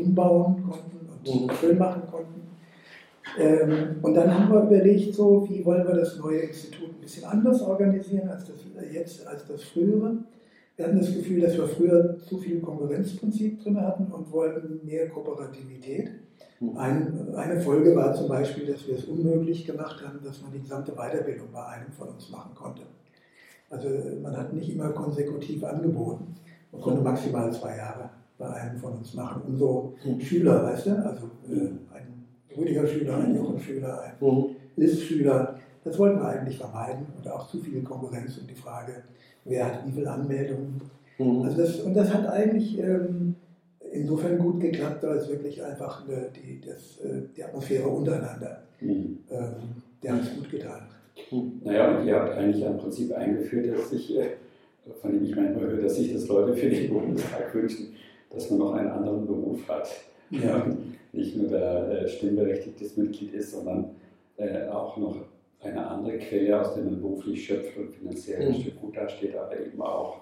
umbauen 0.00 0.62
konnten 0.62 1.08
und 1.26 1.52
schön 1.54 1.78
machen 1.78 2.02
konnten. 2.10 2.38
Ähm, 3.38 3.96
und 4.02 4.14
dann 4.14 4.32
haben 4.32 4.52
wir 4.52 4.62
überlegt, 4.62 5.14
so, 5.14 5.46
wie 5.48 5.64
wollen 5.64 5.86
wir 5.86 5.94
das 5.94 6.18
neue 6.18 6.40
Institut 6.40 6.88
ein 6.88 7.00
bisschen 7.00 7.24
anders 7.24 7.62
organisieren 7.62 8.28
als 8.28 8.46
das 8.46 8.56
jetzt, 8.92 9.26
als 9.26 9.46
das 9.46 9.62
frühere. 9.64 10.16
Wir 10.76 10.86
hatten 10.86 10.98
das 10.98 11.12
Gefühl, 11.12 11.40
dass 11.40 11.56
wir 11.56 11.66
früher 11.66 12.18
zu 12.18 12.38
viel 12.38 12.60
Konkurrenzprinzip 12.60 13.62
drin 13.62 13.80
hatten 13.80 14.12
und 14.12 14.32
wollten 14.32 14.80
mehr 14.86 15.08
Kooperativität. 15.08 16.10
Mhm. 16.60 16.76
Ein, 16.76 17.34
eine 17.34 17.60
Folge 17.60 17.94
war 17.94 18.14
zum 18.14 18.28
Beispiel, 18.28 18.66
dass 18.66 18.86
wir 18.86 18.96
es 18.96 19.04
unmöglich 19.04 19.66
gemacht 19.66 20.02
haben, 20.06 20.20
dass 20.24 20.40
man 20.42 20.52
die 20.52 20.60
gesamte 20.60 20.92
Weiterbildung 20.92 21.48
bei 21.52 21.64
einem 21.64 21.92
von 21.92 22.08
uns 22.08 22.30
machen 22.30 22.54
konnte. 22.54 22.82
Also 23.70 23.88
man 24.22 24.36
hat 24.36 24.52
nicht 24.52 24.70
immer 24.70 24.90
konsekutiv 24.90 25.62
angeboten. 25.64 26.34
Man 26.72 26.80
konnte 26.80 27.02
maximal 27.02 27.52
zwei 27.52 27.76
Jahre 27.76 28.10
bei 28.38 28.48
einem 28.48 28.78
von 28.78 28.94
uns 28.94 29.14
machen. 29.14 29.42
Und 29.46 29.56
so. 29.56 29.94
Schüler, 30.20 30.64
weißt 30.64 30.86
du, 30.86 30.90
also 30.90 31.26
äh, 31.50 31.70
ein 31.94 32.26
Rüdiger-Schüler, 32.56 33.18
ein 33.18 33.34
Jochen-Schüler, 33.34 34.02
ein 34.02 34.26
mhm. 34.26 34.46
List-Schüler, 34.76 35.58
das 35.84 35.98
wollten 35.98 36.20
wir 36.20 36.28
eigentlich 36.28 36.58
vermeiden 36.58 37.06
und 37.16 37.28
auch 37.30 37.48
zu 37.48 37.58
viel 37.58 37.82
Konkurrenz 37.82 38.38
und 38.38 38.48
die 38.50 38.54
Frage, 38.54 39.02
wer 39.44 39.66
hat 39.66 39.86
wie 39.86 39.92
viele 39.92 40.10
Anmeldungen. 40.10 40.80
Mhm. 41.18 41.42
Also 41.42 41.56
das, 41.56 41.80
und 41.80 41.94
das 41.94 42.12
hat 42.12 42.26
eigentlich 42.26 42.78
ähm, 42.78 43.34
insofern 43.92 44.38
gut 44.38 44.60
geklappt, 44.60 45.02
weil 45.02 45.18
es 45.18 45.28
wirklich 45.28 45.62
einfach 45.62 46.06
eine, 46.06 46.28
die, 46.30 46.60
das, 46.60 47.00
äh, 47.04 47.22
die 47.36 47.42
Atmosphäre 47.42 47.88
untereinander, 47.88 48.62
mhm. 48.80 49.18
ähm, 49.30 49.54
der 50.02 50.14
hat 50.14 50.22
es 50.22 50.34
gut 50.34 50.50
getan. 50.50 50.82
Mhm. 51.30 51.60
Naja, 51.64 51.98
und 51.98 52.06
ihr 52.06 52.14
habt 52.14 52.34
eigentlich 52.36 52.64
im 52.64 52.76
Prinzip 52.76 53.12
eingeführt, 53.14 53.76
dass 53.76 53.90
sich, 53.90 54.16
äh, 54.16 54.30
von 55.00 55.12
dem 55.12 55.24
ich 55.24 55.34
manchmal 55.34 55.66
höre, 55.70 55.82
dass 55.82 55.96
sich 55.96 56.12
das 56.12 56.28
Leute 56.28 56.54
für 56.54 56.70
den 56.70 56.92
Bundestag 56.92 57.54
wünschen, 57.54 57.88
dass 58.38 58.50
man 58.50 58.58
noch 58.60 58.74
einen 58.74 58.90
anderen 58.90 59.26
Beruf 59.26 59.68
hat. 59.68 59.88
Ja. 60.30 60.64
Nicht 61.12 61.36
nur 61.36 61.48
der 61.48 62.02
äh, 62.02 62.08
stimmberechtigtes 62.08 62.96
Mitglied 62.96 63.34
ist, 63.34 63.52
sondern 63.52 63.90
äh, 64.36 64.68
auch 64.68 64.96
noch 64.96 65.16
eine 65.60 65.84
andere 65.84 66.18
Quelle, 66.18 66.60
aus 66.60 66.74
der 66.74 66.84
man 66.84 67.00
beruflich 67.00 67.44
schöpft 67.44 67.76
und 67.76 67.90
finanziell 67.90 68.42
ein 68.42 68.52
mhm. 68.52 68.60
Stück 68.60 68.80
gut 68.80 68.96
dasteht, 68.96 69.36
aber 69.36 69.58
eben 69.58 69.80
auch 69.82 70.20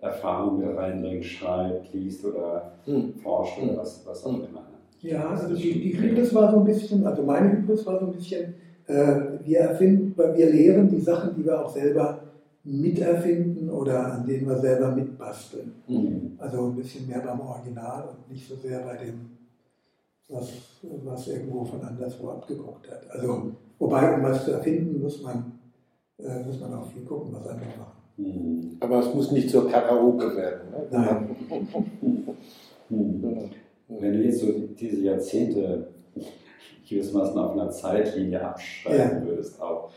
Erfahrung 0.00 0.60
mit 0.60 0.76
reinbringt, 0.76 1.24
schreibt, 1.24 1.92
liest 1.92 2.24
oder 2.24 2.72
mhm. 2.86 3.14
forscht 3.14 3.58
oder 3.60 3.78
was, 3.78 4.06
was 4.06 4.24
auch 4.24 4.34
immer. 4.34 4.68
Ja, 5.00 5.30
also 5.30 5.54
die, 5.54 5.80
die 5.80 5.98
Hybris 5.98 6.32
war 6.34 6.52
so 6.52 6.58
ein 6.58 6.64
bisschen, 6.64 7.04
also 7.04 7.22
meine 7.22 7.50
Hybris 7.52 7.86
war 7.86 7.98
so 7.98 8.06
ein 8.06 8.12
bisschen, 8.12 8.54
äh, 8.86 9.20
wir 9.44 9.58
erfinden, 9.58 10.14
wir 10.16 10.50
lehren 10.50 10.88
die 10.88 11.00
Sachen, 11.00 11.34
die 11.34 11.44
wir 11.44 11.64
auch 11.64 11.68
selber 11.68 12.20
miterfinden 12.64 13.70
oder 13.70 14.14
an 14.14 14.26
denen 14.26 14.48
wir 14.48 14.58
selber 14.58 14.90
mitbasteln. 14.90 15.72
Mhm. 15.86 16.32
Also 16.38 16.66
ein 16.66 16.76
bisschen 16.76 17.06
mehr 17.06 17.20
beim 17.20 17.40
Original 17.40 18.08
und 18.08 18.30
nicht 18.30 18.48
so 18.48 18.56
sehr 18.56 18.80
bei 18.80 18.96
dem, 18.96 19.30
was, 20.28 20.50
was 21.04 21.28
irgendwo 21.28 21.64
von 21.64 21.82
anderswo 21.82 22.30
abgeguckt 22.30 22.90
hat. 22.90 23.10
Also, 23.10 23.52
wobei, 23.78 24.14
um 24.14 24.22
was 24.22 24.44
zu 24.44 24.52
erfinden, 24.52 25.00
muss 25.00 25.22
man, 25.22 25.58
äh, 26.18 26.44
muss 26.44 26.60
man 26.60 26.74
auch 26.74 26.86
viel 26.86 27.04
gucken, 27.04 27.32
was 27.32 27.46
andere 27.46 27.68
machen. 27.78 27.98
Mhm. 28.18 28.76
Aber 28.80 28.98
es 28.98 29.14
muss 29.14 29.32
nicht 29.32 29.48
zur 29.48 29.70
Karaoke 29.70 30.36
werden. 30.36 30.70
Ne? 30.70 30.86
Nein. 30.90 31.36
Mhm. 32.90 33.50
Wenn 33.88 34.12
du 34.14 34.22
jetzt 34.22 34.40
so 34.40 34.50
diese 34.50 35.02
Jahrzehnte 35.02 35.88
gewissermaßen 36.88 37.38
auf 37.38 37.52
einer 37.52 37.70
Zeitlinie 37.70 38.42
abschreiben 38.42 39.20
ja. 39.20 39.26
würdest, 39.26 39.60
auch 39.60 39.90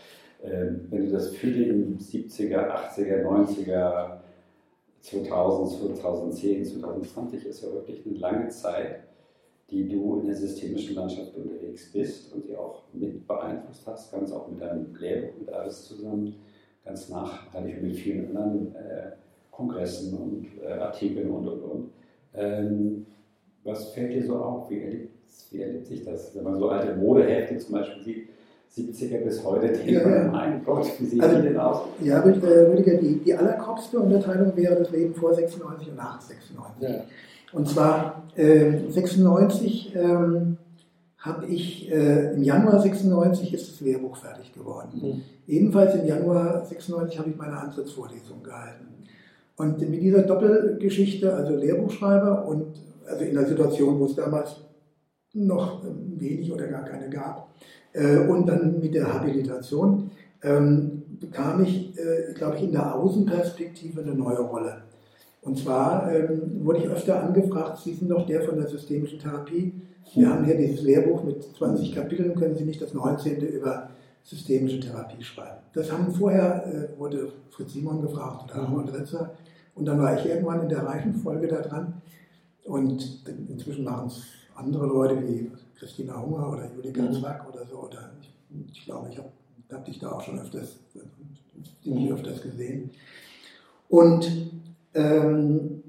wenn 0.43 1.05
du 1.05 1.11
das 1.11 1.35
Feeling 1.35 1.97
70er, 1.97 2.67
80er, 2.69 3.23
90er, 3.23 4.21
2000, 5.01 5.99
2010, 5.99 6.65
2020 6.65 7.45
ist 7.45 7.63
ja 7.63 7.71
wirklich 7.71 8.05
eine 8.05 8.17
lange 8.17 8.49
Zeit, 8.49 9.01
die 9.69 9.87
du 9.87 10.19
in 10.19 10.27
der 10.27 10.35
systemischen 10.35 10.95
Landschaft 10.95 11.35
unterwegs 11.35 11.91
bist 11.91 12.33
und 12.33 12.47
die 12.47 12.55
auch 12.55 12.83
mit 12.93 13.25
beeinflusst 13.27 13.87
hast, 13.87 14.11
ganz 14.11 14.31
auch 14.31 14.47
mit 14.49 14.61
deinem 14.61 14.93
Lehrbuch, 14.95 15.39
mit 15.39 15.49
alles 15.49 15.85
zusammen, 15.85 16.35
ganz 16.83 17.09
nachhaltig 17.09 17.81
mit 17.81 17.95
vielen 17.95 18.35
anderen 18.35 18.75
äh, 18.75 19.11
Kongressen 19.51 20.17
und 20.17 20.47
äh, 20.63 20.73
Artikeln 20.73 21.29
und 21.29 21.47
und 21.47 21.61
und. 21.61 21.91
Ähm, 22.33 23.05
was 23.63 23.93
fällt 23.93 24.13
dir 24.13 24.25
so 24.25 24.37
auf? 24.37 24.69
Wie 24.69 24.81
erlebt, 24.81 25.13
wie 25.51 25.61
erlebt 25.61 25.85
sich 25.85 26.03
das? 26.03 26.35
Wenn 26.35 26.43
man 26.43 26.57
so 26.57 26.69
alte 26.69 26.95
Modehefte 26.95 27.57
zum 27.57 27.75
Beispiel 27.75 28.03
sieht, 28.03 28.29
70er 28.75 29.17
bis 29.23 29.43
heute, 29.43 29.67
denkt 29.67 29.91
ja, 29.91 30.09
ja. 30.09 30.31
mein 30.31 30.63
Gott, 30.63 30.87
wie 30.99 31.05
sieht 31.05 31.21
also, 31.21 31.35
die 31.37 31.49
denn 31.49 31.57
aus? 31.57 31.81
Ja, 32.01 32.19
äh, 32.19 32.69
Rüdiger, 32.69 32.97
die, 32.97 33.15
die 33.19 33.33
allerkropfste 33.33 33.99
Unterteilung 33.99 34.55
wäre 34.55 34.75
das 34.75 34.91
Leben 34.91 35.13
vor 35.13 35.33
96 35.33 35.89
und 35.89 35.97
nach 35.97 36.21
96. 36.21 36.89
Ja. 36.89 37.03
Und 37.51 37.67
zwar 37.67 38.23
äh, 38.35 38.89
96 38.89 39.93
ähm, 39.95 40.57
habe 41.17 41.45
ich, 41.47 41.91
äh, 41.91 42.33
im 42.33 42.43
Januar 42.43 42.79
96 42.81 43.53
ist 43.53 43.71
das 43.71 43.81
Lehrbuch 43.81 44.15
fertig 44.15 44.53
geworden. 44.53 44.89
Mhm. 44.93 45.21
Ebenfalls 45.47 45.95
im 45.95 46.05
Januar 46.05 46.65
96 46.65 47.19
habe 47.19 47.29
ich 47.29 47.37
meine 47.37 47.57
Antrittsvorlesung 47.57 48.41
gehalten. 48.41 48.87
Und 49.57 49.79
mit 49.81 50.01
dieser 50.01 50.23
Doppelgeschichte, 50.23 51.33
also 51.33 51.55
Lehrbuchschreiber 51.55 52.47
und 52.47 52.67
also 53.05 53.25
in 53.25 53.35
der 53.35 53.45
Situation, 53.45 53.99
wo 53.99 54.05
es 54.05 54.15
damals 54.15 54.55
noch 55.33 55.83
wenig 56.17 56.51
oder 56.51 56.67
gar 56.67 56.83
keine 56.85 57.09
gab, 57.09 57.49
und 57.93 58.47
dann 58.47 58.79
mit 58.79 58.93
der 58.93 59.13
Habilitation 59.13 60.11
ähm, 60.43 61.03
bekam 61.19 61.63
ich, 61.63 61.97
äh, 61.97 62.33
glaube 62.33 62.57
ich, 62.57 62.63
in 62.63 62.71
der 62.71 62.95
Außenperspektive 62.95 64.01
eine 64.01 64.15
neue 64.15 64.39
Rolle. 64.39 64.83
Und 65.41 65.57
zwar 65.57 66.11
ähm, 66.11 66.63
wurde 66.63 66.79
ich 66.79 66.87
öfter 66.87 67.23
angefragt, 67.23 67.79
Sie 67.83 67.93
sind 67.93 68.09
doch 68.09 68.25
der 68.25 68.41
von 68.43 68.57
der 68.57 68.67
systemischen 68.67 69.19
Therapie. 69.19 69.73
Wir 70.13 70.29
haben 70.29 70.45
hier 70.45 70.57
dieses 70.57 70.81
Lehrbuch 70.81 71.23
mit 71.23 71.43
20 71.57 71.93
Kapiteln, 71.93 72.35
können 72.35 72.55
Sie 72.55 72.65
nicht 72.65 72.81
das 72.81 72.93
19. 72.93 73.41
über 73.41 73.89
systemische 74.23 74.79
Therapie 74.79 75.23
schreiben. 75.23 75.61
Das 75.73 75.91
haben 75.91 76.13
vorher, 76.13 76.65
äh, 76.67 76.99
wurde 76.99 77.31
Fritz 77.49 77.73
Simon 77.73 78.01
gefragt 78.01 78.43
oder 78.45 78.55
Arnold 78.55 78.93
Retzer. 78.93 79.31
Und 79.73 79.85
dann 79.85 79.99
war 79.99 80.17
ich 80.17 80.25
irgendwann 80.25 80.61
in 80.61 80.69
der 80.69 80.85
Reichenfolge 80.85 81.47
da 81.47 81.61
dran. 81.61 82.01
Und 82.65 83.23
inzwischen 83.47 83.83
machen 83.83 84.07
es 84.07 84.21
andere 84.55 84.85
Leute 84.85 85.21
wie 85.21 85.49
Christina 85.81 86.21
Hunger 86.21 86.51
oder 86.51 86.69
Julika 86.75 87.01
mhm. 87.01 87.13
Zwack 87.13 87.51
oder 87.51 87.65
so. 87.65 87.77
Oder 87.77 88.11
ich, 88.21 88.71
ich 88.71 88.85
glaube, 88.85 89.09
ich 89.09 89.17
habe 89.17 89.29
hab 89.71 89.83
dich 89.83 89.97
da 89.97 90.11
auch 90.11 90.21
schon 90.21 90.39
öfters, 90.39 90.77
mhm. 91.83 92.11
öfters 92.11 92.41
gesehen. 92.43 92.91
Und 93.89 94.29
ähm, 94.93 95.81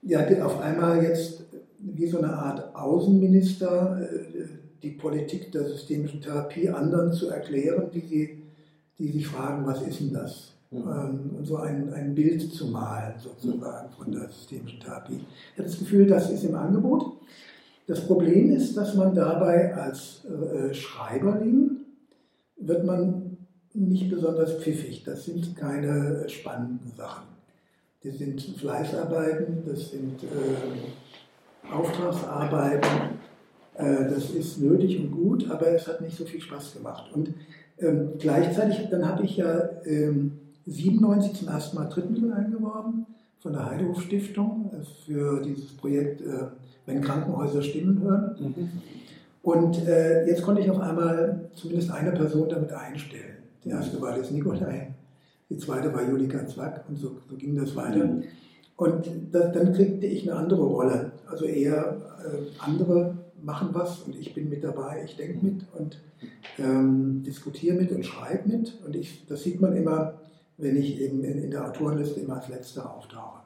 ja, 0.00 0.26
auf 0.42 0.58
einmal 0.60 1.02
jetzt 1.02 1.44
wie 1.78 2.06
so 2.06 2.18
eine 2.18 2.32
Art 2.32 2.74
Außenminister 2.74 4.00
äh, 4.00 4.48
die 4.82 4.92
Politik 4.92 5.52
der 5.52 5.64
systemischen 5.64 6.22
Therapie 6.22 6.70
anderen 6.70 7.12
zu 7.12 7.28
erklären, 7.28 7.90
die, 7.92 8.00
sie, 8.00 8.42
die 8.98 9.08
sich 9.08 9.26
fragen, 9.26 9.66
was 9.66 9.82
ist 9.82 10.00
denn 10.00 10.14
das? 10.14 10.52
Mhm. 10.70 11.36
und 11.38 11.44
so 11.44 11.58
ein, 11.58 11.92
ein 11.92 12.14
Bild 12.14 12.52
zu 12.52 12.66
malen, 12.66 13.14
sozusagen, 13.18 13.90
von 13.92 14.10
der 14.10 14.28
systemischen 14.28 14.80
Therapie. 14.80 15.20
Ich 15.52 15.58
habe 15.58 15.68
das 15.68 15.78
Gefühl, 15.78 16.06
das 16.06 16.30
ist 16.30 16.42
im 16.42 16.56
Angebot. 16.56 17.18
Das 17.86 18.06
Problem 18.06 18.52
ist, 18.52 18.76
dass 18.76 18.94
man 18.94 19.14
dabei 19.14 19.74
als 19.74 20.24
äh, 20.24 20.72
Schreiberling 20.72 21.76
wird 22.56 22.84
man 22.84 23.36
nicht 23.74 24.10
besonders 24.10 24.54
pfiffig. 24.54 25.04
Das 25.04 25.26
sind 25.26 25.54
keine 25.56 26.26
spannenden 26.28 26.92
Sachen. 26.96 27.24
Das 28.02 28.18
sind 28.18 28.40
Fleißarbeiten, 28.40 29.64
das 29.66 29.90
sind 29.90 30.22
äh, 30.22 31.72
Auftragsarbeiten. 31.72 33.18
Äh, 33.74 34.08
das 34.08 34.30
ist 34.30 34.60
nötig 34.60 35.00
und 35.00 35.10
gut, 35.10 35.50
aber 35.50 35.68
es 35.68 35.86
hat 35.86 36.00
nicht 36.00 36.16
so 36.16 36.24
viel 36.24 36.40
Spaß 36.40 36.74
gemacht. 36.74 37.10
Und 37.12 37.34
ähm, 37.78 38.12
gleichzeitig, 38.18 38.88
dann 38.90 39.06
habe 39.06 39.24
ich 39.24 39.36
ja 39.36 39.68
ähm, 39.84 40.38
97 40.66 41.34
zum 41.34 41.48
ersten 41.48 41.76
Mal 41.76 41.88
Drittmittel 41.88 42.32
eingeworben 42.32 43.06
von 43.40 43.52
der 43.52 43.66
Heidehof 43.70 44.02
Stiftung 44.02 44.70
äh, 44.72 44.84
für 45.04 45.42
dieses 45.42 45.72
Projekt 45.76 46.20
äh, 46.20 46.46
wenn 46.86 47.00
Krankenhäuser 47.00 47.62
Stimmen 47.62 48.00
hören. 48.02 48.36
Mhm. 48.38 48.68
Und 49.42 49.86
äh, 49.86 50.26
jetzt 50.26 50.42
konnte 50.42 50.62
ich 50.62 50.70
auf 50.70 50.80
einmal 50.80 51.50
zumindest 51.54 51.90
eine 51.90 52.12
Person 52.12 52.48
damit 52.48 52.72
einstellen. 52.72 53.36
Die 53.64 53.70
erste 53.70 54.00
war 54.00 54.16
das 54.16 54.30
Nikolai, 54.30 54.94
die 55.50 55.58
zweite 55.58 55.92
war 55.92 56.02
Julika 56.02 56.46
Zwack 56.46 56.84
und 56.88 56.96
so, 56.96 57.16
so 57.28 57.36
ging 57.36 57.54
das 57.54 57.76
weiter. 57.76 58.04
Mhm. 58.04 58.24
Und 58.76 59.08
das, 59.30 59.52
dann 59.52 59.72
kriegte 59.72 60.06
ich 60.06 60.28
eine 60.28 60.38
andere 60.38 60.62
Rolle. 60.62 61.12
Also 61.26 61.44
eher 61.44 62.00
äh, 62.24 62.58
andere 62.58 63.16
machen 63.42 63.68
was 63.72 64.00
und 64.00 64.16
ich 64.16 64.34
bin 64.34 64.48
mit 64.48 64.64
dabei, 64.64 65.02
ich 65.04 65.16
denke 65.16 65.44
mit 65.44 65.66
und 65.78 66.00
ähm, 66.58 67.22
diskutiere 67.22 67.76
mit 67.76 67.92
und 67.92 68.04
schreibe 68.04 68.48
mit. 68.48 68.80
Und 68.84 68.96
ich, 68.96 69.26
das 69.26 69.42
sieht 69.42 69.60
man 69.60 69.76
immer, 69.76 70.14
wenn 70.56 70.76
ich 70.76 71.00
eben 71.00 71.22
in, 71.22 71.42
in 71.42 71.50
der 71.50 71.66
Autorenliste 71.66 72.20
immer 72.20 72.36
als 72.36 72.48
letzter 72.48 72.94
auftauche. 72.94 73.42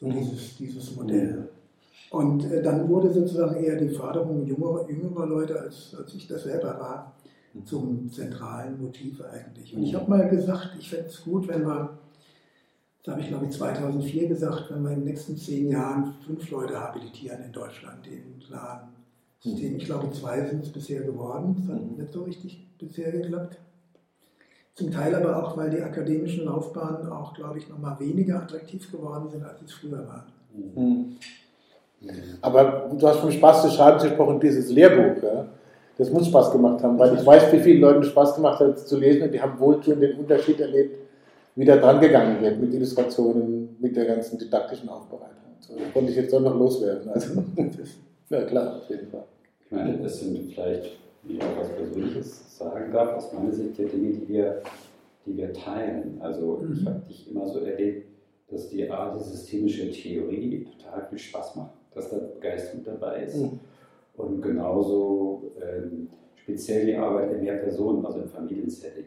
So 0.00 0.06
mhm. 0.06 0.18
dieses, 0.18 0.56
dieses 0.56 0.96
Modell. 0.96 1.48
Und 2.10 2.50
äh, 2.50 2.62
dann 2.62 2.88
wurde 2.88 3.12
sozusagen 3.12 3.62
eher 3.62 3.76
die 3.76 3.88
Förderung 3.88 4.44
jüngerer, 4.44 4.88
jüngerer 4.88 5.26
Leute, 5.26 5.60
als, 5.60 5.94
als 5.96 6.12
ich 6.14 6.26
das 6.26 6.42
selber 6.42 6.78
war, 6.78 7.14
zum 7.64 8.10
zentralen 8.10 8.80
Motiv 8.80 9.22
eigentlich. 9.22 9.74
Und 9.74 9.82
ich 9.82 9.94
habe 9.94 10.10
mal 10.10 10.28
gesagt, 10.28 10.70
ich 10.78 10.90
fände 10.90 11.06
es 11.06 11.22
gut, 11.22 11.48
wenn 11.48 11.64
wir, 11.64 11.98
das 13.02 13.12
habe 13.12 13.22
ich 13.22 13.28
glaube 13.28 13.46
ich 13.46 13.52
2004 13.52 14.28
gesagt, 14.28 14.70
wenn 14.70 14.82
wir 14.82 14.90
in 14.90 15.00
den 15.00 15.04
nächsten 15.04 15.36
zehn 15.36 15.68
Jahren 15.68 16.14
fünf 16.26 16.50
Leute 16.50 16.78
habilitieren 16.78 17.44
in 17.44 17.52
Deutschland, 17.52 18.04
die 18.04 18.14
im 18.14 18.38
klaren 18.40 18.88
System. 19.40 19.76
Ich 19.76 19.84
glaube, 19.84 20.12
zwei 20.12 20.44
sind 20.46 20.64
es 20.64 20.70
bisher 20.70 21.02
geworden. 21.02 21.56
Das 21.58 21.74
hat 21.74 21.98
nicht 21.98 22.12
so 22.12 22.24
richtig 22.24 22.68
bisher 22.78 23.10
geklappt. 23.10 23.58
Zum 24.74 24.90
Teil 24.90 25.14
aber 25.14 25.44
auch, 25.44 25.56
weil 25.56 25.70
die 25.70 25.80
akademischen 25.80 26.44
Laufbahnen 26.44 27.10
auch, 27.10 27.34
glaube 27.34 27.58
ich, 27.58 27.68
nochmal 27.68 27.98
weniger 28.00 28.42
attraktiv 28.42 28.90
geworden 28.90 29.28
sind, 29.30 29.44
als 29.44 29.62
es 29.62 29.72
früher 29.72 30.06
waren. 30.06 30.32
Mhm. 30.54 31.16
Aber 32.40 32.90
du 32.98 33.06
hast 33.06 33.20
vom 33.20 33.30
Spaß 33.30 33.62
zu 33.62 33.70
schreiben 33.70 33.98
gesprochen, 33.98 34.40
dieses 34.40 34.70
Lehrbuch, 34.70 35.22
ja, 35.22 35.46
das 35.98 36.10
muss 36.10 36.28
Spaß 36.28 36.50
gemacht 36.52 36.82
haben, 36.82 36.98
weil 36.98 37.14
ich 37.14 37.26
weiß, 37.26 37.52
wie 37.52 37.58
vielen 37.58 37.82
Leuten 37.82 38.02
Spaß 38.02 38.36
gemacht 38.36 38.60
hat, 38.60 38.78
zu 38.78 38.98
lesen 38.98 39.22
und 39.22 39.34
die 39.34 39.40
haben 39.40 39.60
wohl 39.60 39.82
schon 39.82 40.00
den 40.00 40.18
Unterschied 40.18 40.58
erlebt, 40.58 40.96
wie 41.56 41.64
da 41.64 41.76
dran 41.76 42.00
gegangen 42.00 42.40
wird 42.40 42.58
mit 42.58 42.72
Illustrationen, 42.72 43.76
mit 43.78 43.94
der 43.96 44.06
ganzen 44.06 44.38
didaktischen 44.38 44.88
Aufbereitung. 44.88 45.36
So, 45.60 45.74
das 45.74 45.92
konnte 45.92 46.10
ich 46.10 46.16
jetzt 46.16 46.32
doch 46.32 46.40
noch 46.40 46.56
loswerden. 46.56 47.10
Also, 47.10 47.44
ja 48.30 48.42
klar, 48.44 48.76
auf 48.76 48.88
jeden 48.88 49.08
Fall. 49.08 49.24
Ich 49.66 49.70
meine, 49.70 49.98
das 49.98 50.20
sind 50.20 50.52
vielleicht, 50.54 50.96
wie 51.24 51.34
ich 51.34 51.42
auch 51.42 51.58
was 51.58 51.68
Persönliches 51.68 52.56
sagen 52.56 52.90
darf, 52.92 53.16
aus 53.16 53.32
meiner 53.34 53.52
Sicht 53.52 53.76
die 53.76 53.84
Dinge, 53.84 54.12
die 54.14 54.28
wir, 54.28 54.62
die 55.26 55.36
wir 55.36 55.52
teilen. 55.52 56.18
Also 56.20 56.64
ich 56.72 56.86
habe 56.86 57.02
dich 57.08 57.30
immer 57.30 57.46
so 57.46 57.60
erlebt, 57.60 58.06
dass 58.50 58.68
die 58.70 58.90
Art, 58.90 59.22
systemische 59.22 59.90
Theorie 59.90 60.66
total 60.78 61.06
viel 61.08 61.18
Spaß 61.18 61.56
macht, 61.56 61.72
dass 61.94 62.10
da 62.10 62.18
Begeisterung 62.18 62.84
dabei 62.84 63.24
ist. 63.24 63.36
Mhm. 63.36 63.60
Und 64.16 64.42
genauso 64.42 65.52
ähm, 65.60 66.08
speziell 66.36 66.86
die 66.86 66.96
Arbeit 66.96 67.32
in 67.32 67.40
mehr 67.42 67.56
Personen, 67.56 68.04
also 68.04 68.20
im 68.20 68.28
Familiensetting. 68.28 69.06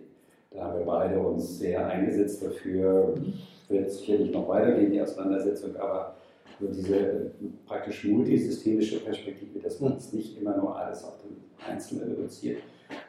Da 0.52 0.66
haben 0.66 0.80
wir 0.80 0.86
beide 0.86 1.20
uns 1.20 1.60
sehr 1.60 1.86
eingesetzt 1.88 2.44
dafür. 2.44 3.16
Wird 3.70 3.92
sicherlich 3.92 4.32
noch 4.32 4.48
weitergehen, 4.48 4.92
die 4.92 5.02
Auseinandersetzung, 5.02 5.76
aber 5.78 6.16
so 6.60 6.68
diese 6.68 7.32
praktisch 7.66 8.06
multisystemische 8.06 9.00
Perspektive, 9.00 9.60
dass 9.60 9.80
man 9.80 9.98
es 9.98 10.14
nicht 10.14 10.40
immer 10.40 10.56
nur 10.58 10.78
alles 10.78 11.04
auf 11.04 11.18
den 11.24 11.38
Einzelnen 11.68 12.12
reduziert, 12.12 12.60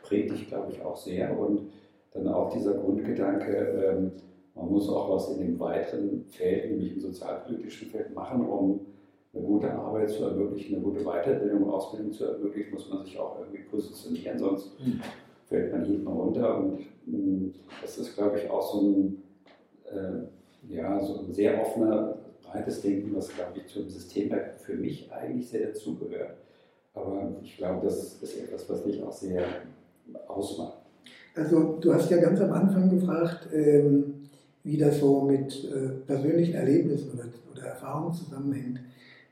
predigt, 0.03 0.49
glaube 0.49 0.73
ich, 0.73 0.83
auch 0.83 0.97
sehr. 0.97 1.39
Und 1.39 1.71
dann 2.13 2.29
auch 2.29 2.53
dieser 2.53 2.75
Grundgedanke, 2.75 3.97
ähm, 3.97 4.13
man 4.55 4.71
muss 4.71 4.89
auch 4.89 5.15
was 5.15 5.31
in 5.31 5.41
dem 5.41 5.59
weiteren 5.59 6.25
Feld, 6.29 6.71
nämlich 6.71 6.95
im 6.95 7.01
sozialpolitischen 7.01 7.91
Feld, 7.91 8.15
machen, 8.15 8.47
um 8.47 8.81
eine 9.35 9.45
gute 9.45 9.73
Arbeit 9.73 10.11
zu 10.11 10.25
ermöglichen, 10.25 10.77
eine 10.77 10.85
gute 10.85 11.05
Weiterbildung, 11.05 11.69
Ausbildung 11.71 12.13
zu 12.13 12.25
ermöglichen, 12.25 12.75
muss 12.75 12.89
man 12.89 13.05
sich 13.05 13.19
auch 13.19 13.39
irgendwie 13.41 13.63
positionieren, 13.63 14.39
sonst 14.39 14.79
mhm. 14.81 15.01
fällt 15.47 15.73
man 15.73 15.85
hinten 15.85 16.07
runter. 16.07 16.59
Und 16.59 16.81
mh, 17.07 17.19
mm, 17.19 17.55
das 17.83 17.99
ist, 17.99 18.15
glaube 18.15 18.39
ich, 18.39 18.49
auch 18.49 18.73
so 18.73 18.81
ein, 18.83 19.23
äh, 19.91 20.73
ja, 20.75 21.01
so 21.01 21.21
ein 21.21 21.33
sehr 21.33 21.61
offener, 21.61 22.19
breites 22.43 22.83
Denken, 22.83 23.15
was, 23.15 23.29
glaube 23.29 23.53
ich, 23.57 23.67
zum 23.67 23.89
System 23.89 24.33
für 24.61 24.75
mich 24.75 25.11
eigentlich 25.13 25.49
sehr 25.49 25.69
dazugehört. 25.69 26.37
Aber 26.95 27.33
ich 27.43 27.57
glaube, 27.57 27.85
das 27.85 28.23
ist 28.23 28.41
etwas, 28.41 28.71
was 28.71 28.85
dich 28.85 29.03
auch 29.03 29.13
sehr 29.13 29.45
ausmacht. 30.29 30.79
Also 31.35 31.79
du 31.81 31.93
hast 31.93 32.11
ja 32.11 32.19
ganz 32.19 32.41
am 32.41 32.53
Anfang 32.53 32.89
gefragt, 32.89 33.49
ähm, 33.53 34.29
wie 34.63 34.79
das 34.79 35.01
so 35.01 35.23
mit 35.23 35.65
äh, 35.65 35.89
persönlichen 36.07 36.55
Erlebnissen 36.55 37.11
oder, 37.13 37.25
oder 37.53 37.63
Erfahrungen 37.71 38.15
zusammenhängt. 38.15 38.81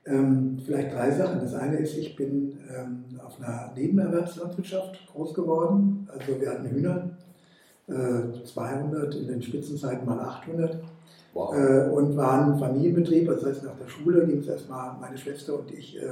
Ähm, 0.05 0.59
vielleicht 0.65 0.93
drei 0.93 1.11
Sachen. 1.13 1.41
Das 1.41 1.55
eine 1.55 1.77
ist, 1.77 1.97
ich 1.97 2.17
bin 2.17 2.59
ähm, 2.75 3.05
auf 3.25 3.41
einer 3.41 3.73
Nebenerwerbslandwirtschaft 3.77 5.07
groß 5.13 5.33
geworden. 5.35 6.09
Also 6.13 6.41
wir 6.41 6.51
hatten 6.51 6.69
Hühner, 6.69 7.11
äh, 7.89 8.45
200, 8.45 9.15
in 9.15 9.29
den 9.29 9.43
Spitzenzeiten 9.43 10.05
mal 10.05 10.19
800. 10.19 10.83
Wow. 11.35 11.55
Äh, 11.55 11.89
und 11.91 12.17
waren 12.17 12.59
Familienbetrieb. 12.59 13.29
Das 13.29 13.45
heißt, 13.45 13.65
nach 13.65 13.77
der 13.77 13.89
Schule 13.89 14.27
ging 14.27 14.39
es 14.39 14.49
erstmal 14.49 14.99
meine 15.01 15.17
Schwester 15.17 15.59
und 15.59 15.73
ich 15.73 15.97
äh, 15.97 16.09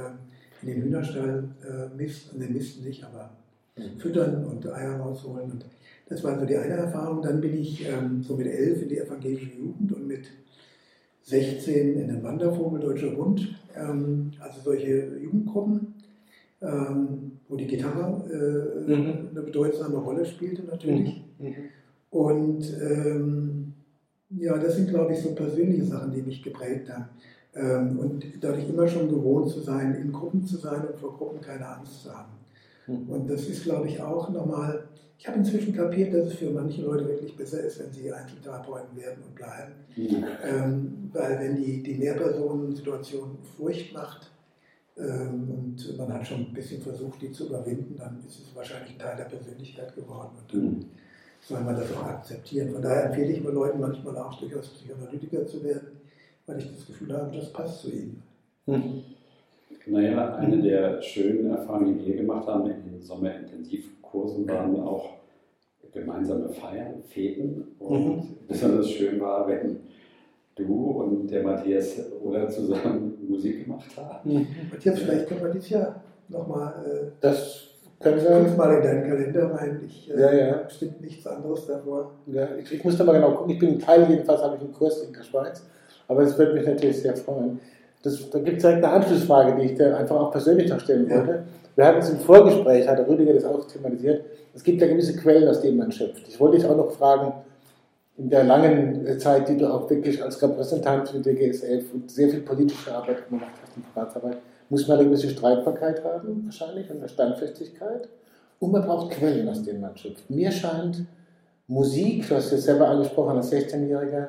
in 0.61 0.67
den 0.67 0.83
Hühnerstall 0.83 1.43
äh, 1.63 1.95
misten, 1.95 2.39
ne, 2.39 2.47
misten 2.47 2.85
nicht, 2.85 3.03
aber 3.03 3.29
mhm. 3.77 3.99
füttern 3.99 4.45
und 4.45 4.65
Eier 4.71 4.99
rausholen. 4.99 5.51
Und 5.51 5.65
das 6.07 6.23
war 6.23 6.39
so 6.39 6.45
die 6.45 6.57
eine 6.57 6.73
Erfahrung. 6.73 7.21
Dann 7.21 7.41
bin 7.41 7.59
ich 7.59 7.87
ähm, 7.87 8.23
so 8.23 8.35
mit 8.35 8.47
elf 8.47 8.81
in 8.81 8.89
die 8.89 8.97
evangelische 8.97 9.51
Jugend 9.57 9.91
und 9.93 10.07
mit 10.07 10.27
16 11.23 11.99
in 11.99 12.07
den 12.07 12.23
Wandervogel 12.23 12.79
Deutscher 12.79 13.11
Bund, 13.11 13.55
ähm, 13.75 14.31
also 14.39 14.61
solche 14.61 15.17
Jugendgruppen, 15.17 15.93
ähm, 16.61 17.39
wo 17.47 17.55
die 17.55 17.67
Gitarre 17.67 18.23
äh, 18.31 18.95
mhm. 18.95 19.29
eine 19.31 19.41
bedeutsame 19.41 19.97
Rolle 19.97 20.25
spielte 20.25 20.63
natürlich. 20.63 21.23
Mhm. 21.37 21.47
Mhm. 21.47 21.55
Und 22.09 22.77
ähm, 22.81 23.73
ja, 24.29 24.57
das 24.57 24.75
sind, 24.75 24.89
glaube 24.89 25.13
ich, 25.13 25.19
so 25.19 25.33
persönliche 25.33 25.85
Sachen, 25.85 26.11
die 26.11 26.21
mich 26.21 26.41
geprägt 26.41 26.89
haben. 26.89 27.05
Ähm, 27.53 27.99
und 27.99 28.25
dadurch 28.39 28.69
immer 28.69 28.87
schon 28.87 29.09
gewohnt 29.09 29.49
zu 29.49 29.59
sein, 29.59 29.95
in 29.95 30.11
Gruppen 30.11 30.45
zu 30.45 30.57
sein 30.57 30.87
und 30.87 30.97
vor 30.97 31.17
Gruppen 31.17 31.41
keine 31.41 31.67
Angst 31.67 32.03
zu 32.03 32.15
haben. 32.15 32.31
Mhm. 32.87 33.09
Und 33.09 33.29
das 33.29 33.47
ist, 33.47 33.63
glaube 33.63 33.87
ich, 33.87 34.01
auch 34.01 34.29
nochmal 34.29 34.85
ich 35.21 35.27
habe 35.27 35.37
inzwischen 35.37 35.75
kapiert, 35.75 36.11
dass 36.15 36.29
es 36.29 36.33
für 36.33 36.49
manche 36.49 36.81
Leute 36.81 37.07
wirklich 37.07 37.35
besser 37.35 37.59
ist, 37.61 37.79
wenn 37.79 37.91
sie 37.91 38.11
Einzeltherapeuten 38.11 38.97
werden 38.97 39.21
und 39.23 39.35
bleiben. 39.35 39.73
Mhm. 39.95 40.25
Ähm, 40.43 41.11
weil 41.13 41.39
wenn 41.39 41.55
die, 41.57 41.83
die 41.83 41.93
Mehrpersonensituation 41.93 43.37
Furcht 43.55 43.93
macht 43.93 44.31
ähm, 44.97 45.47
und 45.47 45.97
man 45.99 46.11
hat 46.11 46.25
schon 46.25 46.39
ein 46.39 46.53
bisschen 46.53 46.81
versucht, 46.81 47.21
die 47.21 47.31
zu 47.31 47.45
überwinden, 47.45 47.97
dann 47.99 48.17
ist 48.25 48.39
es 48.39 48.55
wahrscheinlich 48.55 48.93
ein 48.93 48.97
Teil 48.97 49.15
der 49.15 49.25
Persönlichkeit 49.25 49.93
geworden. 49.93 50.31
Und 50.41 50.53
dann 50.53 50.63
mhm. 50.63 50.85
soll 51.39 51.61
man 51.61 51.75
das 51.75 51.95
auch 51.95 52.03
akzeptieren. 52.03 52.71
Von 52.71 52.81
daher 52.81 53.05
empfehle 53.05 53.31
ich 53.31 53.43
mir 53.43 53.51
Leuten 53.51 53.79
manchmal 53.79 54.17
auch 54.17 54.39
durchaus 54.39 54.69
Psychoanalytiker 54.69 55.45
zu 55.45 55.63
werden, 55.63 55.99
weil 56.47 56.57
ich 56.57 56.73
das 56.73 56.87
Gefühl 56.87 57.13
habe, 57.15 57.37
das 57.37 57.53
passt 57.53 57.81
zu 57.81 57.91
ihnen. 57.91 58.23
Mhm. 58.65 59.03
Naja, 59.85 60.35
eine 60.37 60.59
der 60.63 60.99
schönen 60.99 61.51
Erfahrungen, 61.51 61.99
die 61.99 62.07
wir 62.07 62.15
gemacht 62.17 62.47
haben 62.47 62.67
in 62.71 62.83
den 62.91 63.01
Sommerintensivkursen, 63.03 64.00
Kursen 64.11 64.47
waren 64.47 64.79
auch 64.81 65.09
gemeinsame 65.93 66.49
Feiern, 66.49 67.03
Feten. 67.07 67.75
Und 67.79 68.05
mhm. 68.05 68.23
besonders 68.47 68.89
schön 68.89 69.19
war, 69.19 69.47
wenn 69.47 69.79
du 70.55 70.91
und 70.91 71.27
der 71.27 71.43
Matthias 71.43 71.97
oder 72.21 72.47
zusammen 72.49 73.17
Musik 73.27 73.65
gemacht 73.65 73.89
haben. 73.97 74.33
Mhm. 74.33 74.47
Matthias, 74.71 74.99
vielleicht 74.99 75.27
können 75.27 75.41
wir 75.41 75.49
dieses 75.49 75.69
Jahr 75.69 76.03
nochmal. 76.27 76.73
Äh, 76.85 77.11
das 77.19 77.67
können 77.99 78.21
wir. 78.21 78.45
Guck 78.47 78.57
mal 78.57 78.75
in 78.75 78.83
deinen 78.83 79.09
Kalender 79.09 79.53
rein. 79.53 79.81
Ich 79.85 80.11
äh, 80.11 80.19
ja, 80.19 80.33
ja. 80.33 80.57
bestimmt 80.63 81.01
nichts 81.01 81.25
anderes 81.27 81.67
davor. 81.67 82.11
Ja, 82.27 82.47
ich, 82.55 82.71
ich 82.71 82.83
muss 82.83 82.97
da 82.97 83.03
mal 83.03 83.13
genau 83.13 83.31
gucken. 83.31 83.53
Ich 83.53 83.59
bin 83.59 83.79
Teil, 83.79 84.09
jedenfalls 84.09 84.41
habe 84.41 84.55
ich 84.55 84.61
einen 84.61 84.73
Kurs 84.73 85.01
in 85.03 85.13
der 85.13 85.23
Schweiz. 85.23 85.65
Aber 86.07 86.23
es 86.23 86.37
würde 86.37 86.53
mich 86.53 86.65
natürlich 86.65 87.01
sehr 87.01 87.15
freuen. 87.15 87.59
Das, 88.03 88.29
da 88.29 88.39
gibt 88.39 88.57
es 88.57 88.63
direkt 88.63 88.83
eine 88.83 88.93
Anschlussfrage, 88.93 89.59
die 89.59 89.67
ich 89.67 89.75
dir 89.75 89.95
einfach 89.95 90.15
auch 90.15 90.31
persönlich 90.31 90.69
noch 90.69 90.79
stellen 90.79 91.07
ja. 91.07 91.43
Wir 91.81 91.87
hatten 91.87 91.97
es 91.97 92.11
im 92.11 92.19
Vorgespräch, 92.19 92.87
hat 92.87 92.99
der 92.99 93.07
Rüdiger 93.07 93.33
das 93.33 93.43
auch 93.43 93.65
thematisiert, 93.65 94.23
es 94.53 94.63
gibt 94.63 94.79
ja 94.79 94.87
gewisse 94.87 95.15
Quellen, 95.15 95.47
aus 95.47 95.61
denen 95.61 95.77
man 95.77 95.91
schöpft. 95.91 96.27
Ich 96.27 96.39
wollte 96.39 96.57
dich 96.57 96.67
auch 96.67 96.77
noch 96.77 96.91
fragen, 96.91 97.33
in 98.19 98.29
der 98.29 98.43
langen 98.43 99.17
Zeit, 99.17 99.49
die 99.49 99.57
du 99.57 99.65
auch 99.65 99.89
wirklich 99.89 100.21
als 100.21 100.39
Repräsentant 100.43 101.09
für 101.09 101.17
die 101.17 101.33
DGSF 101.33 101.91
und 101.91 102.11
sehr 102.11 102.29
viel 102.29 102.41
politische 102.41 102.93
Arbeit 102.93 103.27
gemacht 103.27 103.53
hast 103.63 103.75
und 103.75 103.83
Verbandsarbeit, 103.85 104.37
muss 104.69 104.87
man 104.87 104.99
eine 104.99 105.07
gewisse 105.07 105.31
Streitbarkeit 105.31 106.03
haben, 106.03 106.43
wahrscheinlich, 106.45 106.87
und 106.91 106.99
eine 106.99 107.09
Standfestigkeit. 107.09 108.07
Und 108.59 108.73
man 108.73 108.85
braucht 108.85 109.13
Quellen, 109.13 109.49
aus 109.49 109.63
denen 109.63 109.81
man 109.81 109.97
schöpft. 109.97 110.29
Mir 110.29 110.51
scheint 110.51 111.05
Musik, 111.65 112.29
du 112.29 112.35
hast 112.35 112.51
es 112.51 112.63
selber 112.63 112.89
angesprochen 112.89 113.37
als 113.37 113.51
16-Jähriger, 113.51 114.27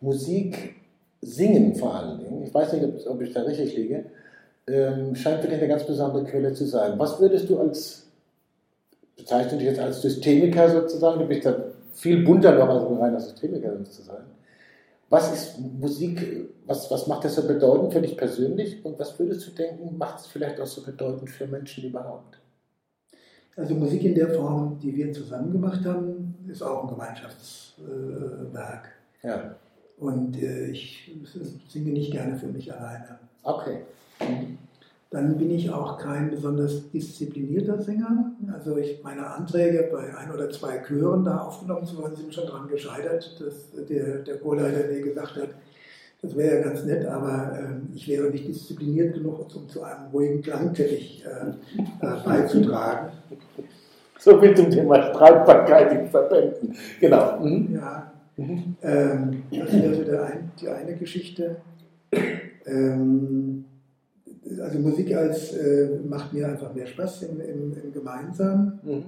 Musik 0.00 0.74
singen 1.20 1.76
vor 1.76 1.94
allen 1.94 2.18
Dingen, 2.18 2.42
ich 2.42 2.52
weiß 2.52 2.72
nicht, 2.72 3.06
ob 3.06 3.22
ich 3.22 3.32
da 3.32 3.42
richtig 3.42 3.76
liege, 3.76 4.06
ähm, 4.68 5.14
scheint 5.14 5.40
für 5.40 5.48
dich 5.48 5.58
eine 5.58 5.68
ganz 5.68 5.84
besondere 5.84 6.24
Quelle 6.24 6.52
zu 6.52 6.66
sein. 6.66 6.98
Was 6.98 7.20
würdest 7.20 7.48
du 7.48 7.58
als, 7.58 8.06
bezeichne 9.16 9.58
dich 9.58 9.66
jetzt 9.68 9.80
als 9.80 10.02
Systemiker 10.02 10.70
sozusagen, 10.70 11.20
du 11.20 11.26
bist 11.26 11.44
ja 11.44 11.54
viel 11.98 12.24
bunter 12.24 12.54
noch 12.54 12.68
als 12.68 12.84
ein 12.84 12.96
reiner 12.96 13.20
Systemiker 13.20 13.84
zu 13.84 14.02
sein. 14.02 14.24
Was 15.10 15.32
ist 15.32 15.58
Musik, 15.58 16.50
was, 16.66 16.90
was 16.90 17.06
macht 17.06 17.24
das 17.24 17.34
so 17.34 17.46
bedeutend 17.46 17.92
für 17.92 18.00
dich 18.00 18.16
persönlich 18.16 18.84
und 18.84 18.98
was 18.98 19.18
würdest 19.18 19.46
du 19.46 19.50
denken, 19.52 19.96
macht 19.96 20.20
es 20.20 20.26
vielleicht 20.26 20.60
auch 20.60 20.66
so 20.66 20.82
bedeutend 20.82 21.30
für 21.30 21.46
Menschen 21.46 21.84
überhaupt? 21.84 22.38
Also 23.56 23.74
Musik 23.74 24.04
in 24.04 24.14
der 24.14 24.28
Form, 24.28 24.78
die 24.80 24.94
wir 24.94 25.12
zusammen 25.12 25.50
gemacht 25.50 25.84
haben, 25.84 26.36
ist 26.46 26.62
auch 26.62 26.84
ein 26.84 26.90
Gemeinschaftswerk. 26.90 28.88
Äh, 29.22 29.28
ja. 29.28 29.56
Und 29.96 30.40
äh, 30.40 30.66
ich 30.66 31.10
singe 31.68 31.90
nicht 31.90 32.12
gerne 32.12 32.36
für 32.36 32.46
mich 32.46 32.72
alleine. 32.72 33.18
Okay. 33.42 33.78
Dann 35.10 35.38
bin 35.38 35.50
ich 35.50 35.70
auch 35.70 35.98
kein 35.98 36.30
besonders 36.30 36.90
disziplinierter 36.90 37.80
Sänger. 37.80 38.32
Also 38.52 38.76
ich, 38.76 39.02
meine 39.02 39.26
Anträge 39.26 39.88
bei 39.90 40.14
ein 40.14 40.30
oder 40.30 40.50
zwei 40.50 40.82
Chören 40.86 41.24
da 41.24 41.38
aufgenommen 41.38 41.86
zu 41.86 41.98
werden, 41.98 42.14
sind 42.14 42.34
schon 42.34 42.46
daran 42.46 42.68
gescheitert, 42.68 43.40
dass 43.40 43.86
der, 43.88 44.18
der 44.18 44.36
Chorleiter 44.36 44.86
mir 44.86 45.00
gesagt 45.00 45.36
hat, 45.36 45.48
das 46.20 46.36
wäre 46.36 46.56
ja 46.56 46.62
ganz 46.62 46.84
nett, 46.84 47.06
aber 47.06 47.52
äh, 47.56 47.96
ich 47.96 48.08
wäre 48.08 48.28
nicht 48.28 48.48
diszipliniert 48.48 49.14
genug, 49.14 49.54
um 49.54 49.68
zu 49.68 49.82
einem 49.82 50.08
ruhigen 50.12 50.42
Klangteppich 50.42 51.24
äh, 51.24 52.04
äh, 52.04 52.24
beizutragen. 52.24 53.10
So 54.18 54.40
viel 54.40 54.54
zum 54.56 54.68
Thema 54.68 55.00
Streitbarkeit 55.10 55.92
in 55.92 56.08
Verbänden. 56.08 56.76
Genau. 57.00 57.38
Mhm. 57.40 57.74
Ja. 57.74 58.12
Ähm, 58.36 59.42
das 59.50 59.72
wäre 59.72 59.94
so 59.94 60.18
ein, 60.18 60.50
die 60.60 60.68
eine 60.68 60.96
Geschichte. 60.96 61.56
Ähm, 62.66 63.64
also 64.60 64.78
Musik 64.78 65.14
als 65.14 65.52
äh, 65.54 65.98
macht 66.08 66.32
mir 66.32 66.48
einfach 66.48 66.74
mehr 66.74 66.86
Spaß 66.86 67.22
im, 67.24 67.40
im, 67.40 67.76
im 67.82 67.92
Gemeinsamen. 67.92 68.80
Mhm. 68.82 69.04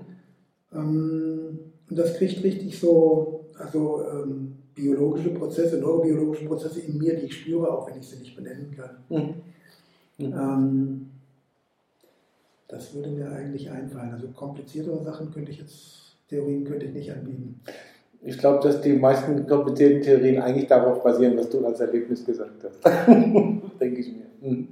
Ähm, 0.72 1.58
und 1.88 1.98
das 1.98 2.16
kriegt 2.16 2.42
richtig 2.42 2.78
so, 2.78 3.46
also 3.58 4.02
ähm, 4.12 4.52
biologische 4.74 5.30
Prozesse, 5.30 5.78
neurobiologische 5.78 6.46
Prozesse 6.46 6.80
in 6.80 6.98
mir, 6.98 7.16
die 7.16 7.26
ich 7.26 7.36
spüre, 7.40 7.70
auch 7.70 7.88
wenn 7.88 7.98
ich 7.98 8.08
sie 8.08 8.18
nicht 8.18 8.36
benennen 8.36 8.74
kann. 8.76 8.96
Mhm. 9.08 10.26
Mhm. 10.26 10.32
Ähm, 10.32 11.06
das 12.68 12.94
würde 12.94 13.10
mir 13.10 13.30
eigentlich 13.30 13.68
einfallen. 13.70 14.12
Also 14.12 14.28
kompliziertere 14.28 15.02
Sachen 15.02 15.32
könnte 15.32 15.50
ich 15.50 15.58
jetzt, 15.58 16.16
Theorien 16.28 16.64
könnte 16.64 16.86
ich 16.86 16.92
nicht 16.92 17.12
anbieten. 17.12 17.60
Ich 18.22 18.38
glaube, 18.38 18.62
dass 18.62 18.80
die 18.82 18.92
meisten 18.92 19.46
komplizierten 19.46 20.02
Theorien 20.02 20.40
eigentlich 20.42 20.68
darauf 20.68 21.02
basieren, 21.02 21.36
was 21.36 21.48
du 21.48 21.64
als 21.64 21.80
Erlebnis 21.80 22.24
gesagt 22.24 22.62
hast. 22.62 22.84
Denke 23.80 24.00
ich 24.00 24.12
mir. 24.12 24.66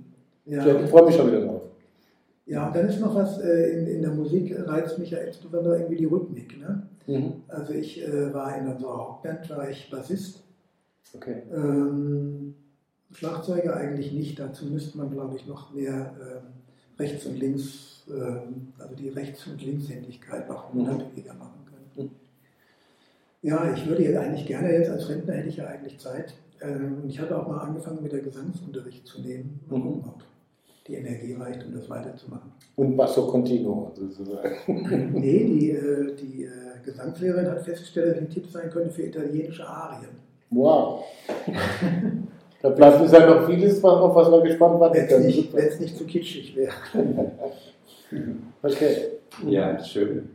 Mhm. 0.48 0.54
Ja. 0.54 0.80
Ich 0.80 0.90
freue 0.90 1.06
mich 1.06 1.14
schon 1.14 1.28
wieder 1.28 1.42
drauf. 1.42 1.62
Ja, 2.46 2.66
und 2.66 2.76
dann 2.76 2.88
ist 2.88 3.00
noch 3.00 3.14
was, 3.14 3.38
äh, 3.40 3.78
in, 3.78 3.86
in 3.86 4.02
der 4.02 4.12
Musik 4.12 4.54
reizt 4.66 4.98
mich 4.98 5.10
ja 5.10 5.18
insbesondere 5.18 5.76
irgendwie 5.76 5.96
die 5.96 6.06
Rhythmik. 6.06 6.58
Ne? 6.58 6.88
Mhm. 7.06 7.42
Also 7.46 7.74
ich 7.74 8.02
äh, 8.02 8.32
war 8.32 8.56
in 8.56 8.66
unserer 8.66 8.94
Rockband, 8.94 9.50
war 9.50 9.68
ich 9.68 9.90
Bassist. 9.90 10.42
Okay. 11.14 11.42
Ähm, 11.54 12.54
Schlagzeuger 13.12 13.76
eigentlich 13.76 14.12
nicht, 14.12 14.38
dazu 14.38 14.66
müsste 14.66 14.96
man, 14.98 15.10
glaube 15.10 15.36
ich, 15.36 15.46
noch 15.46 15.74
mehr 15.74 16.12
ähm, 16.20 16.42
rechts 16.98 17.26
und 17.26 17.38
links, 17.38 18.04
ähm, 18.08 18.72
also 18.78 18.94
die 18.94 19.08
Rechts- 19.10 19.46
und 19.46 19.62
Linkshändigkeit 19.62 20.48
noch 20.48 20.72
unabhängiger 20.72 21.34
mhm. 21.34 21.38
machen 21.38 21.60
können. 21.66 22.08
Mhm. 22.08 22.10
Ja, 23.42 23.72
ich 23.74 23.86
würde 23.86 24.04
jetzt 24.04 24.18
eigentlich 24.18 24.46
gerne 24.46 24.72
jetzt 24.72 24.90
als 24.90 25.08
Rentner 25.08 25.34
hätte 25.34 25.48
ich 25.48 25.56
ja 25.56 25.66
eigentlich 25.66 25.98
Zeit. 25.98 26.34
Ähm, 26.60 27.02
und 27.02 27.10
ich 27.10 27.20
hatte 27.20 27.38
auch 27.38 27.46
mal 27.46 27.58
angefangen 27.58 28.02
mit 28.02 28.12
der 28.12 28.20
Gesangsunterricht 28.20 29.06
zu 29.06 29.20
nehmen. 29.20 29.60
Mal 29.68 29.80
gucken, 29.80 30.04
ob 30.08 30.22
die 30.88 30.94
Energie 30.94 31.34
reicht, 31.34 31.64
um 31.66 31.74
das 31.74 31.88
weiterzumachen. 31.90 32.50
Und 32.76 32.96
Basso 32.96 33.26
Continuo 33.26 33.92
sozusagen. 33.94 34.56
nee, 35.14 35.44
die, 35.44 35.70
äh, 35.70 36.14
die 36.16 36.44
äh, 36.44 36.50
Gesangslehrerin 36.84 37.50
hat 37.50 37.62
festgestellt, 37.62 38.08
dass 38.08 38.16
ich 38.16 38.22
ein 38.22 38.30
Tipp 38.30 38.46
sein 38.50 38.70
könnte 38.70 38.90
für 38.90 39.02
italienische 39.02 39.66
Arien. 39.68 40.10
Wow. 40.50 41.04
da 42.62 42.70
bleibt 42.70 43.00
uns 43.02 43.12
ja 43.12 43.26
noch 43.26 43.46
vieles, 43.46 43.84
auf 43.84 44.14
was 44.14 44.30
wir 44.30 44.40
gespannt 44.40 44.80
waren. 44.80 44.94
Wenn 44.94 45.06
es 45.06 45.24
nicht, 45.24 45.80
nicht 45.80 45.96
zu 45.96 46.04
kitschig 46.04 46.56
wäre. 46.56 46.72
okay. 48.62 48.96
Ja, 49.46 49.78
schön. 49.84 50.30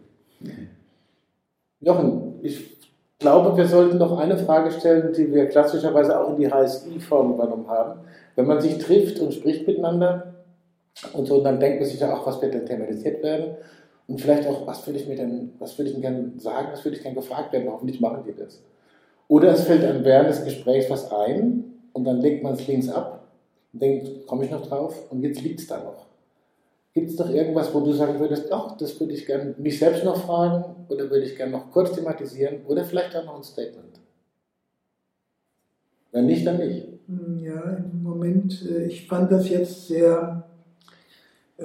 Jochen, 1.80 2.36
ich 2.44 2.78
glaube, 3.20 3.58
wir 3.58 3.66
sollten 3.66 3.98
noch 3.98 4.20
eine 4.20 4.38
Frage 4.38 4.72
stellen, 4.72 5.14
die 5.14 5.34
wir 5.34 5.48
klassischerweise 5.48 6.20
auch 6.20 6.30
in 6.32 6.38
die 6.38 6.52
HSI-Form 6.52 7.34
übernommen 7.34 7.68
haben. 7.68 8.02
Wenn 8.36 8.46
man 8.46 8.62
sich 8.62 8.78
trifft 8.78 9.20
und 9.20 9.34
spricht 9.34 9.66
miteinander 9.66 10.33
und 11.14 11.26
so, 11.26 11.44
dann 11.44 11.60
denkt 11.60 11.80
man 11.80 11.90
sich 11.90 12.00
ja 12.00 12.16
auch, 12.16 12.26
was 12.26 12.42
wird 12.42 12.54
denn 12.54 12.66
thematisiert 12.66 13.24
werden? 13.24 13.56
Und 14.08 14.22
vielleicht 14.22 14.48
auch, 14.48 14.68
was 14.68 14.86
würde 14.86 15.00
ich 15.00 15.08
mir 15.08 15.16
denn, 15.16 15.54
was 15.60 15.78
würde 15.78 15.90
ich 15.90 15.96
denn 15.96 16.02
gerne 16.02 16.32
sagen, 16.38 16.70
was 16.72 16.84
würde 16.84 16.98
ich 16.98 17.04
gerne 17.04 17.16
gefragt 17.16 17.52
werden, 17.54 17.72
hoffentlich 17.72 18.00
machen 18.00 18.24
die 18.28 18.36
das. 18.36 18.62
Oder 19.28 19.54
es 19.54 19.64
fällt 19.64 19.84
einem 19.84 20.04
während 20.04 20.30
des 20.30 20.44
Gesprächs 20.44 20.90
was 20.90 21.12
ein 21.12 21.64
und 21.94 22.04
dann 22.04 22.22
legt 22.22 22.44
man 22.44 22.54
es 22.54 22.68
links 22.68 22.90
ab 22.90 23.28
und 23.72 23.82
denkt, 23.82 24.28
komme 24.28 24.46
ich 24.46 24.52
noch 24.52 24.66
drauf 24.68 25.12
und 25.12 25.22
jetzt 25.22 25.42
liegt 25.42 25.62
es 25.62 25.68
da 25.68 25.78
noch. 25.78 26.06
Gibt 26.94 27.10
es 27.10 27.16
doch 27.16 27.30
irgendwas, 27.30 27.74
wo 27.74 27.80
du 27.80 27.92
sagen 27.94 28.20
würdest, 28.20 28.52
doch, 28.52 28.78
das 28.78 29.00
würde 29.00 29.14
ich 29.14 29.26
gerne 29.26 29.56
mich 29.58 29.80
selbst 29.80 30.04
noch 30.04 30.18
fragen 30.18 30.86
oder 30.90 31.10
würde 31.10 31.26
ich 31.26 31.36
gerne 31.36 31.54
noch 31.54 31.72
kurz 31.72 31.94
thematisieren 31.94 32.62
oder 32.68 32.84
vielleicht 32.84 33.16
auch 33.16 33.26
noch 33.26 33.38
ein 33.38 33.44
Statement? 33.44 34.00
Wenn 36.12 36.28
nicht, 36.28 36.46
dann 36.46 36.58
nicht. 36.58 36.88
Hm, 37.08 37.40
ja, 37.44 37.62
im 37.62 38.04
Moment, 38.04 38.64
äh, 38.70 38.86
ich 38.86 39.08
fand 39.08 39.32
das 39.32 39.50
jetzt 39.50 39.88
sehr 39.88 40.44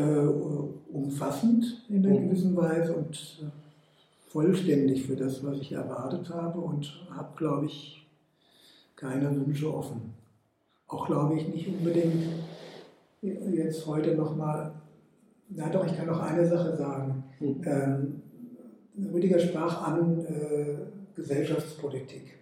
umfassend 0.03 1.84
in 1.88 2.05
einer 2.05 2.18
mhm. 2.18 2.28
gewissen 2.28 2.57
Weise 2.57 2.94
und 2.94 3.40
äh, 3.42 4.30
vollständig 4.30 5.07
für 5.07 5.16
das, 5.16 5.44
was 5.44 5.59
ich 5.59 5.72
erwartet 5.72 6.28
habe 6.30 6.61
und 6.61 7.07
habe, 7.11 7.36
glaube 7.36 7.66
ich, 7.66 8.07
keine 8.96 9.34
Wünsche 9.34 9.72
offen. 9.72 10.14
Auch 10.86 11.07
glaube 11.07 11.36
ich 11.36 11.49
nicht 11.49 11.68
unbedingt 11.68 12.24
jetzt 13.22 13.86
heute 13.86 14.14
nochmal, 14.14 14.72
na 15.49 15.68
doch, 15.68 15.84
ich 15.86 15.96
kann 15.96 16.07
noch 16.07 16.20
eine 16.20 16.46
Sache 16.46 16.76
sagen. 16.76 17.24
Mhm. 17.40 17.61
Ähm, 17.64 18.22
Rüdiger 19.12 19.38
sprach 19.38 19.86
an 19.86 20.24
äh, 20.24 20.76
Gesellschaftspolitik. 21.14 22.34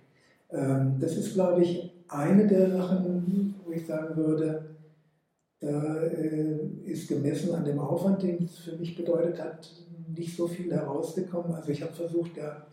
Ähm, 0.50 0.96
das 1.00 1.16
ist, 1.16 1.34
glaube 1.34 1.62
ich, 1.62 1.92
eine 2.09 2.46
der 2.46 2.70
Sachen, 2.70 3.54
wo 3.64 3.72
ich 3.72 3.86
sagen 3.86 4.16
würde, 4.16 4.75
da 5.66 6.02
äh, 6.04 6.58
ist 6.84 7.08
gemessen 7.08 7.54
an 7.54 7.64
dem 7.64 7.78
Aufwand, 7.78 8.22
den 8.22 8.44
es 8.44 8.58
für 8.58 8.76
mich 8.76 8.96
bedeutet 8.96 9.42
hat, 9.42 9.70
nicht 10.14 10.36
so 10.36 10.46
viel 10.46 10.72
herausgekommen. 10.72 11.52
Also 11.52 11.70
ich 11.70 11.82
habe 11.82 11.92
versucht, 11.92 12.36
der, 12.36 12.66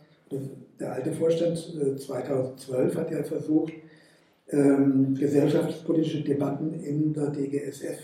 der 0.78 0.92
alte 0.92 1.12
Vorstand 1.12 1.58
2012 1.58 2.94
äh, 2.94 2.98
hat 2.98 3.10
ja 3.10 3.22
versucht, 3.22 3.72
ähm, 4.50 5.14
gesellschaftspolitische 5.14 6.22
Debatten 6.22 6.74
in 6.74 7.12
der 7.12 7.30
DGSF 7.30 7.98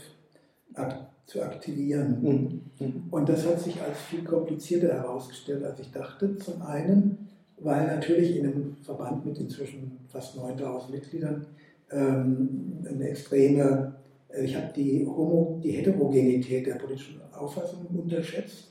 ak 0.75 1.11
zu 1.27 1.43
aktivieren. 1.43 2.19
Mhm. 2.21 2.87
mhm. 2.87 3.03
Und 3.11 3.29
das 3.29 3.47
hat 3.47 3.61
sich 3.61 3.81
als 3.81 3.99
viel 4.01 4.25
komplizierter 4.25 4.89
herausgestellt, 4.89 5.65
als 5.65 5.79
ich 5.79 5.93
dachte. 5.93 6.37
Zum 6.39 6.61
einen, 6.63 7.29
weil 7.59 7.87
natürlich 7.87 8.37
in 8.37 8.47
einem 8.47 8.77
Verband 8.83 9.25
mit 9.25 9.39
inzwischen 9.39 9.99
fast 10.09 10.37
9000 10.37 10.91
Mitgliedern 10.91 11.47
ähm, 11.93 12.85
eine 12.89 13.11
extreme 13.11 13.63
äh, 13.63 14.00
ich 14.43 14.55
habe 14.57 14.73
die, 14.75 15.07
Homo, 15.07 15.61
die 15.63 15.73
Heterogenität 15.73 16.67
der 16.67 16.75
politischen 16.75 17.21
Auffassung 17.33 17.87
unterschätzt. 17.87 18.69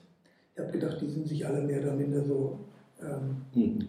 Ich 0.53 0.59
habe 0.61 0.71
gedacht, 0.71 0.97
die 1.01 1.09
sind 1.09 1.27
sich 1.27 1.45
alle 1.45 1.61
mehr 1.61 1.81
oder 1.81 1.93
minder 1.93 2.23
so. 2.23 2.59
Ähm, 3.01 3.45
mhm. 3.53 3.87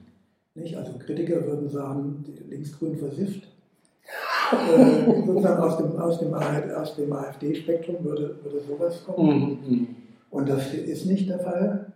nicht? 0.54 0.76
Also 0.76 0.92
Kritiker 0.98 1.44
würden 1.46 1.68
sagen, 1.68 2.24
linksgrün 2.48 2.96
versifft. 2.96 3.48
äh, 4.52 5.26
sozusagen 5.26 5.62
aus 5.62 5.78
dem, 5.78 5.96
aus 5.96 6.18
dem, 6.18 6.34
aus 6.34 6.96
dem 6.96 7.12
AfD-Spektrum 7.12 8.04
würde, 8.04 8.38
würde 8.42 8.60
sowas 8.60 9.04
kommen. 9.04 9.38
Mhm, 9.38 9.68
mhm. 9.68 9.88
Und 10.30 10.48
das 10.48 10.72
ist 10.74 11.06
nicht 11.06 11.28
der 11.28 11.40
Fall. 11.40 11.92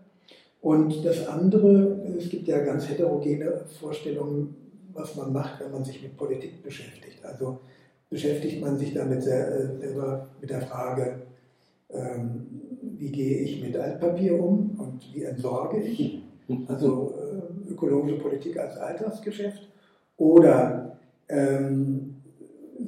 Und 0.60 1.04
das 1.04 1.26
andere, 1.28 2.00
es 2.18 2.28
gibt 2.30 2.48
ja 2.48 2.58
ganz 2.64 2.88
heterogene 2.88 3.64
Vorstellungen, 3.78 4.56
was 4.92 5.14
man 5.14 5.32
macht, 5.32 5.60
wenn 5.60 5.72
man 5.72 5.84
sich 5.84 6.02
mit 6.02 6.16
Politik 6.16 6.62
beschäftigt. 6.62 7.24
Also 7.24 7.60
beschäftigt 8.10 8.60
man 8.60 8.78
sich 8.78 8.94
damit 8.94 9.26
äh, 9.26 9.76
selber 9.78 10.28
mit 10.40 10.50
der 10.50 10.60
Frage, 10.60 11.22
ähm, 11.90 12.46
wie 12.98 13.10
gehe 13.10 13.38
ich 13.40 13.62
mit 13.62 13.76
Altpapier 13.76 14.38
um 14.38 14.70
und 14.78 15.02
wie 15.12 15.24
entsorge 15.24 15.80
ich, 15.80 16.22
also 16.68 17.14
äh, 17.18 17.72
ökologische 17.72 18.18
Politik 18.18 18.58
als 18.58 18.76
Alltagsgeschäft, 18.76 19.68
oder 20.16 20.96
ähm, 21.28 22.16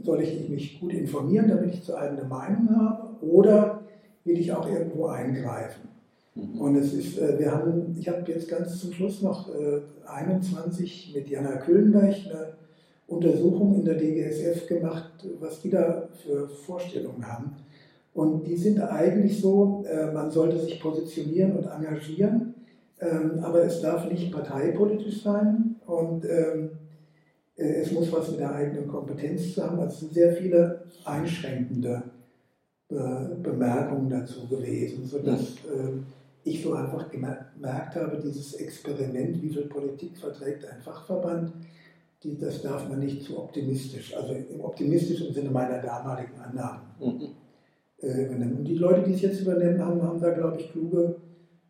soll 0.05 0.23
ich 0.23 0.49
mich 0.49 0.81
gut 0.81 0.93
informieren, 0.93 1.49
damit 1.49 1.75
ich 1.75 1.83
zu 1.83 1.97
einem 1.97 2.19
eine 2.19 2.29
Meinung 2.29 2.77
habe, 2.77 3.25
oder 3.25 3.83
will 4.25 4.39
ich 4.39 4.53
auch 4.53 4.69
irgendwo 4.69 5.07
eingreifen? 5.07 5.89
Mhm. 6.35 6.61
Und 6.61 6.77
es 6.77 6.93
ist, 6.93 7.19
äh, 7.19 7.39
wir 7.39 7.51
haben, 7.51 7.97
ich 7.99 8.09
habe 8.09 8.31
jetzt 8.31 8.49
ganz 8.49 8.79
zum 8.79 8.93
Schluss 8.93 9.23
noch 9.23 9.49
21 10.07 11.15
mit 11.17 11.29
Jana 11.29 11.57
Küllenberg 11.57 12.15
eine 12.27 12.66
Untersuchung 13.07 13.77
in 13.77 13.85
der 13.85 13.95
DGSF 13.95 14.67
gemacht, 14.67 15.27
was 15.39 15.61
die 15.61 15.71
da 15.71 16.09
für 16.25 16.49
Vorstellungen 16.49 17.27
haben. 17.27 17.57
Und 18.15 18.47
die 18.47 18.57
sind 18.57 18.81
eigentlich 18.81 19.41
so, 19.41 19.85
äh, 19.87 20.11
man 20.13 20.31
sollte 20.31 20.59
sich 20.59 20.81
positionieren 20.81 21.53
und 21.53 21.67
engagieren, 21.67 22.55
ähm, 23.01 23.39
aber 23.43 23.65
es 23.65 23.81
darf 23.83 24.11
nicht 24.11 24.33
parteipolitisch 24.33 25.23
sein 25.23 25.77
und 25.87 26.25
ähm, 26.25 26.71
äh, 27.57 27.83
es 27.83 27.93
muss 27.93 28.11
was 28.11 28.31
mit 28.31 28.41
der 28.41 28.55
eigenen 28.55 28.89
Kompetenz 28.89 29.55
zu 29.55 29.63
haben. 29.63 29.79
Also 29.79 29.93
es 29.93 30.01
sind 30.01 30.15
sehr 30.15 30.33
viele 30.33 30.83
einschränkende 31.05 32.03
Bemerkungen 32.89 34.09
dazu 34.09 34.47
gewesen, 34.47 35.05
sodass 35.05 35.41
äh, 35.41 35.99
ich 36.45 36.63
so 36.63 36.73
einfach 36.73 37.11
gemerkt 37.11 37.97
habe, 37.97 38.23
dieses 38.25 38.55
Experiment, 38.55 39.43
wie 39.43 39.49
viel 39.49 39.67
Politik 39.67 40.17
verträgt 40.17 40.65
ein 40.65 40.81
Fachverband, 40.81 41.53
die, 42.23 42.39
das 42.39 42.63
darf 42.63 42.89
man 42.89 43.01
nicht 43.01 43.23
zu 43.23 43.39
optimistisch, 43.39 44.15
also 44.17 44.33
im 44.33 44.61
optimistischen 44.61 45.33
Sinne 45.33 45.51
meiner 45.51 45.81
damaligen 45.81 46.39
Annahmen 46.41 46.83
mhm. 46.99 47.29
äh, 47.99 48.25
übernehmen. 48.25 48.59
Und 48.59 48.65
die 48.65 48.77
Leute, 48.77 49.03
die 49.03 49.15
es 49.15 49.23
jetzt 49.23 49.41
übernehmen 49.41 49.79
haben, 49.85 50.03
haben 50.03 50.21
da, 50.21 50.31
glaube 50.31 50.61
ich, 50.61 50.73
kluge 50.73 51.17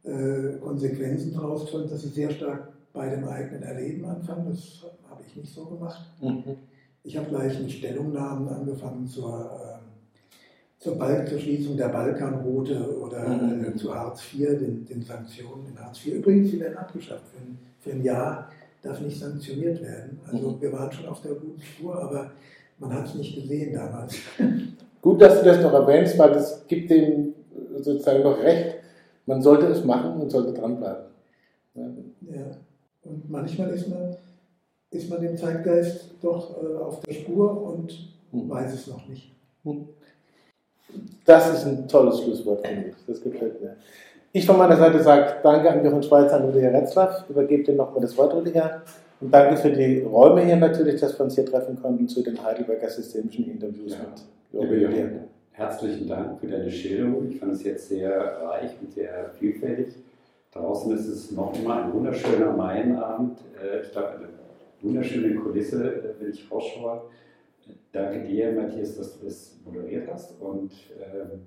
äh, 0.05 0.59
Konsequenzen 0.61 1.35
draus 1.35 1.71
dass 1.91 2.03
sie 2.03 2.09
sehr 2.09 2.31
stark 2.31 2.73
bei 2.93 3.11
dem 3.11 3.27
eigenen 3.27 3.63
Erleben 3.63 4.05
anfangen. 4.05 4.47
Das 4.49 4.85
habe 5.09 5.23
ich 5.27 5.37
nicht 5.37 5.53
so 5.53 5.67
gemacht. 5.67 6.01
Mhm. 6.21 6.57
Ich 7.03 7.17
habe 7.17 7.29
gleich 7.29 7.61
mit 7.61 7.71
Stellungnahmen 7.71 8.49
angefangen 8.49 9.07
zur, 9.07 9.51
äh, 9.53 10.83
zur, 10.83 10.97
Balk, 10.97 11.29
zur 11.29 11.39
Schließung 11.39 11.77
der 11.77 11.89
Balkanroute 11.89 12.99
oder 13.01 13.29
mhm. 13.29 13.65
Äh, 13.65 13.77
zu 13.77 13.95
Hartz 13.95 14.23
IV, 14.33 14.59
den, 14.59 14.87
den, 14.87 15.03
Sanktionen 15.03 15.67
in 15.67 15.79
Hartz 15.79 16.05
IV. 16.05 16.15
Übrigens, 16.15 16.51
die 16.51 16.61
werden 16.61 16.79
abgeschafft 16.79 17.25
für 17.29 17.41
für 17.79 17.93
ein 17.93 18.03
Jahr 18.03 18.49
darf 18.87 19.01
nicht 19.01 19.19
sanktioniert 19.19 19.83
werden. 19.83 20.21
Also 20.31 20.51
mhm. 20.51 20.61
wir 20.61 20.73
waren 20.73 20.93
schon 20.93 21.07
auf 21.07 21.21
der 21.23 21.35
guten 21.35 21.61
Spur, 21.61 21.95
aber 21.97 22.31
man 22.79 22.93
hat 22.93 23.07
es 23.07 23.15
nicht 23.15 23.35
gesehen 23.35 23.75
damals. 23.75 24.15
Gut, 25.03 25.21
dass 25.21 25.41
du 25.41 25.45
das 25.45 25.63
noch 25.63 25.73
erwähnst, 25.73 26.19
weil 26.19 26.33
das 26.33 26.67
gibt 26.67 26.91
dem 26.91 27.35
sozusagen 27.77 28.23
noch 28.23 28.39
recht. 28.39 28.77
Man 29.27 29.43
sollte 29.43 29.67
es 29.67 29.85
machen 29.85 30.21
und 30.21 30.31
sollte 30.31 30.53
dranbleiben. 30.53 31.07
Ja. 31.75 31.83
ja. 32.33 32.57
Und 33.05 33.31
manchmal 33.31 33.71
ist 33.71 33.89
man, 33.89 34.17
ist 34.91 35.11
man 35.11 35.21
dem 35.21 35.37
Zeitgeist 35.37 36.11
doch 36.23 36.63
äh, 36.63 36.77
auf 36.77 37.01
der 37.01 37.13
Spur 37.13 37.63
und 37.63 37.93
mhm. 38.33 38.49
weiß 38.49 38.75
es 38.75 38.87
noch 38.87 39.07
nicht. 39.09 39.33
Mhm. 39.65 39.89
Das 41.25 41.53
ist 41.53 41.67
ein 41.67 41.89
tolles 41.89 42.23
Schlusswort, 42.23 42.67
finde 42.67 42.89
ich. 42.89 42.95
Das 43.07 43.21
gefällt 43.21 43.61
mir. 43.61 43.77
Ich 44.37 44.45
von 44.45 44.59
meiner 44.59 44.77
Seite 44.77 45.03
sage 45.03 45.37
Danke 45.43 45.71
an 45.71 45.83
Jochen 45.83 46.03
Schweizer 46.03 46.39
und 46.39 46.51
Rüdiger 46.51 46.71
Retzlaff. 46.71 47.25
Übergebe 47.31 47.65
dir 47.65 47.75
nochmal 47.75 48.03
das 48.03 48.19
Wort, 48.19 48.35
Rüdiger. 48.35 48.83
Und 49.19 49.33
danke 49.33 49.57
für 49.57 49.71
die 49.71 50.03
Räume 50.03 50.45
hier 50.45 50.57
natürlich, 50.57 51.01
dass 51.01 51.19
wir 51.19 51.25
uns 51.25 51.37
hier 51.37 51.47
treffen 51.47 51.81
konnten 51.81 52.07
zu 52.07 52.23
den 52.23 52.45
Heidelberger 52.45 52.91
systemischen 52.91 53.51
Interviews 53.51 53.97
ja. 54.53 54.61
mit 54.61 54.83
Jochen. 54.83 55.21
Herzlichen 55.53 56.07
Dank 56.07 56.39
für 56.39 56.49
deine 56.49 56.71
Schilderung. 56.71 57.31
Ich 57.31 57.41
fand 57.41 57.55
es 57.55 57.65
jetzt 57.65 57.89
sehr 57.89 58.13
reich 58.43 58.73
und 58.83 58.93
sehr 58.93 59.31
vielfältig. 59.39 59.95
Draußen 60.53 60.95
ist 60.95 61.09
es 61.09 61.31
noch 61.31 61.59
immer 61.59 61.85
ein 61.85 61.95
wunderschöner 61.95 62.53
Mainabend. 62.53 63.39
Äh, 63.59 63.81
ich 63.87 63.93
glaube, 63.93 64.17
eine 64.19 64.29
wunderschöne 64.83 65.35
Kulisse, 65.37 65.83
äh, 65.83 66.21
wenn 66.21 66.31
ich 66.31 66.47
rausschaue. 66.51 67.05
Danke 67.91 68.21
dir, 68.29 68.53
Matthias, 68.53 68.99
dass 68.99 69.19
du 69.19 69.25
das 69.25 69.57
moderiert 69.65 70.07
hast 70.13 70.39
und 70.43 70.73
ähm, 71.01 71.41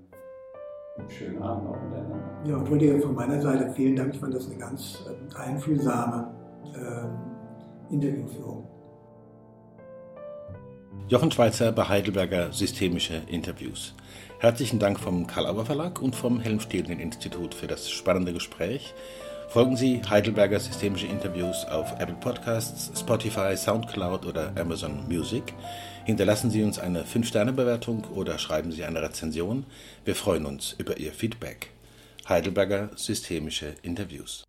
schönen 1.08 1.42
Abend 1.42 1.66
noch 1.66 1.82
miteinander. 1.82 2.20
Ja, 2.46 2.56
und 2.58 2.70
Rüdiger, 2.70 3.00
von 3.00 3.16
meiner 3.16 3.42
Seite 3.42 3.72
vielen 3.74 3.96
Dank. 3.96 4.14
Ich 4.14 4.20
fand 4.20 4.34
das 4.34 4.48
eine 4.48 4.58
ganz 4.58 5.04
äh, 5.08 5.36
einfühlsame 5.36 6.34
äh, 6.74 7.94
Interviewführung. 7.94 8.68
Jochen 11.08 11.32
Schweizer 11.32 11.72
bei 11.72 11.84
Heidelberger 11.88 12.52
Systemische 12.52 13.22
Interviews. 13.28 13.96
Herzlichen 14.40 14.80
Dank 14.80 15.00
vom 15.00 15.28
Karl-Auer 15.28 15.66
Verlag 15.66 16.02
und 16.02 16.16
vom 16.16 16.40
Helmstedten-Institut 16.40 17.54
für 17.54 17.68
das 17.68 17.90
spannende 17.90 18.32
Gespräch. 18.32 18.94
Folgen 19.50 19.76
Sie 19.76 20.00
Heidelberger 20.08 20.60
Systemische 20.60 21.08
Interviews 21.08 21.66
auf 21.66 21.94
Apple 21.94 22.18
Podcasts, 22.20 22.92
Spotify, 23.00 23.58
Soundcloud 23.58 24.28
oder 24.28 24.54
Amazon 24.56 25.08
Music. 25.08 25.56
Hinterlassen 26.06 26.52
Sie 26.52 26.62
uns 26.62 26.78
eine 26.78 27.02
5-Sterne-Bewertung 27.02 28.04
oder 28.14 28.38
schreiben 28.38 28.72
Sie 28.72 28.86
eine 28.86 29.02
Rezension. 29.02 29.66
Wir 30.06 30.14
freuen 30.14 30.46
uns 30.46 30.76
über 30.78 31.00
Ihr 31.00 31.12
Feedback. 31.12 31.72
Heidelberger 32.28 32.92
Systemische 32.96 33.74
Interviews. 33.82 34.44